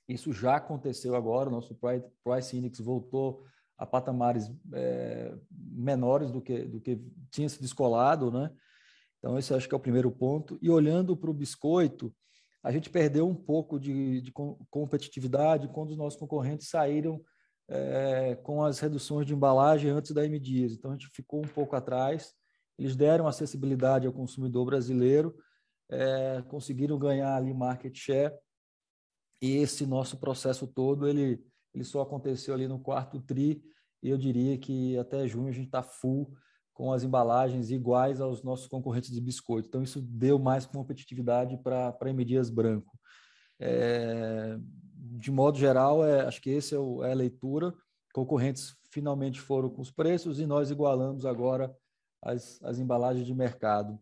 Isso 0.09 0.33
já 0.33 0.57
aconteceu 0.57 1.15
agora, 1.15 1.49
o 1.49 1.53
nosso 1.53 1.79
Price 2.25 2.57
Index 2.57 2.81
voltou 2.81 3.45
a 3.79 3.87
patamares 3.87 4.53
é, 4.75 5.35
menores 5.51 6.31
do 6.31 6.43
que, 6.43 6.65
do 6.65 6.81
que 6.81 7.01
tinha 7.31 7.49
se 7.49 7.61
descolado, 7.61 8.31
né? 8.31 8.51
Então, 9.19 9.39
esse 9.39 9.55
acho 9.55 9.69
que 9.69 9.75
é 9.75 9.77
o 9.77 9.81
primeiro 9.81 10.11
ponto. 10.11 10.59
E 10.61 10.69
olhando 10.69 11.17
para 11.17 11.31
o 11.31 11.35
biscoito, 11.35 12.15
a 12.63 12.71
gente 12.71 12.91
perdeu 12.91 13.27
um 13.27 13.35
pouco 13.35 13.79
de, 13.79 14.21
de 14.21 14.33
competitividade 14.69 15.69
quando 15.69 15.91
os 15.91 15.97
nossos 15.97 16.19
concorrentes 16.19 16.69
saíram 16.69 17.23
é, 17.69 18.35
com 18.43 18.63
as 18.63 18.81
reduções 18.81 19.27
de 19.27 19.35
embalagem 19.35 19.91
antes 19.91 20.13
da 20.13 20.25
M 20.25 20.39
Dias. 20.39 20.73
Então, 20.73 20.91
a 20.91 20.95
gente 20.95 21.09
ficou 21.09 21.41
um 21.41 21.49
pouco 21.49 21.77
atrás. 21.77 22.35
Eles 22.81 22.97
deram 22.97 23.27
acessibilidade 23.27 24.07
ao 24.07 24.13
consumidor 24.13 24.65
brasileiro, 24.65 25.37
é, 25.89 26.43
conseguiram 26.49 26.99
ganhar 26.99 27.37
ali 27.37 27.53
market 27.53 27.97
share. 27.97 28.35
E 29.43 29.57
esse 29.57 29.87
nosso 29.87 30.19
processo 30.19 30.67
todo, 30.67 31.07
ele 31.07 31.45
ele 31.75 31.85
só 31.85 32.03
aconteceu 32.03 32.55
ali 32.55 32.67
no 32.67 32.79
quarto 32.79 33.21
tri, 33.21 33.63
e 34.03 34.09
eu 34.09 34.19
diria 34.19 34.59
que 34.59 34.97
até 34.99 35.27
junho 35.27 35.49
a 35.49 35.53
gente 35.53 35.67
está 35.67 35.83
full 35.83 36.35
com 36.73 36.93
as 36.93 37.03
embalagens 37.03 37.71
iguais 37.71 38.21
aos 38.21 38.43
nossos 38.43 38.67
concorrentes 38.67 39.11
de 39.11 39.21
biscoito. 39.21 39.69
Então, 39.69 39.83
isso 39.83 40.01
deu 40.01 40.39
mais 40.39 40.65
competitividade 40.65 41.57
para 41.59 42.09
M. 42.09 42.25
Dias 42.25 42.49
Branco. 42.49 42.99
É, 43.59 44.57
de 45.19 45.31
modo 45.31 45.59
geral, 45.59 46.05
é, 46.05 46.23
acho 46.23 46.41
que 46.41 46.49
esse 46.51 46.75
é, 46.75 46.79
é, 46.79 47.13
a 47.13 47.15
leitura. 47.15 47.75
Concorrentes 48.15 48.75
finalmente 48.91 49.41
foram 49.41 49.69
com 49.69 49.83
os 49.83 49.91
preços 49.91 50.41
e 50.41 50.47
nós 50.47 50.71
igualamos 50.71 51.27
agora 51.27 51.73
as, 52.23 52.63
as 52.63 52.79
embalagens 52.79 53.27
de 53.27 53.35
mercado. 53.35 53.99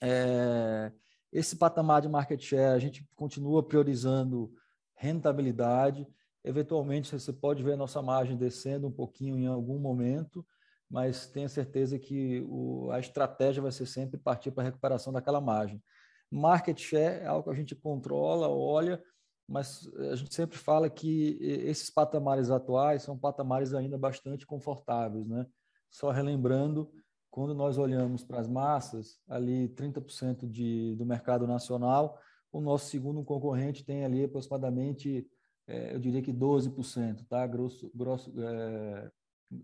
É, 0.00 0.92
esse 1.32 1.56
patamar 1.56 2.02
de 2.02 2.08
market 2.08 2.40
share, 2.40 2.74
a 2.74 2.78
gente 2.78 3.08
continua 3.14 3.62
priorizando 3.62 4.52
rentabilidade. 4.94 6.06
Eventualmente, 6.44 7.12
você 7.12 7.32
pode 7.32 7.62
ver 7.62 7.72
a 7.72 7.76
nossa 7.76 8.02
margem 8.02 8.36
descendo 8.36 8.88
um 8.88 8.92
pouquinho 8.92 9.38
em 9.38 9.46
algum 9.46 9.78
momento, 9.78 10.44
mas 10.90 11.26
tenha 11.26 11.48
certeza 11.48 11.98
que 11.98 12.44
o, 12.48 12.90
a 12.90 12.98
estratégia 12.98 13.62
vai 13.62 13.72
ser 13.72 13.86
sempre 13.86 14.18
partir 14.18 14.50
para 14.50 14.64
a 14.64 14.66
recuperação 14.66 15.12
daquela 15.12 15.40
margem. 15.40 15.82
Market 16.30 16.78
share 16.78 17.22
é 17.22 17.26
algo 17.26 17.44
que 17.44 17.50
a 17.50 17.54
gente 17.54 17.74
controla, 17.74 18.48
olha, 18.48 19.02
mas 19.48 19.88
a 20.10 20.16
gente 20.16 20.34
sempre 20.34 20.56
fala 20.56 20.88
que 20.88 21.38
esses 21.40 21.90
patamares 21.90 22.50
atuais 22.50 23.02
são 23.02 23.18
patamares 23.18 23.74
ainda 23.74 23.98
bastante 23.98 24.46
confortáveis, 24.46 25.26
né? 25.26 25.46
Só 25.90 26.10
relembrando, 26.10 26.90
quando 27.32 27.54
nós 27.54 27.78
olhamos 27.78 28.22
para 28.22 28.38
as 28.38 28.46
massas, 28.46 29.18
ali 29.26 29.70
30% 29.70 30.46
de, 30.46 30.94
do 30.96 31.06
mercado 31.06 31.46
nacional, 31.46 32.20
o 32.52 32.60
nosso 32.60 32.90
segundo 32.90 33.24
concorrente 33.24 33.82
tem 33.82 34.04
ali 34.04 34.22
aproximadamente 34.22 35.26
é, 35.66 35.94
eu 35.94 35.98
diria 35.98 36.20
que 36.20 36.30
12%, 36.30 37.26
tá? 37.26 37.46
Grosso, 37.46 37.90
grosso, 37.94 38.30
é, 38.38 39.10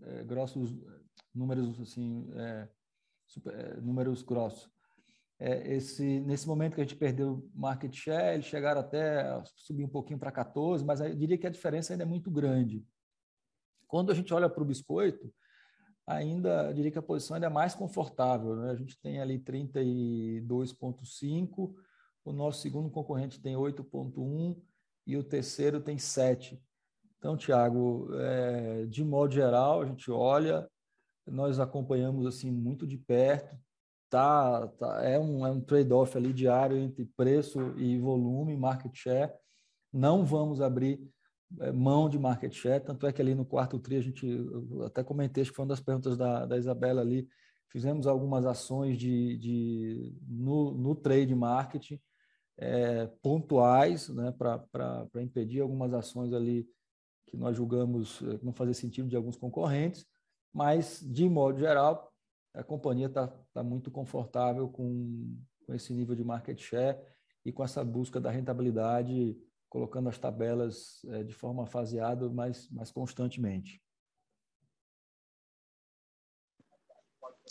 é, 0.01 0.23
grossos 0.23 0.75
números 1.33 1.79
assim, 1.79 2.27
é, 2.33 2.67
super, 3.27 3.53
é, 3.53 3.79
números 3.79 4.23
grossos. 4.23 4.67
É, 5.37 5.75
esse, 5.75 6.19
nesse 6.21 6.47
momento 6.47 6.73
que 6.73 6.81
a 6.81 6.83
gente 6.83 6.95
perdeu 6.95 7.47
market 7.53 7.93
share, 7.93 8.33
eles 8.33 8.47
chegaram 8.47 8.81
até 8.81 9.41
subir 9.55 9.85
um 9.85 9.89
pouquinho 9.89 10.17
para 10.17 10.31
14, 10.31 10.83
mas 10.83 11.01
eu 11.01 11.15
diria 11.15 11.37
que 11.37 11.45
a 11.45 11.51
diferença 11.51 11.93
ainda 11.93 12.03
é 12.03 12.07
muito 12.07 12.31
grande. 12.31 12.83
Quando 13.87 14.11
a 14.11 14.15
gente 14.15 14.33
olha 14.33 14.49
para 14.49 14.63
o 14.63 14.65
biscoito, 14.65 15.31
ainda 16.09 16.73
diria 16.73 16.91
que 16.91 16.97
a 16.97 17.03
posição 17.03 17.35
ainda 17.35 17.47
é 17.47 17.51
mais 17.51 17.75
confortável. 17.75 18.55
Né? 18.55 18.71
A 18.71 18.75
gente 18.75 18.97
tem 18.99 19.21
ali 19.21 19.37
32,5, 19.39 21.75
o 22.25 22.33
nosso 22.33 22.61
segundo 22.61 22.89
concorrente 22.89 23.39
tem 23.39 23.55
8,1 23.55 24.59
e 25.05 25.15
o 25.15 25.23
terceiro 25.23 25.79
tem 25.79 25.99
7. 25.99 26.59
Então, 27.17 27.37
Tiago, 27.37 28.09
é, 28.15 28.87
de 28.87 29.03
modo 29.03 29.33
geral, 29.33 29.81
a 29.81 29.85
gente 29.85 30.09
olha, 30.09 30.67
nós 31.27 31.59
acompanhamos 31.59 32.25
assim 32.25 32.49
muito 32.49 32.87
de 32.87 32.97
perto, 32.97 33.55
tá, 34.09 34.67
tá 34.67 35.03
é 35.03 35.19
um, 35.19 35.45
é 35.45 35.51
um 35.51 35.61
trade-off 35.61 36.17
ali 36.17 36.33
diário 36.33 36.75
entre 36.77 37.05
preço 37.05 37.59
e 37.77 37.99
volume, 37.99 38.57
market 38.57 38.95
share. 38.95 39.31
Não 39.93 40.25
vamos 40.25 40.59
abrir 40.61 41.07
mão 41.73 42.07
de 42.09 42.19
market 42.19 42.53
share, 42.53 42.83
tanto 42.83 43.07
é 43.07 43.11
que 43.11 43.21
ali 43.21 43.33
no 43.33 43.45
quarto 43.45 43.79
tri 43.79 43.95
a 43.95 44.01
gente, 44.01 44.27
até 44.85 45.03
comentei, 45.03 45.41
acho 45.41 45.51
que 45.51 45.55
foi 45.55 45.63
uma 45.63 45.69
das 45.69 45.79
perguntas 45.79 46.15
da, 46.15 46.45
da 46.45 46.57
Isabela 46.57 47.01
ali, 47.01 47.27
fizemos 47.69 48.07
algumas 48.07 48.45
ações 48.45 48.97
de, 48.97 49.37
de 49.37 50.15
no, 50.27 50.71
no 50.71 50.95
trade 50.95 51.33
marketing 51.33 51.99
é, 52.57 53.07
pontuais, 53.21 54.09
né, 54.09 54.31
para 54.31 55.07
impedir 55.21 55.61
algumas 55.61 55.93
ações 55.93 56.33
ali 56.33 56.67
que 57.25 57.37
nós 57.37 57.55
julgamos 57.55 58.21
é, 58.21 58.39
não 58.43 58.53
fazer 58.53 58.73
sentido 58.73 59.07
de 59.07 59.15
alguns 59.15 59.37
concorrentes, 59.37 60.05
mas 60.53 60.99
de 61.01 61.27
modo 61.29 61.59
geral 61.59 62.11
a 62.53 62.63
companhia 62.63 63.05
está 63.05 63.27
tá 63.53 63.63
muito 63.63 63.91
confortável 63.91 64.67
com, 64.67 65.37
com 65.65 65.73
esse 65.73 65.93
nível 65.93 66.15
de 66.15 66.23
market 66.23 66.59
share 66.59 66.97
e 67.45 67.51
com 67.51 67.63
essa 67.63 67.83
busca 67.83 68.19
da 68.19 68.31
rentabilidade, 68.31 69.37
colocando 69.69 70.09
as 70.09 70.17
tabelas 70.17 71.03
é, 71.05 71.23
de 71.23 71.33
forma 71.33 71.65
faseada, 71.65 72.29
mas 72.29 72.69
mais 72.69 72.91
constantemente. 72.91 73.81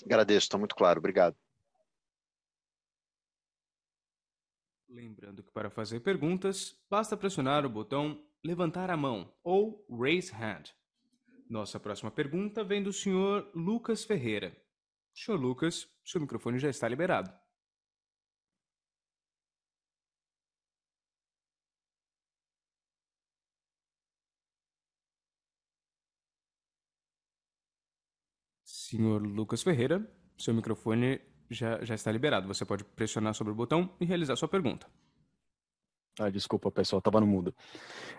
Agradeço, 0.04 0.46
está 0.46 0.58
muito 0.58 0.74
claro. 0.74 0.98
Obrigado. 0.98 1.36
Lembrando 4.88 5.42
que 5.42 5.50
para 5.50 5.70
fazer 5.70 6.00
perguntas, 6.00 6.76
basta 6.90 7.16
pressionar 7.16 7.64
o 7.64 7.70
botão 7.70 8.24
levantar 8.44 8.90
a 8.90 8.96
mão 8.96 9.32
ou 9.42 9.86
raise 9.90 10.32
hand. 10.32 10.74
Nossa 11.48 11.80
próxima 11.80 12.10
pergunta 12.10 12.62
vem 12.64 12.82
do 12.82 12.92
senhor 12.92 13.50
Lucas 13.54 14.04
Ferreira. 14.04 14.56
Senhor 15.14 15.38
Lucas, 15.38 15.88
seu 16.04 16.20
microfone 16.20 16.58
já 16.58 16.68
está 16.68 16.88
liberado. 16.88 17.32
Senhor 28.88 29.20
Lucas 29.20 29.62
Ferreira, 29.62 30.02
seu 30.38 30.54
microfone 30.54 31.20
já, 31.50 31.84
já 31.84 31.94
está 31.94 32.10
liberado. 32.10 32.48
Você 32.48 32.64
pode 32.64 32.84
pressionar 32.84 33.34
sobre 33.34 33.52
o 33.52 33.56
botão 33.56 33.94
e 34.00 34.06
realizar 34.06 34.34
sua 34.34 34.48
pergunta. 34.48 34.86
Ah, 36.18 36.30
desculpa, 36.30 36.70
pessoal, 36.70 36.98
estava 36.98 37.20
no 37.20 37.26
mudo. 37.26 37.54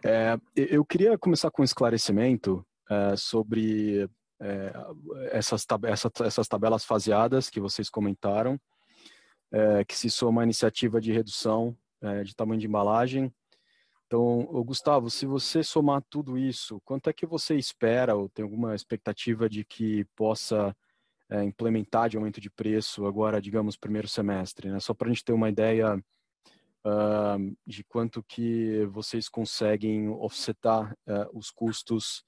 É, 0.05 0.37
eu 0.55 0.85
queria 0.85 1.17
começar 1.17 1.49
com 1.49 1.63
um 1.63 1.65
esclarecimento 1.65 2.63
é, 2.87 3.15
sobre 3.15 4.07
é, 4.39 4.73
essas, 5.31 5.65
tab 5.65 5.85
essa, 5.85 6.11
essas 6.23 6.47
tabelas 6.47 6.85
faseadas 6.85 7.49
que 7.49 7.59
vocês 7.59 7.89
comentaram, 7.89 8.61
é, 9.51 9.83
que 9.83 9.97
se 9.97 10.07
soma 10.07 10.41
a 10.41 10.43
iniciativa 10.43 11.01
de 11.01 11.11
redução 11.11 11.75
é, 11.99 12.23
de 12.23 12.35
tamanho 12.35 12.61
de 12.61 12.67
embalagem. 12.67 13.33
Então, 14.09 14.39
Gustavo, 14.65 15.07
se 15.11 15.27
você 15.27 15.61
somar 15.61 16.01
tudo 16.09 16.35
isso, 16.35 16.81
quanto 16.83 17.11
é 17.11 17.13
que 17.13 17.27
você 17.27 17.55
espera 17.55 18.15
ou 18.15 18.27
tem 18.27 18.41
alguma 18.41 18.73
expectativa 18.73 19.47
de 19.47 19.63
que 19.63 20.03
possa 20.15 20.75
é, 21.29 21.43
implementar 21.43 22.09
de 22.09 22.17
aumento 22.17 22.41
de 22.41 22.49
preço 22.49 23.05
agora, 23.05 23.39
digamos, 23.39 23.77
primeiro 23.77 24.07
semestre? 24.07 24.71
Né? 24.71 24.79
Só 24.79 24.95
para 24.95 25.09
a 25.09 25.13
gente 25.13 25.23
ter 25.23 25.31
uma 25.31 25.47
ideia 25.47 25.95
uh, 25.95 27.57
de 27.67 27.83
quanto 27.83 28.23
que 28.23 28.83
vocês 28.87 29.29
conseguem 29.29 30.09
offsetar 30.09 30.91
uh, 31.07 31.37
os 31.37 31.51
custos 31.51 32.23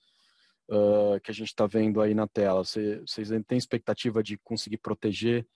uh, 0.70 1.20
que 1.24 1.32
a 1.32 1.34
gente 1.34 1.48
está 1.48 1.66
vendo 1.66 2.00
aí 2.00 2.14
na 2.14 2.28
tela. 2.28 2.64
Você, 2.64 3.00
vocês 3.00 3.30
têm 3.48 3.58
expectativa 3.58 4.22
de 4.22 4.38
conseguir 4.44 4.78
proteger 4.78 5.48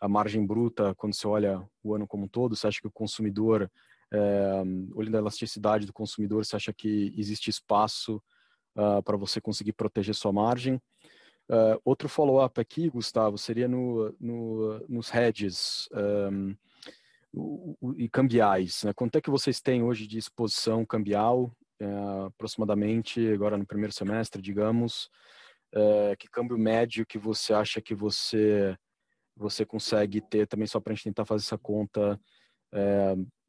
a 0.00 0.08
margem 0.08 0.44
bruta 0.44 0.96
quando 0.96 1.14
você 1.14 1.28
olha 1.28 1.64
o 1.80 1.94
ano 1.94 2.08
como 2.08 2.24
um 2.24 2.28
todo? 2.28 2.56
Você 2.56 2.66
acha 2.66 2.80
que 2.80 2.88
o 2.88 2.92
consumidor, 2.92 3.70
é, 4.12 4.62
olhando 4.94 5.16
a 5.16 5.20
elasticidade 5.20 5.86
do 5.86 5.92
consumidor, 5.92 6.44
você 6.44 6.56
acha 6.56 6.72
que 6.72 7.14
existe 7.16 7.48
espaço 7.48 8.22
uh, 8.76 9.02
para 9.02 9.16
você 9.16 9.40
conseguir 9.40 9.72
proteger 9.72 10.14
sua 10.14 10.32
margem? 10.32 10.80
Uh, 11.48 11.80
outro 11.84 12.08
follow-up 12.08 12.60
aqui, 12.60 12.88
Gustavo, 12.88 13.36
seria 13.36 13.66
no, 13.66 14.14
no, 14.20 14.78
nos 14.88 15.12
hedges 15.12 15.88
um, 15.92 16.56
o, 17.32 17.76
o, 17.80 17.92
e 17.98 18.08
cambiais. 18.08 18.84
Né? 18.84 18.92
Quanto 18.92 19.16
é 19.16 19.20
que 19.20 19.30
vocês 19.30 19.60
têm 19.60 19.82
hoje 19.82 20.06
de 20.06 20.18
exposição 20.18 20.84
cambial 20.84 21.50
é, 21.80 21.86
aproximadamente 22.26 23.26
agora 23.32 23.56
no 23.56 23.66
primeiro 23.66 23.92
semestre, 23.92 24.42
digamos, 24.42 25.08
é, 25.74 26.14
que 26.16 26.28
câmbio 26.28 26.58
médio 26.58 27.06
que 27.06 27.18
você 27.18 27.54
acha 27.54 27.80
que 27.80 27.94
você 27.94 28.76
você 29.36 29.64
consegue 29.64 30.20
ter 30.20 30.46
também 30.46 30.66
só 30.66 30.78
para 30.78 30.92
a 30.92 30.94
gente 30.94 31.04
tentar 31.04 31.24
fazer 31.24 31.44
essa 31.44 31.56
conta 31.56 32.20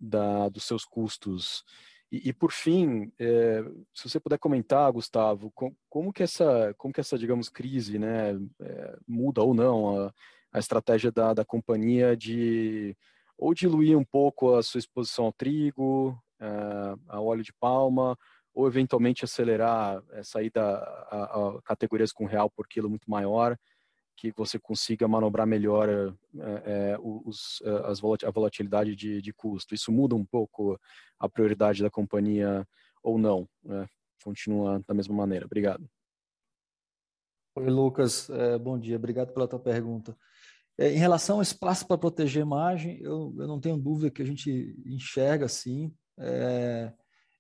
da, 0.02 0.50
dos 0.50 0.64
seus 0.64 0.84
custos. 0.84 1.64
E, 2.12 2.30
e 2.30 2.34
por 2.34 2.52
fim, 2.52 3.12
é, 3.20 3.64
se 3.94 4.10
você 4.10 4.20
puder 4.20 4.38
comentar, 4.40 4.92
Gustavo, 4.92 5.52
com, 5.52 5.74
como 5.90 6.12
que 6.12 6.24
essa, 6.24 6.74
como 6.78 6.94
que 6.94 7.00
essa, 7.00 7.18
digamos, 7.18 7.48
crise, 7.48 8.00
né, 8.00 8.32
é, 8.60 8.98
muda 9.08 9.42
ou 9.42 9.54
não 9.54 10.06
a, 10.08 10.14
a 10.52 10.60
estratégia 10.60 11.12
da, 11.12 11.34
da 11.34 11.46
companhia 11.46 12.18
de 12.18 12.98
ou 13.38 13.56
diluir 13.56 13.98
um 13.98 14.04
pouco 14.04 14.54
a 14.56 14.62
sua 14.62 14.78
exposição 14.78 15.26
ao 15.26 15.34
trigo, 15.34 16.10
uh, 16.40 17.00
a 17.08 17.20
óleo 17.20 17.44
de 17.44 17.52
palma, 17.52 18.16
ou 18.54 18.68
eventualmente 18.68 19.26
acelerar 19.26 20.04
a 20.12 20.24
saída 20.24 20.62
a, 20.64 21.24
a, 21.24 21.62
categorias 21.64 22.12
com 22.12 22.26
real 22.26 22.52
por 22.52 22.68
quilo 22.68 22.88
muito 22.88 23.10
maior, 23.10 23.58
que 24.22 24.32
você 24.38 24.60
consiga 24.60 25.08
manobrar 25.08 25.48
melhor 25.48 25.90
é, 25.90 26.14
é, 26.66 26.98
os, 27.00 27.60
as 27.86 28.00
a 28.24 28.30
volatilidade 28.30 28.96
de, 28.96 29.20
de, 29.20 29.34
custo. 29.34 29.74
Isso 29.74 29.92
muda 29.92 30.16
um 30.16 30.24
pouco 30.24 30.80
a 31.20 31.28
prioridade 31.28 31.82
da 31.82 31.90
companhia 31.90 32.68
ou 33.02 33.18
não? 33.18 33.50
Né? 33.64 33.88
Continua 34.24 34.80
da 34.88 34.94
mesma 34.94 35.16
maneira. 35.16 35.48
Obrigado. 35.48 35.90
Oi, 37.56 37.68
Lucas. 37.68 38.30
É, 38.30 38.60
bom 38.60 38.78
dia. 38.78 38.96
Obrigado 38.96 39.34
pela 39.34 39.48
tua 39.48 39.60
pergunta. 39.60 40.16
É, 40.78 40.94
em 40.94 40.98
relação 40.98 41.38
ao 41.38 41.42
espaço 41.42 41.88
para 41.88 41.98
proteger 41.98 42.46
margem, 42.46 43.00
eu, 43.02 43.34
eu, 43.40 43.48
não 43.48 43.60
tenho 43.60 43.78
dúvida 43.78 44.12
que 44.12 44.22
a 44.22 44.26
gente 44.26 44.80
enxerga 44.86 45.46
assim. 45.46 45.92
É, 46.20 46.94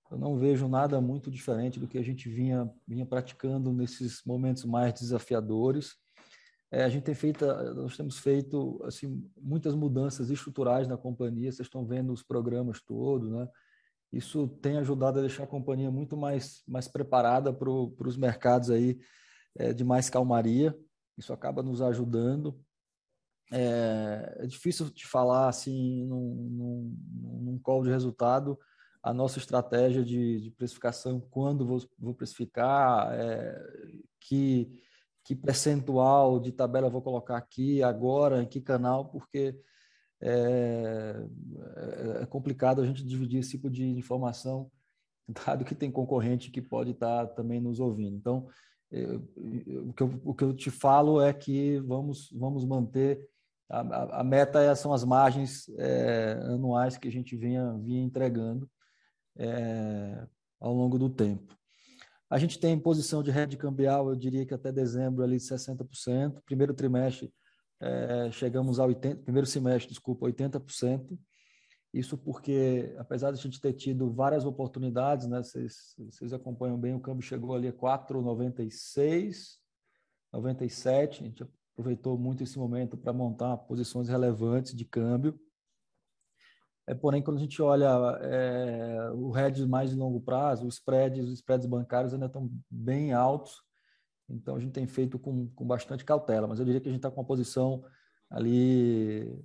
eu 0.09 0.17
não 0.17 0.35
vejo 0.35 0.67
nada 0.67 0.99
muito 0.99 1.29
diferente 1.29 1.79
do 1.79 1.87
que 1.87 1.99
a 1.99 2.03
gente 2.03 2.27
vinha, 2.27 2.67
vinha 2.87 3.05
praticando 3.05 3.71
nesses 3.71 4.23
momentos 4.25 4.65
mais 4.65 4.95
desafiadores. 4.95 5.95
É, 6.71 6.83
a 6.83 6.89
gente 6.89 7.03
tem 7.03 7.13
feito, 7.13 7.45
nós 7.45 7.97
temos 7.97 8.17
feito 8.17 8.81
assim 8.85 9.29
muitas 9.37 9.75
mudanças 9.75 10.29
estruturais 10.29 10.87
na 10.87 10.97
companhia. 10.97 11.51
Vocês 11.51 11.67
estão 11.67 11.85
vendo 11.85 12.13
os 12.13 12.23
programas 12.23 12.81
todos, 12.81 13.29
né? 13.29 13.47
Isso 14.11 14.47
tem 14.61 14.77
ajudado 14.77 15.19
a 15.19 15.21
deixar 15.21 15.43
a 15.43 15.47
companhia 15.47 15.91
muito 15.91 16.17
mais 16.17 16.63
mais 16.67 16.87
preparada 16.87 17.53
para 17.53 17.69
os 17.69 18.17
mercados 18.17 18.69
aí 18.69 18.99
é, 19.57 19.73
de 19.73 19.83
mais 19.83 20.09
calmaria. 20.09 20.77
Isso 21.17 21.33
acaba 21.33 21.61
nos 21.61 21.81
ajudando. 21.81 22.59
É, 23.51 24.37
é 24.39 24.47
difícil 24.47 24.89
de 24.89 25.05
falar 25.05 25.49
assim 25.49 26.05
num, 26.05 26.49
num, 26.51 27.39
num 27.41 27.59
call 27.59 27.83
de 27.83 27.89
resultado 27.89 28.57
a 29.03 29.13
nossa 29.13 29.39
estratégia 29.39 30.03
de, 30.03 30.39
de 30.41 30.51
precificação, 30.51 31.19
quando 31.19 31.65
vou, 31.65 31.79
vou 31.97 32.13
precificar, 32.13 33.11
é, 33.13 33.59
que, 34.19 34.71
que 35.31 35.35
percentual 35.35 36.41
de 36.41 36.51
tabela 36.51 36.89
vou 36.89 37.01
colocar 37.01 37.37
aqui, 37.37 37.81
agora, 37.81 38.43
em 38.43 38.45
que 38.45 38.59
canal, 38.59 39.05
porque 39.05 39.57
é, 40.21 41.23
é, 42.19 42.23
é 42.23 42.25
complicado 42.25 42.81
a 42.81 42.85
gente 42.85 43.05
dividir 43.05 43.39
esse 43.39 43.51
tipo 43.51 43.69
de 43.69 43.85
informação, 43.85 44.69
dado 45.45 45.63
que 45.63 45.73
tem 45.73 45.89
concorrente 45.89 46.51
que 46.51 46.61
pode 46.61 46.91
estar 46.91 47.27
também 47.27 47.61
nos 47.61 47.79
ouvindo. 47.79 48.17
Então, 48.17 48.45
eu, 48.91 49.25
o, 49.87 49.93
que 49.93 50.03
eu, 50.03 50.21
o 50.25 50.35
que 50.35 50.43
eu 50.43 50.53
te 50.53 50.69
falo 50.69 51.21
é 51.21 51.31
que 51.31 51.79
vamos, 51.79 52.29
vamos 52.33 52.65
manter 52.65 53.25
a, 53.69 54.19
a, 54.19 54.23
meta 54.23 54.61
é, 54.61 54.75
são 54.75 54.91
as 54.91 55.05
margens 55.05 55.69
é, 55.77 56.33
anuais 56.43 56.97
que 56.97 57.07
a 57.07 57.11
gente 57.11 57.37
vinha, 57.37 57.71
vinha 57.77 58.03
entregando 58.03 58.69
é, 59.37 60.27
ao 60.59 60.73
longo 60.73 60.99
do 60.99 61.09
tempo. 61.09 61.57
A 62.31 62.37
gente 62.37 62.57
tem 62.57 62.79
posição 62.79 63.21
de 63.21 63.29
rede 63.29 63.57
cambial, 63.57 64.07
eu 64.07 64.15
diria 64.15 64.45
que 64.45 64.53
até 64.53 64.71
dezembro 64.71 65.21
ali 65.21 65.35
de 65.35 65.43
60%. 65.43 66.41
Primeiro 66.45 66.73
trimestre 66.73 67.29
é, 67.81 68.31
chegamos 68.31 68.79
a 68.79 68.87
80%, 68.87 69.21
primeiro 69.21 69.45
semestre, 69.45 69.89
desculpa, 69.89 70.27
80%. 70.27 71.19
Isso 71.93 72.17
porque, 72.17 72.95
apesar 72.97 73.31
de 73.31 73.37
a 73.39 73.41
gente 73.41 73.59
ter 73.59 73.73
tido 73.73 74.09
várias 74.09 74.45
oportunidades, 74.45 75.27
né, 75.27 75.43
vocês, 75.43 75.93
vocês 76.09 76.31
acompanham 76.31 76.79
bem, 76.79 76.95
o 76.95 77.01
câmbio 77.01 77.21
chegou 77.21 77.53
ali 77.53 77.67
a 77.67 77.73
4,96, 77.73 79.57
97, 80.31 81.23
a 81.23 81.27
gente 81.27 81.43
aproveitou 81.73 82.17
muito 82.17 82.43
esse 82.43 82.57
momento 82.57 82.95
para 82.95 83.11
montar 83.11 83.57
posições 83.57 84.07
relevantes 84.07 84.73
de 84.73 84.85
câmbio. 84.85 85.37
É, 86.87 86.95
porém, 86.95 87.21
quando 87.21 87.37
a 87.37 87.39
gente 87.39 87.61
olha 87.61 87.87
é, 88.21 89.11
o 89.13 89.37
hedge 89.37 89.65
mais 89.67 89.91
de 89.91 89.95
longo 89.95 90.19
prazo, 90.19 90.65
os 90.65 90.75
spreads, 90.75 91.25
os 91.25 91.33
spreads 91.33 91.67
bancários 91.67 92.13
ainda 92.13 92.25
estão 92.25 92.49
bem 92.69 93.13
altos, 93.13 93.61
então 94.27 94.55
a 94.55 94.59
gente 94.59 94.71
tem 94.71 94.87
feito 94.87 95.19
com, 95.19 95.47
com 95.49 95.65
bastante 95.65 96.03
cautela, 96.03 96.47
mas 96.47 96.59
eu 96.59 96.65
diria 96.65 96.81
que 96.81 96.87
a 96.87 96.91
gente 96.91 96.99
está 96.99 97.11
com 97.11 97.21
uma 97.21 97.27
posição 97.27 97.83
ali 98.29 99.39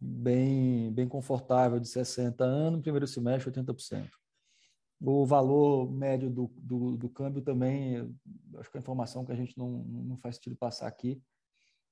bem, 0.00 0.92
bem 0.92 1.08
confortável 1.08 1.78
de 1.78 1.88
60 1.88 2.44
anos, 2.44 2.80
primeiro 2.80 3.06
semestre 3.06 3.50
80%. 3.52 4.08
O 5.00 5.24
valor 5.26 5.90
médio 5.92 6.30
do, 6.30 6.50
do, 6.56 6.96
do 6.96 7.08
câmbio 7.08 7.42
também, 7.42 8.12
acho 8.56 8.70
que 8.70 8.78
é 8.78 8.80
informação 8.80 9.24
que 9.24 9.32
a 9.32 9.36
gente 9.36 9.56
não, 9.56 9.84
não 9.84 10.16
faz 10.18 10.36
sentido 10.36 10.56
passar 10.56 10.88
aqui, 10.88 11.22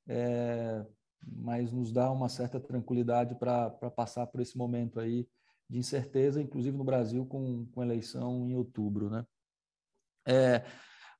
é, 0.09 0.85
mas 1.23 1.73
nos 1.73 1.93
dá 1.93 2.11
uma 2.11 2.29
certa 2.29 2.61
tranquilidade 2.61 3.35
para 3.35 3.71
passar 3.91 4.27
por 4.27 4.41
esse 4.41 4.57
momento 4.57 5.01
aí 5.01 5.29
de 5.69 5.79
incerteza, 5.79 6.41
inclusive 6.41 6.77
no 6.77 6.85
Brasil 6.85 7.27
com, 7.27 7.67
com 7.67 7.83
eleição 7.83 8.49
em 8.49 8.55
outubro, 8.55 9.11
né? 9.11 9.27
É, 10.27 10.65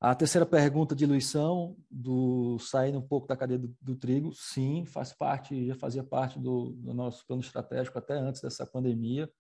a 0.01 0.15
terceira 0.15 0.45
pergunta 0.45 0.95
de 0.95 1.07
Luição, 1.07 1.77
do 1.91 2.59
saindo 2.59 2.99
um 2.99 3.07
pouco 3.07 3.27
da 3.27 3.37
cadeia 3.37 3.59
do, 3.59 3.75
do, 3.81 3.97
trigo, 3.97 4.33
sim, 4.35 4.85
faz 4.85 5.13
parte, 5.13 5.67
já 5.67 5.75
fazia 5.75 6.05
parte 6.05 6.39
do, 6.39 6.73
do, 6.73 6.93
nosso 6.93 7.27
plano 7.27 7.41
estratégico 7.41 7.99
até 7.99 8.15
antes 8.15 8.43
dessa 8.43 8.67
pandemia. 8.67 9.31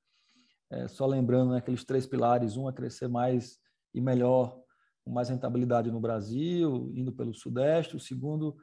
É, 0.70 0.88
só 0.88 1.04
lembrando 1.04 1.52
né, 1.52 1.58
aqueles 1.58 1.84
três 1.84 2.06
pilares: 2.06 2.56
um 2.56 2.68
é 2.68 2.72
crescer 2.72 3.06
mais 3.06 3.58
e 3.92 4.00
melhor, 4.00 4.58
com 5.04 5.12
mais 5.12 5.28
rentabilidade 5.28 5.90
no 5.90 6.00
Brasil, 6.00 6.90
indo 6.94 7.12
pelo 7.12 7.34
Sudeste. 7.34 7.96
O 7.96 8.00
segundo, 8.00 8.56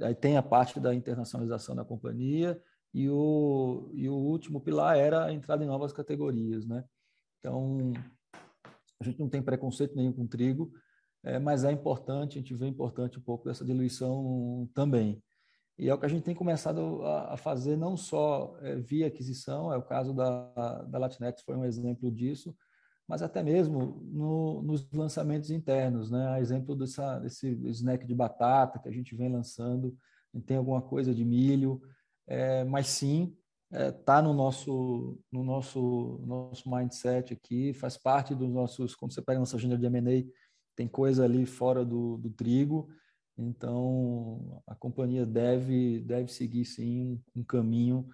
aí 0.00 0.14
tem 0.14 0.36
a 0.36 0.42
parte 0.42 0.78
da 0.80 0.94
internacionalização 0.94 1.74
da 1.74 1.84
companhia. 1.84 2.60
E 2.94 3.10
o, 3.10 3.90
e 3.92 4.08
o 4.08 4.14
último 4.14 4.60
pilar 4.60 4.96
era 4.96 5.26
a 5.26 5.32
entrada 5.32 5.62
em 5.62 5.66
novas 5.66 5.92
categorias. 5.92 6.66
Né? 6.66 6.82
Então, 7.38 7.92
a 9.00 9.04
gente 9.04 9.20
não 9.20 9.28
tem 9.28 9.42
preconceito 9.42 9.94
nenhum 9.94 10.12
com 10.12 10.26
trigo, 10.26 10.72
é, 11.22 11.38
mas 11.38 11.64
é 11.64 11.72
importante, 11.72 12.38
a 12.38 12.40
gente 12.40 12.54
vê 12.54 12.66
importante 12.66 13.18
um 13.18 13.22
pouco 13.22 13.44
dessa 13.44 13.64
diluição 13.64 14.68
também. 14.72 15.22
E 15.78 15.90
é 15.90 15.94
o 15.94 15.98
que 15.98 16.06
a 16.06 16.08
gente 16.08 16.22
tem 16.22 16.34
começado 16.34 17.02
a, 17.02 17.34
a 17.34 17.36
fazer, 17.36 17.76
não 17.76 17.96
só 17.96 18.56
é, 18.62 18.76
via 18.76 19.08
aquisição, 19.08 19.70
é 19.72 19.76
o 19.76 19.82
caso 19.82 20.14
da, 20.14 20.82
da 20.84 20.98
Latinex, 20.98 21.42
foi 21.42 21.54
um 21.54 21.64
exemplo 21.64 22.10
disso, 22.10 22.56
mas 23.08 23.22
até 23.22 23.42
mesmo 23.42 24.00
no, 24.12 24.62
nos 24.62 24.90
lançamentos 24.92 25.50
internos, 25.50 26.10
né? 26.10 26.28
A 26.28 26.40
exemplo 26.40 26.74
dessa, 26.74 27.18
desse 27.18 27.48
snack 27.70 28.06
de 28.06 28.14
batata 28.14 28.78
que 28.78 28.88
a 28.88 28.92
gente 28.92 29.14
vem 29.14 29.30
lançando, 29.30 29.96
tem 30.44 30.56
alguma 30.56 30.82
coisa 30.82 31.14
de 31.14 31.24
milho, 31.24 31.80
é, 32.26 32.64
mas 32.64 32.88
sim 32.88 33.34
está 33.70 33.84
é, 33.84 33.92
tá 33.92 34.22
no 34.22 34.32
nosso 34.32 35.18
no 35.32 35.42
nosso 35.42 36.20
nosso 36.26 36.70
mindset 36.70 37.32
aqui, 37.32 37.72
faz 37.74 37.96
parte 37.96 38.34
dos 38.34 38.50
nossos, 38.50 38.94
quando 38.94 39.12
você 39.12 39.22
pega 39.22 39.40
nossa 39.40 39.56
agenda 39.56 39.78
de 39.78 39.86
M&A, 39.86 40.24
tem 40.76 40.86
coisa 40.86 41.24
ali 41.24 41.46
fora 41.46 41.84
do, 41.84 42.18
do 42.18 42.30
trigo, 42.30 42.88
então 43.36 44.62
a 44.66 44.74
companhia 44.74 45.26
deve, 45.26 46.00
deve 46.00 46.32
seguir 46.32 46.64
sim 46.64 47.20
um 47.34 47.42
caminho, 47.42 48.08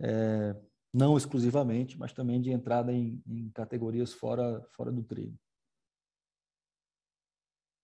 é, 0.00 0.56
não 0.96 1.16
exclusivamente, 1.16 1.98
mas 1.98 2.12
também 2.12 2.40
de 2.40 2.50
entrada 2.50 2.90
em, 2.90 3.22
em 3.26 3.50
categorias 3.50 4.14
fora, 4.14 4.64
fora 4.70 4.90
do 4.90 5.02
trigo. 5.02 5.36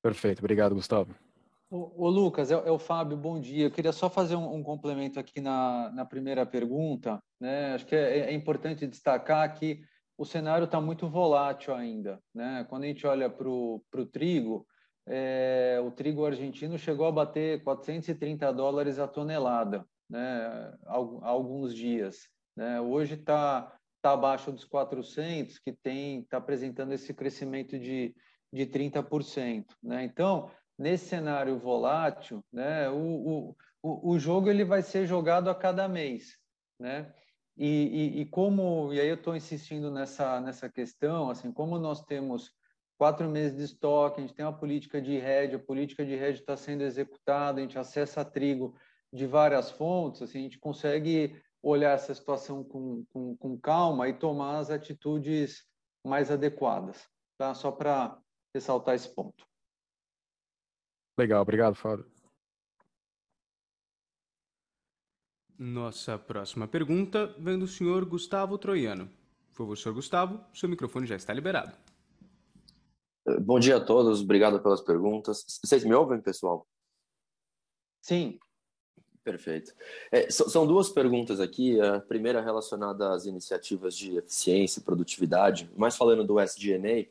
Perfeito, 0.03 0.39
obrigado, 0.39 0.75
Gustavo. 0.75 1.15
Ô, 1.71 2.07
ô 2.07 2.09
Lucas, 2.09 2.51
é, 2.51 2.55
é, 2.55 2.71
o 2.71 2.79
Fábio, 2.79 3.17
bom 3.17 3.39
dia. 3.39 3.67
Eu 3.67 3.71
queria 3.71 3.93
só 3.93 4.09
fazer 4.09 4.35
um, 4.35 4.55
um 4.55 4.63
complemento 4.63 5.21
aqui 5.21 5.41
na, 5.41 5.91
na 5.93 6.05
primeira 6.07 6.47
pergunta. 6.47 7.23
Né? 7.39 7.75
Acho 7.75 7.87
que 7.87 7.95
é, 7.95 8.31
é 8.31 8.33
importante 8.33 8.87
destacar 8.87 9.55
que 9.55 9.83
o 10.17 10.25
cenário 10.25 10.65
está 10.65 10.81
muito 10.81 11.09
volátil 11.09 11.75
ainda. 11.75 12.19
Né? 12.35 12.67
Quando 12.69 12.85
a 12.85 12.87
gente 12.87 13.07
olha 13.07 13.29
para 13.29 13.49
o 13.49 13.83
trigo, 14.11 14.67
é, 15.07 15.79
o 15.85 15.91
trigo 15.91 16.25
argentino 16.25 16.79
chegou 16.79 17.07
a 17.07 17.13
bater 17.13 17.63
430 17.63 18.53
dólares 18.53 18.99
a 18.99 19.07
tonelada 19.07 19.85
né? 20.09 20.77
há, 20.87 20.97
alguns 21.29 21.75
dias. 21.75 22.29
Né? 22.57 22.81
Hoje 22.81 23.15
está 23.15 23.73
tá 24.01 24.13
abaixo 24.13 24.51
dos 24.51 24.65
400, 24.65 25.59
que 25.59 25.71
está 25.85 26.37
apresentando 26.37 26.93
esse 26.93 27.15
crescimento 27.15 27.79
de, 27.79 28.15
de 28.53 28.67
30%. 28.67 29.67
Né? 29.83 30.05
Então, 30.05 30.51
nesse 30.79 31.07
cenário 31.07 31.59
volátil, 31.59 32.45
né, 32.53 32.89
o, 32.91 33.55
o, 33.83 34.13
o 34.13 34.19
jogo 34.19 34.51
ele 34.51 34.65
vai 34.65 34.83
ser 34.83 35.07
jogado 35.07 35.49
a 35.49 35.55
cada 35.55 35.89
mês. 35.89 36.37
Né? 36.79 37.13
E, 37.57 37.67
e, 37.67 38.21
e, 38.23 38.27
como, 38.27 38.93
e 38.93 39.01
aí 39.01 39.09
eu 39.09 39.15
estou 39.15 39.37
insistindo 39.37 39.91
nessa, 39.91 40.41
nessa 40.41 40.69
questão, 40.69 41.31
assim, 41.31 41.53
como 41.53 41.79
nós 41.79 42.03
temos 42.03 42.51
quatro 42.99 43.29
meses 43.29 43.57
de 43.57 43.65
estoque, 43.65 44.21
a 44.21 44.23
gente 44.23 44.35
tem 44.35 44.45
uma 44.45 44.57
política 44.57 45.01
de 45.01 45.19
rede, 45.19 45.57
a 45.57 45.59
política 45.59 46.05
de 46.05 46.15
rede 46.15 46.41
está 46.41 46.57
sendo 46.57 46.83
executada, 46.83 47.59
a 47.59 47.63
gente 47.63 47.79
acessa 47.79 48.25
trigo 48.25 48.75
de 49.13 49.27
várias 49.27 49.71
fontes, 49.71 50.23
assim, 50.23 50.39
a 50.39 50.43
gente 50.43 50.59
consegue 50.59 51.37
olhar 51.63 51.93
essa 51.93 52.15
situação 52.15 52.65
com, 52.65 53.05
com, 53.13 53.37
com 53.37 53.59
calma 53.59 54.09
e 54.09 54.19
tomar 54.19 54.59
as 54.59 54.71
atitudes 54.71 55.65
mais 56.05 56.31
adequadas, 56.31 57.09
tá? 57.39 57.55
Só 57.55 57.71
para 57.71 58.19
ressaltar 58.55 58.95
esse 58.95 59.09
ponto. 59.15 59.47
Legal, 61.17 61.43
obrigado, 61.43 61.75
Fábio. 61.75 62.11
Nossa 65.59 66.19
próxima 66.19 66.67
pergunta 66.67 67.27
vem 67.39 67.57
do 67.57 67.69
senhor 67.69 68.05
Gustavo 68.05 68.59
Troiano. 68.59 69.09
Por 69.51 69.59
favor, 69.59 69.77
senhor 69.77 69.95
Gustavo, 69.95 70.45
seu 70.53 70.69
microfone 70.69 71.07
já 71.07 71.15
está 71.15 71.33
liberado. 71.33 71.77
Bom 73.43 73.61
dia 73.61 73.77
a 73.77 73.85
todos, 73.85 74.21
obrigado 74.21 74.61
pelas 74.61 74.81
perguntas. 74.81 75.45
Vocês 75.63 75.85
me 75.85 75.95
ouvem, 75.95 76.21
pessoal? 76.21 76.67
Sim. 78.01 78.41
Perfeito. 79.25 79.73
É, 80.11 80.29
são 80.31 80.67
duas 80.67 80.89
perguntas 80.89 81.39
aqui. 81.39 81.81
A 81.81 82.01
primeira 82.01 82.41
relacionada 82.41 83.13
às 83.13 83.25
iniciativas 83.25 83.97
de 83.97 84.17
eficiência 84.17 84.81
e 84.81 84.83
produtividade, 84.83 85.71
mais 85.77 85.97
falando 85.97 86.25
do 86.25 86.41
SG&A. 86.41 87.07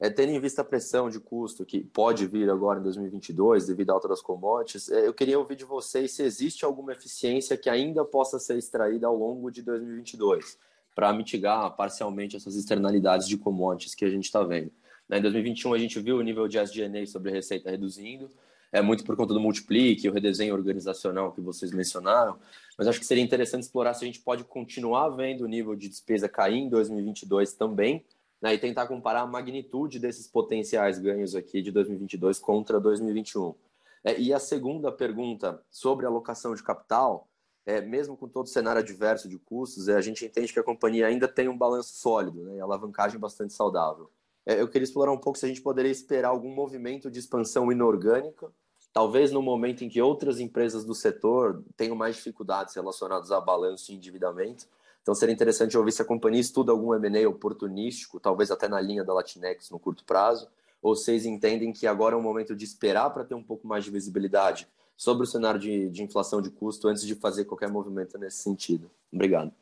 É, 0.00 0.10
tendo 0.10 0.30
em 0.30 0.40
vista 0.40 0.62
a 0.62 0.64
pressão 0.64 1.08
de 1.08 1.20
custo 1.20 1.64
que 1.64 1.84
pode 1.84 2.26
vir 2.26 2.50
agora 2.50 2.80
em 2.80 2.82
2022 2.82 3.68
devido 3.68 3.90
à 3.90 3.92
alta 3.92 4.08
das 4.08 4.20
commodities, 4.20 4.90
é, 4.90 5.06
eu 5.06 5.14
queria 5.14 5.38
ouvir 5.38 5.54
de 5.54 5.64
vocês 5.64 6.10
se 6.10 6.24
existe 6.24 6.64
alguma 6.64 6.92
eficiência 6.92 7.56
que 7.56 7.70
ainda 7.70 8.04
possa 8.04 8.40
ser 8.40 8.58
extraída 8.58 9.06
ao 9.06 9.16
longo 9.16 9.48
de 9.48 9.62
2022 9.62 10.58
para 10.92 11.12
mitigar 11.12 11.76
parcialmente 11.76 12.34
essas 12.34 12.56
externalidades 12.56 13.28
de 13.28 13.38
commodities 13.38 13.94
que 13.94 14.04
a 14.04 14.10
gente 14.10 14.24
está 14.24 14.42
vendo. 14.42 14.72
Né, 15.08 15.18
em 15.18 15.22
2021 15.22 15.72
a 15.72 15.78
gente 15.78 16.00
viu 16.00 16.16
o 16.16 16.22
nível 16.22 16.48
de 16.48 16.58
SG&A 16.58 17.06
sobre 17.06 17.30
receita 17.30 17.70
reduzindo, 17.70 18.28
é 18.72 18.80
muito 18.80 19.04
por 19.04 19.14
conta 19.16 19.34
do 19.34 19.40
multiplique, 19.40 20.08
o 20.08 20.12
redesenho 20.12 20.54
organizacional 20.54 21.32
que 21.32 21.40
vocês 21.40 21.70
mencionaram, 21.72 22.38
mas 22.78 22.88
acho 22.88 22.98
que 22.98 23.06
seria 23.06 23.22
interessante 23.22 23.64
explorar 23.64 23.92
se 23.92 24.02
a 24.02 24.06
gente 24.06 24.20
pode 24.20 24.44
continuar 24.44 25.10
vendo 25.10 25.42
o 25.42 25.46
nível 25.46 25.76
de 25.76 25.88
despesa 25.88 26.28
cair 26.28 26.56
em 26.56 26.70
2022 26.70 27.52
também, 27.52 28.04
né, 28.40 28.54
e 28.54 28.58
tentar 28.58 28.86
comparar 28.86 29.20
a 29.20 29.26
magnitude 29.26 29.98
desses 29.98 30.26
potenciais 30.26 30.98
ganhos 30.98 31.36
aqui 31.36 31.60
de 31.62 31.70
2022 31.70 32.38
contra 32.38 32.80
2021. 32.80 33.54
É, 34.02 34.18
e 34.18 34.32
a 34.32 34.40
segunda 34.40 34.90
pergunta 34.90 35.62
sobre 35.70 36.06
alocação 36.06 36.54
de 36.54 36.62
capital, 36.62 37.28
é, 37.64 37.80
mesmo 37.80 38.16
com 38.16 38.26
todo 38.26 38.46
o 38.46 38.48
cenário 38.48 38.80
adverso 38.80 39.28
de 39.28 39.38
custos, 39.38 39.86
é, 39.86 39.94
a 39.94 40.00
gente 40.00 40.24
entende 40.24 40.52
que 40.52 40.58
a 40.58 40.64
companhia 40.64 41.06
ainda 41.06 41.28
tem 41.28 41.48
um 41.48 41.56
balanço 41.56 41.94
sólido 41.94 42.42
né, 42.42 42.56
e 42.56 42.60
alavancagem 42.60 43.20
bastante 43.20 43.52
saudável. 43.52 44.10
É, 44.44 44.60
eu 44.60 44.66
queria 44.66 44.84
explorar 44.84 45.12
um 45.12 45.18
pouco 45.18 45.38
se 45.38 45.44
a 45.44 45.48
gente 45.48 45.62
poderia 45.62 45.92
esperar 45.92 46.30
algum 46.30 46.52
movimento 46.52 47.08
de 47.08 47.20
expansão 47.20 47.70
inorgânica, 47.70 48.50
talvez 48.92 49.32
no 49.32 49.40
momento 49.40 49.84
em 49.84 49.88
que 49.88 50.00
outras 50.00 50.38
empresas 50.38 50.84
do 50.84 50.94
setor 50.94 51.64
tenham 51.76 51.96
mais 51.96 52.16
dificuldades 52.16 52.74
relacionadas 52.74 53.30
a 53.32 53.40
balanço 53.40 53.90
e 53.90 53.94
endividamento, 53.94 54.66
então 55.02 55.14
seria 55.14 55.32
interessante 55.32 55.76
ouvir 55.76 55.92
se 55.92 56.02
a 56.02 56.04
companhia 56.04 56.40
estuda 56.40 56.70
algum 56.70 56.94
M&A 56.94 57.28
oportunístico, 57.28 58.20
talvez 58.20 58.50
até 58.50 58.68
na 58.68 58.80
linha 58.80 59.02
da 59.02 59.12
Latinex 59.12 59.70
no 59.70 59.78
curto 59.78 60.04
prazo, 60.04 60.48
ou 60.80 60.94
vocês 60.94 61.24
entendem 61.24 61.72
que 61.72 61.86
agora 61.86 62.14
é 62.14 62.18
um 62.18 62.22
momento 62.22 62.54
de 62.54 62.64
esperar 62.64 63.10
para 63.10 63.24
ter 63.24 63.34
um 63.34 63.42
pouco 63.42 63.66
mais 63.66 63.84
de 63.84 63.90
visibilidade 63.90 64.68
sobre 64.96 65.24
o 65.24 65.26
cenário 65.26 65.58
de, 65.58 65.88
de 65.90 66.02
inflação 66.02 66.40
de 66.40 66.50
custo 66.50 66.88
antes 66.88 67.04
de 67.04 67.14
fazer 67.14 67.44
qualquer 67.44 67.68
movimento 67.68 68.18
nesse 68.18 68.38
sentido? 68.38 68.90
Obrigado. 69.12 69.52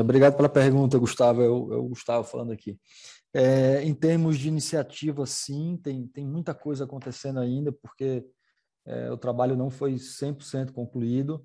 Obrigado 0.00 0.36
pela 0.36 0.48
pergunta, 0.48 0.98
Gustavo. 0.98 1.42
É 1.42 1.48
o, 1.48 1.88
Gustavo 1.88 2.26
falando 2.26 2.52
aqui. 2.52 2.78
É, 3.34 3.82
em 3.82 3.94
termos 3.94 4.38
de 4.38 4.48
iniciativa, 4.48 5.24
sim, 5.26 5.78
tem, 5.82 6.06
tem 6.06 6.26
muita 6.26 6.54
coisa 6.54 6.84
acontecendo 6.84 7.40
ainda, 7.40 7.72
porque 7.72 8.24
é, 8.86 9.10
o 9.10 9.16
trabalho 9.16 9.56
não 9.56 9.70
foi 9.70 9.94
100% 9.94 10.72
concluído 10.72 11.44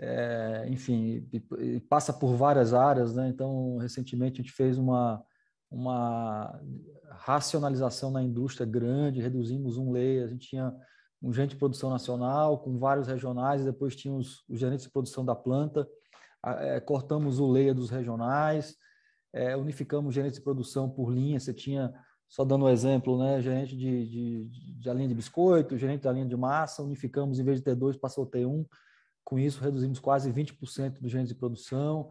é, 0.00 0.66
enfim, 0.68 1.28
passa 1.88 2.12
por 2.12 2.34
várias 2.34 2.72
áreas, 2.72 3.14
né? 3.14 3.28
Então, 3.28 3.78
recentemente 3.78 4.40
a 4.40 4.44
gente 4.44 4.54
fez 4.54 4.78
uma, 4.78 5.22
uma 5.70 6.60
racionalização 7.10 8.10
na 8.10 8.22
indústria 8.22 8.66
grande, 8.66 9.20
reduzimos 9.20 9.76
um 9.76 9.90
lei, 9.90 10.22
a 10.22 10.28
gente 10.28 10.48
tinha 10.48 10.72
um 11.20 11.32
gerente 11.32 11.50
de 11.50 11.56
produção 11.56 11.90
nacional 11.90 12.58
com 12.58 12.78
vários 12.78 13.08
regionais, 13.08 13.62
e 13.62 13.64
depois 13.64 13.96
tinha 13.96 14.14
os, 14.14 14.44
os 14.48 14.60
gerentes 14.60 14.84
de 14.84 14.92
produção 14.92 15.24
da 15.24 15.34
planta. 15.34 15.88
É, 16.44 16.80
cortamos 16.80 17.38
o 17.38 17.50
leia 17.50 17.74
dos 17.74 17.90
regionais, 17.90 18.76
é, 19.32 19.56
unificamos 19.56 20.14
gerentes 20.14 20.38
de 20.38 20.44
produção 20.44 20.88
por 20.88 21.12
linha. 21.12 21.38
Você 21.38 21.52
tinha, 21.52 21.92
só 22.28 22.44
dando 22.44 22.64
um 22.64 22.68
exemplo, 22.68 23.18
né, 23.18 23.40
gerente 23.40 23.76
de, 23.76 24.06
de, 24.06 24.44
de, 24.78 24.92
linha 24.92 25.08
de 25.08 25.14
biscoito, 25.14 25.76
gerente 25.76 26.02
da 26.02 26.12
linha 26.12 26.26
de 26.26 26.36
massa, 26.36 26.82
unificamos, 26.82 27.38
em 27.38 27.44
vez 27.44 27.58
de 27.58 27.64
ter 27.64 27.74
dois, 27.74 27.96
passou 27.96 28.24
a 28.24 28.26
ter 28.28 28.46
um. 28.46 28.64
Com 29.24 29.38
isso, 29.38 29.62
reduzimos 29.62 29.98
quase 29.98 30.32
20% 30.32 31.00
dos 31.00 31.10
gerentes 31.10 31.32
de 31.32 31.38
produção, 31.38 32.10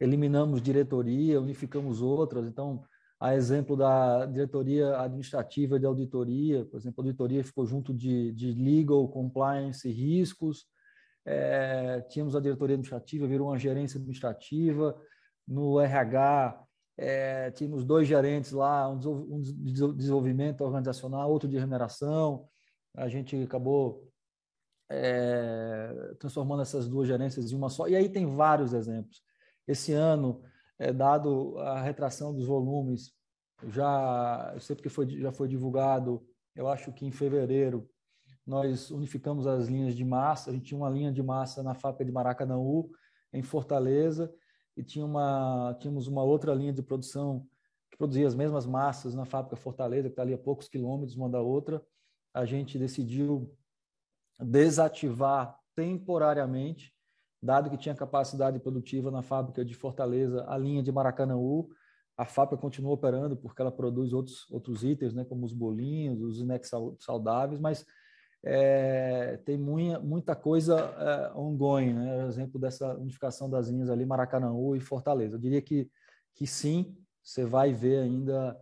eliminamos 0.00 0.62
diretoria, 0.62 1.40
unificamos 1.40 2.00
outras. 2.00 2.46
Então, 2.46 2.82
a 3.20 3.34
exemplo 3.34 3.76
da 3.76 4.26
diretoria 4.26 5.00
administrativa 5.00 5.78
de 5.78 5.86
auditoria, 5.86 6.64
por 6.64 6.78
exemplo, 6.78 7.02
a 7.02 7.06
auditoria 7.06 7.44
ficou 7.44 7.66
junto 7.66 7.92
de, 7.92 8.32
de 8.32 8.52
legal, 8.52 9.06
compliance 9.08 9.88
e 9.88 9.92
riscos, 9.92 10.66
é, 11.24 12.00
tínhamos 12.08 12.36
a 12.36 12.40
diretoria 12.40 12.74
administrativa, 12.74 13.26
virou 13.26 13.48
uma 13.48 13.58
gerência 13.58 13.98
administrativa, 13.98 14.96
no 15.46 15.80
RH 15.80 16.64
é, 16.96 17.50
tínhamos 17.50 17.84
dois 17.84 18.06
gerentes 18.06 18.52
lá, 18.52 18.88
um 18.88 19.40
de 19.40 19.94
desenvolvimento 19.94 20.60
organizacional, 20.62 21.30
outro 21.30 21.48
de 21.48 21.58
remuneração, 21.58 22.48
a 22.96 23.08
gente 23.08 23.36
acabou 23.42 24.08
é, 24.88 26.14
transformando 26.18 26.62
essas 26.62 26.88
duas 26.88 27.08
gerências 27.08 27.50
em 27.50 27.56
uma 27.56 27.68
só, 27.68 27.88
e 27.88 27.96
aí 27.96 28.08
tem 28.08 28.26
vários 28.26 28.72
exemplos. 28.72 29.22
Esse 29.66 29.92
ano, 29.92 30.42
é, 30.78 30.92
dado 30.92 31.58
a 31.58 31.80
retração 31.80 32.32
dos 32.32 32.46
volumes, 32.46 33.12
já 33.68 34.54
sei 34.60 34.76
porque 34.76 34.88
foi, 34.88 35.08
já 35.20 35.32
foi 35.32 35.48
divulgado, 35.48 36.24
eu 36.54 36.68
acho 36.68 36.92
que 36.92 37.04
em 37.04 37.10
fevereiro 37.10 37.88
nós 38.46 38.90
unificamos 38.90 39.46
as 39.46 39.68
linhas 39.68 39.94
de 39.94 40.04
massa. 40.04 40.50
A 40.50 40.52
gente 40.52 40.66
tinha 40.66 40.78
uma 40.78 40.90
linha 40.90 41.12
de 41.12 41.22
massa 41.22 41.62
na 41.62 41.74
fábrica 41.74 42.04
de 42.04 42.12
Maracanãú, 42.12 42.90
em 43.32 43.42
Fortaleza, 43.42 44.32
e 44.76 44.82
tinha 44.82 45.04
uma, 45.04 45.76
tínhamos 45.80 46.06
uma 46.06 46.22
outra 46.22 46.54
linha 46.54 46.72
de 46.72 46.82
produção 46.82 47.46
que 47.90 47.96
produzia 47.96 48.26
as 48.26 48.34
mesmas 48.34 48.66
massas 48.66 49.14
na 49.14 49.24
fábrica 49.24 49.56
Fortaleza, 49.56 50.08
que 50.08 50.12
está 50.12 50.22
ali 50.22 50.34
a 50.34 50.38
poucos 50.38 50.68
quilômetros 50.68 51.16
uma 51.16 51.28
da 51.28 51.40
outra. 51.40 51.82
A 52.32 52.44
gente 52.44 52.78
decidiu 52.78 53.54
desativar 54.38 55.58
temporariamente, 55.74 56.92
dado 57.42 57.70
que 57.70 57.76
tinha 57.76 57.94
capacidade 57.94 58.58
produtiva 58.58 59.10
na 59.10 59.22
fábrica 59.22 59.64
de 59.64 59.74
Fortaleza, 59.74 60.44
a 60.48 60.58
linha 60.58 60.82
de 60.82 60.90
Maracanãú. 60.90 61.68
A 62.16 62.24
fábrica 62.24 62.60
continua 62.60 62.92
operando 62.92 63.36
porque 63.36 63.60
ela 63.60 63.72
produz 63.72 64.12
outros, 64.12 64.48
outros 64.50 64.84
itens, 64.84 65.14
né, 65.14 65.24
como 65.24 65.44
os 65.44 65.52
bolinhos, 65.52 66.20
os 66.20 66.36
snacks 66.36 66.70
saudáveis, 66.98 67.60
mas 67.60 67.84
é, 68.46 69.38
tem 69.38 69.56
muita, 69.56 70.00
muita 70.00 70.36
coisa 70.36 70.78
é, 70.78 71.38
ongoing, 71.38 71.94
né? 71.94 72.26
exemplo 72.26 72.60
dessa 72.60 72.94
unificação 72.94 73.48
das 73.48 73.68
linhas 73.68 73.88
ali, 73.88 74.04
Maracanãú 74.04 74.76
e 74.76 74.80
Fortaleza. 74.80 75.36
Eu 75.36 75.40
diria 75.40 75.62
que, 75.62 75.90
que 76.34 76.46
sim, 76.46 76.94
você 77.22 77.44
vai 77.44 77.72
ver 77.72 78.00
ainda 78.00 78.54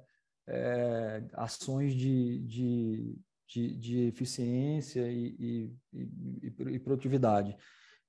é, 0.46 1.24
ações 1.34 1.94
de, 1.94 2.38
de, 2.40 3.18
de, 3.48 3.76
de 3.76 3.98
eficiência 4.06 5.10
e, 5.10 5.34
e, 5.38 5.76
e, 5.92 6.52
e, 6.74 6.78
produtividade. 6.78 7.56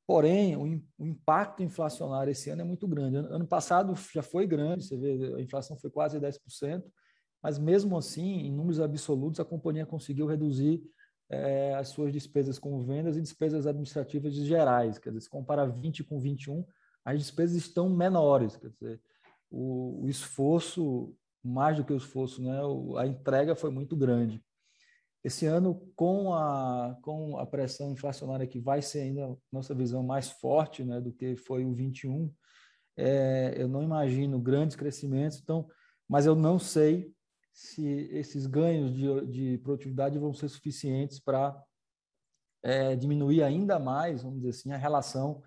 Porém, 0.05 0.55
o, 0.55 0.79
o, 0.99 1.07
impacto 1.07 1.63
inflacionário 1.63 2.29
esse 2.29 2.51
ano 2.51 2.61
é 2.61 2.65
muito 2.65 2.87
grande. 2.87 3.17
Ano 3.17 3.47
passado 3.47 3.95
já 4.13 4.21
foi 4.21 4.45
grande, 4.45 4.85
você 4.85 4.97
vê, 4.97 5.33
a 5.37 5.41
inflação 5.41 5.75
foi 5.75 5.89
quase 5.89 6.19
10%, 6.19 6.83
mas 7.41 7.57
mesmo 7.57 7.97
assim, 7.97 8.41
em 8.41 8.51
números 8.51 8.79
absolutos, 8.79 9.39
a 9.39 9.45
companhia 9.45 9.87
conseguiu 9.87 10.27
reduzir 10.27 10.83
é, 11.29 11.73
as 11.75 11.89
suas 11.89 12.11
despesas 12.11 12.59
com 12.59 12.83
vendas 12.83 13.17
e 13.17 13.21
despesas 13.21 13.65
administrativas 13.65 14.33
gerais. 14.33 14.97
Quer 14.97 15.09
dizer, 15.09 15.21
se 15.21 15.29
compara 15.29 15.65
20 15.65 16.03
com 16.03 16.19
21, 16.19 16.65
as 17.03 17.19
despesas 17.19 17.55
estão 17.55 17.89
menores. 17.89 18.55
Quer 18.55 18.69
dizer, 18.69 19.01
o, 19.49 20.03
o 20.03 20.09
esforço, 20.09 21.15
mais 21.43 21.77
do 21.77 21.83
que 21.83 21.93
o 21.93 21.97
esforço, 21.97 22.41
né, 22.41 22.59
a 22.97 23.07
entrega 23.07 23.55
foi 23.55 23.69
muito 23.69 23.95
grande. 23.95 24.43
Esse 25.23 25.45
ano, 25.45 25.89
com 25.95 26.33
a, 26.33 26.97
com 27.01 27.37
a 27.37 27.45
pressão 27.45 27.91
inflacionária 27.91 28.45
que 28.45 28.59
vai 28.59 28.81
ser 28.81 29.01
ainda, 29.01 29.37
nossa 29.51 29.73
visão, 29.73 30.03
mais 30.03 30.29
forte 30.29 30.83
né, 30.83 30.99
do 30.99 31.13
que 31.13 31.37
foi 31.37 31.63
o 31.63 31.73
21, 31.73 32.29
é, 32.97 33.53
eu 33.57 33.67
não 33.67 33.81
imagino 33.81 34.37
grandes 34.39 34.75
crescimentos, 34.75 35.39
então, 35.39 35.67
mas 36.07 36.25
eu 36.25 36.35
não 36.35 36.59
sei 36.59 37.13
se 37.53 37.85
esses 38.11 38.47
ganhos 38.47 38.93
de, 38.93 39.27
de 39.27 39.57
produtividade 39.59 40.17
vão 40.17 40.33
ser 40.33 40.49
suficientes 40.49 41.19
para 41.19 41.55
é, 42.63 42.95
diminuir 42.95 43.43
ainda 43.43 43.77
mais, 43.77 44.23
vamos 44.23 44.39
dizer 44.39 44.49
assim, 44.49 44.71
a 44.71 44.77
relação 44.77 45.41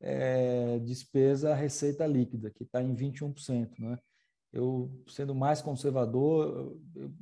é, 0.00 0.78
despesa-receita 0.78 2.06
líquida, 2.06 2.50
que 2.50 2.62
está 2.62 2.80
em 2.82 2.94
21%. 2.94 3.78
Né? 3.78 3.98
Eu, 4.52 4.90
sendo 5.08 5.34
mais 5.34 5.60
conservador, 5.60 6.78
eu, 6.94 7.12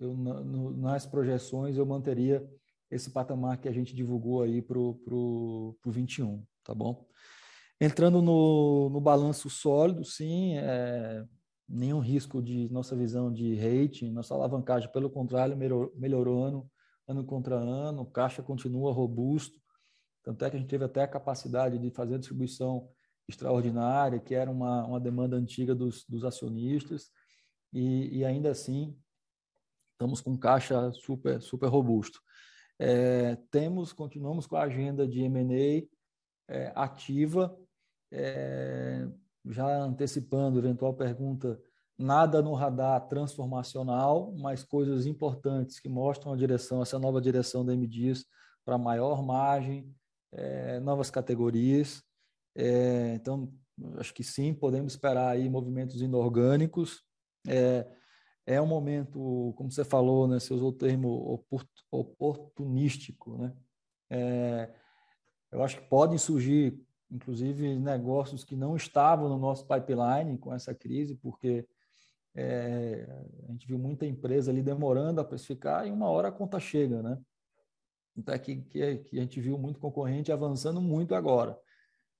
eu 0.00 0.16
no, 0.16 0.76
nas 0.76 1.04
projeções, 1.04 1.76
eu 1.76 1.84
manteria 1.84 2.48
esse 2.90 3.10
patamar 3.10 3.58
que 3.58 3.68
a 3.68 3.72
gente 3.72 3.94
divulgou 3.94 4.42
aí 4.42 4.62
para 4.62 4.78
o 4.78 5.76
21, 5.84 6.42
tá 6.64 6.74
bom? 6.74 7.06
Entrando 7.80 8.22
no, 8.22 8.88
no 8.88 9.00
balanço 9.00 9.50
sólido, 9.50 10.04
sim, 10.04 10.56
é, 10.56 11.24
nenhum 11.68 11.98
risco 11.98 12.40
de 12.40 12.68
nossa 12.70 12.94
visão 12.94 13.32
de 13.32 13.54
rating, 13.54 14.10
nossa 14.10 14.34
alavancagem, 14.34 14.90
pelo 14.92 15.10
contrário, 15.10 15.56
melhorou, 15.56 15.92
melhorou 15.96 16.44
ano, 16.44 16.70
ano 17.08 17.24
contra 17.24 17.56
ano, 17.56 18.02
o 18.02 18.10
caixa 18.10 18.42
continua 18.42 18.92
robusto, 18.92 19.60
tanto 20.22 20.44
é 20.44 20.50
que 20.50 20.56
a 20.56 20.58
gente 20.58 20.68
teve 20.68 20.84
até 20.84 21.02
a 21.02 21.08
capacidade 21.08 21.78
de 21.78 21.90
fazer 21.90 22.16
a 22.16 22.18
distribuição 22.18 22.88
extraordinária, 23.28 24.20
que 24.20 24.34
era 24.34 24.50
uma, 24.50 24.84
uma 24.84 25.00
demanda 25.00 25.36
antiga 25.36 25.74
dos, 25.74 26.04
dos 26.08 26.24
acionistas, 26.24 27.10
e, 27.72 28.18
e 28.18 28.24
ainda 28.24 28.50
assim 28.50 28.96
estamos 29.92 30.20
com 30.20 30.36
caixa 30.36 30.92
super, 30.92 31.40
super 31.40 31.68
robusto. 31.68 32.20
É, 32.78 33.36
temos, 33.50 33.92
continuamos 33.92 34.46
com 34.46 34.56
a 34.56 34.62
agenda 34.62 35.06
de 35.06 35.22
M&A 35.22 35.86
é, 36.48 36.72
ativa, 36.74 37.56
é, 38.12 39.08
já 39.48 39.66
antecipando 39.82 40.58
eventual 40.58 40.94
pergunta, 40.94 41.60
nada 41.98 42.42
no 42.42 42.54
radar 42.54 43.06
transformacional, 43.08 44.34
mas 44.38 44.62
coisas 44.62 45.06
importantes 45.06 45.80
que 45.80 45.88
mostram 45.88 46.32
a 46.32 46.36
direção, 46.36 46.82
essa 46.82 46.98
nova 46.98 47.20
direção 47.20 47.64
da 47.64 47.72
MDIS 47.74 48.26
para 48.64 48.76
maior 48.76 49.22
margem, 49.22 49.94
é, 50.32 50.80
novas 50.80 51.10
categorias. 51.10 52.02
É, 52.54 53.14
então, 53.14 53.52
acho 53.98 54.12
que 54.12 54.24
sim, 54.24 54.52
podemos 54.52 54.92
esperar 54.92 55.30
aí 55.30 55.48
movimentos 55.48 56.02
inorgânicos. 56.02 57.02
É, 57.46 57.86
é 58.44 58.60
um 58.60 58.66
momento, 58.66 59.54
como 59.56 59.70
você 59.70 59.84
falou, 59.84 60.28
né, 60.28 60.38
você 60.38 60.52
usou 60.54 60.68
o 60.68 60.72
termo 60.72 61.44
oportunístico, 61.90 63.38
né? 63.38 63.52
É, 64.08 64.72
eu 65.50 65.62
acho 65.62 65.78
que 65.78 65.88
podem 65.88 66.18
surgir 66.18 66.80
inclusive 67.10 67.78
negócios 67.78 68.44
que 68.44 68.56
não 68.56 68.76
estavam 68.76 69.28
no 69.28 69.38
nosso 69.38 69.66
pipeline 69.66 70.38
com 70.38 70.52
essa 70.52 70.74
crise, 70.74 71.14
porque 71.16 71.66
é, 72.34 73.06
a 73.48 73.52
gente 73.52 73.66
viu 73.66 73.78
muita 73.78 74.04
empresa 74.04 74.50
ali 74.50 74.62
demorando 74.62 75.20
a 75.20 75.24
precificar 75.24 75.86
e 75.86 75.90
uma 75.90 76.08
hora 76.08 76.28
a 76.28 76.32
conta 76.32 76.60
chega, 76.60 77.02
né? 77.02 77.18
Então 78.16 78.34
é 78.34 78.38
que, 78.38 78.56
que, 78.56 78.96
que 78.98 79.18
a 79.18 79.22
gente 79.22 79.40
viu 79.40 79.58
muito 79.58 79.78
concorrente 79.78 80.32
avançando 80.32 80.80
muito 80.80 81.14
agora, 81.14 81.58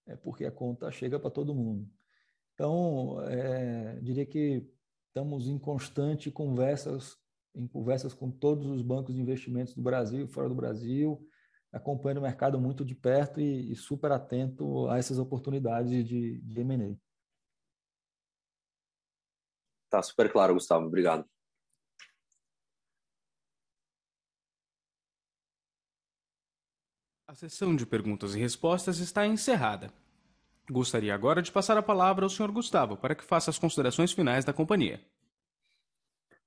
é 0.07 0.15
porque 0.17 0.45
a 0.45 0.51
conta 0.51 0.91
chega 0.91 1.19
para 1.19 1.31
todo 1.31 1.55
mundo. 1.55 1.89
Então, 2.55 3.21
é, 3.23 3.99
diria 4.01 4.25
que 4.25 4.67
estamos 5.09 5.49
em 5.49 5.59
constante 5.59 6.31
conversas, 6.31 7.17
em 7.55 7.67
conversas 7.67 8.15
com 8.15 8.31
todos 8.31 8.67
os 8.67 8.81
bancos 8.83 9.15
de 9.15 9.21
investimentos 9.21 9.75
do 9.75 9.83
Brasil 9.83 10.25
e 10.25 10.29
fora 10.29 10.49
do 10.49 10.55
Brasil, 10.55 11.27
acompanhando 11.77 12.19
o 12.19 12.23
mercado 12.23 12.61
muito 12.61 12.85
de 12.85 12.95
perto 12.95 13.41
e, 13.41 13.73
e 13.73 13.77
super 13.77 14.11
atento 14.13 14.89
a 14.89 14.99
essas 14.99 15.19
oportunidades 15.19 16.07
de, 16.07 16.39
de 16.41 16.61
M&A. 16.61 16.97
Tá 19.91 20.03
super 20.03 20.31
claro, 20.31 20.55
Gustavo. 20.55 20.87
Obrigado. 20.87 21.25
A 27.29 27.35
sessão 27.35 27.75
de 27.75 27.85
perguntas 27.85 28.35
e 28.35 28.39
respostas 28.39 28.99
está 28.99 29.27
encerrada. 29.27 29.93
Gostaria 30.71 31.15
agora 31.15 31.43
de 31.43 31.53
passar 31.53 31.77
a 31.77 31.83
palavra 31.83 32.25
ao 32.25 32.31
Sr. 32.31 32.51
Gustavo 32.51 32.97
para 32.97 33.15
que 33.15 33.25
faça 33.25 33.51
as 33.51 33.59
considerações 33.59 34.13
finais 34.13 34.45
da 34.45 34.53
companhia. 34.53 35.05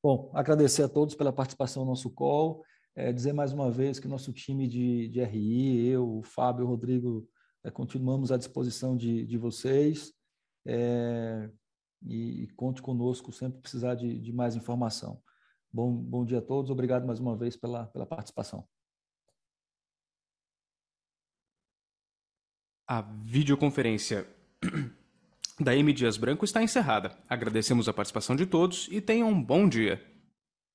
Bom, 0.02 0.32
agradecer 0.34 0.84
a 0.84 0.90
todos 0.90 1.16
pela 1.16 1.34
participação 1.34 1.84
no 1.84 1.92
nosso 1.92 2.10
call. 2.10 2.64
É, 3.00 3.14
dizer 3.14 3.32
mais 3.32 3.54
uma 3.54 3.72
vez 3.72 3.98
que 3.98 4.10
nosso 4.10 4.34
time 4.34 4.68
de, 4.68 5.08
de 5.08 5.24
RI, 5.24 5.88
eu, 5.88 6.18
o 6.18 6.22
Fábio, 6.22 6.66
o 6.66 6.68
Rodrigo, 6.68 7.26
é, 7.64 7.72
continuamos 7.72 8.30
à 8.30 8.36
disposição 8.36 8.98
de, 8.98 9.26
de 9.26 9.38
vocês 9.38 10.14
é, 10.66 11.50
e, 12.06 12.44
e, 12.44 12.48
conte 12.58 12.82
conosco 12.82 13.32
sempre 13.32 13.62
precisar 13.62 13.96
de, 13.96 14.20
de 14.20 14.34
mais 14.34 14.54
informação. 14.54 15.24
Bom, 15.72 15.96
bom 15.96 16.26
dia 16.26 16.40
a 16.40 16.42
todos, 16.42 16.70
obrigado 16.70 17.08
mais 17.08 17.22
uma 17.22 17.38
vez 17.38 17.56
pela, 17.56 17.86
pela 17.88 18.06
participação. 18.06 18.68
A 22.86 23.02
videoconferência 23.24 24.28
da 25.58 25.74
M. 25.74 25.94
Dias 25.94 26.18
Branco 26.18 26.44
está 26.44 26.62
encerrada. 26.62 27.18
Agradecemos 27.30 27.88
a 27.88 27.94
participação 27.94 28.36
de 28.36 28.46
todos 28.46 28.90
e 28.92 29.00
tenham 29.00 29.30
um 29.30 29.42
bom 29.42 29.70
dia. 29.70 30.19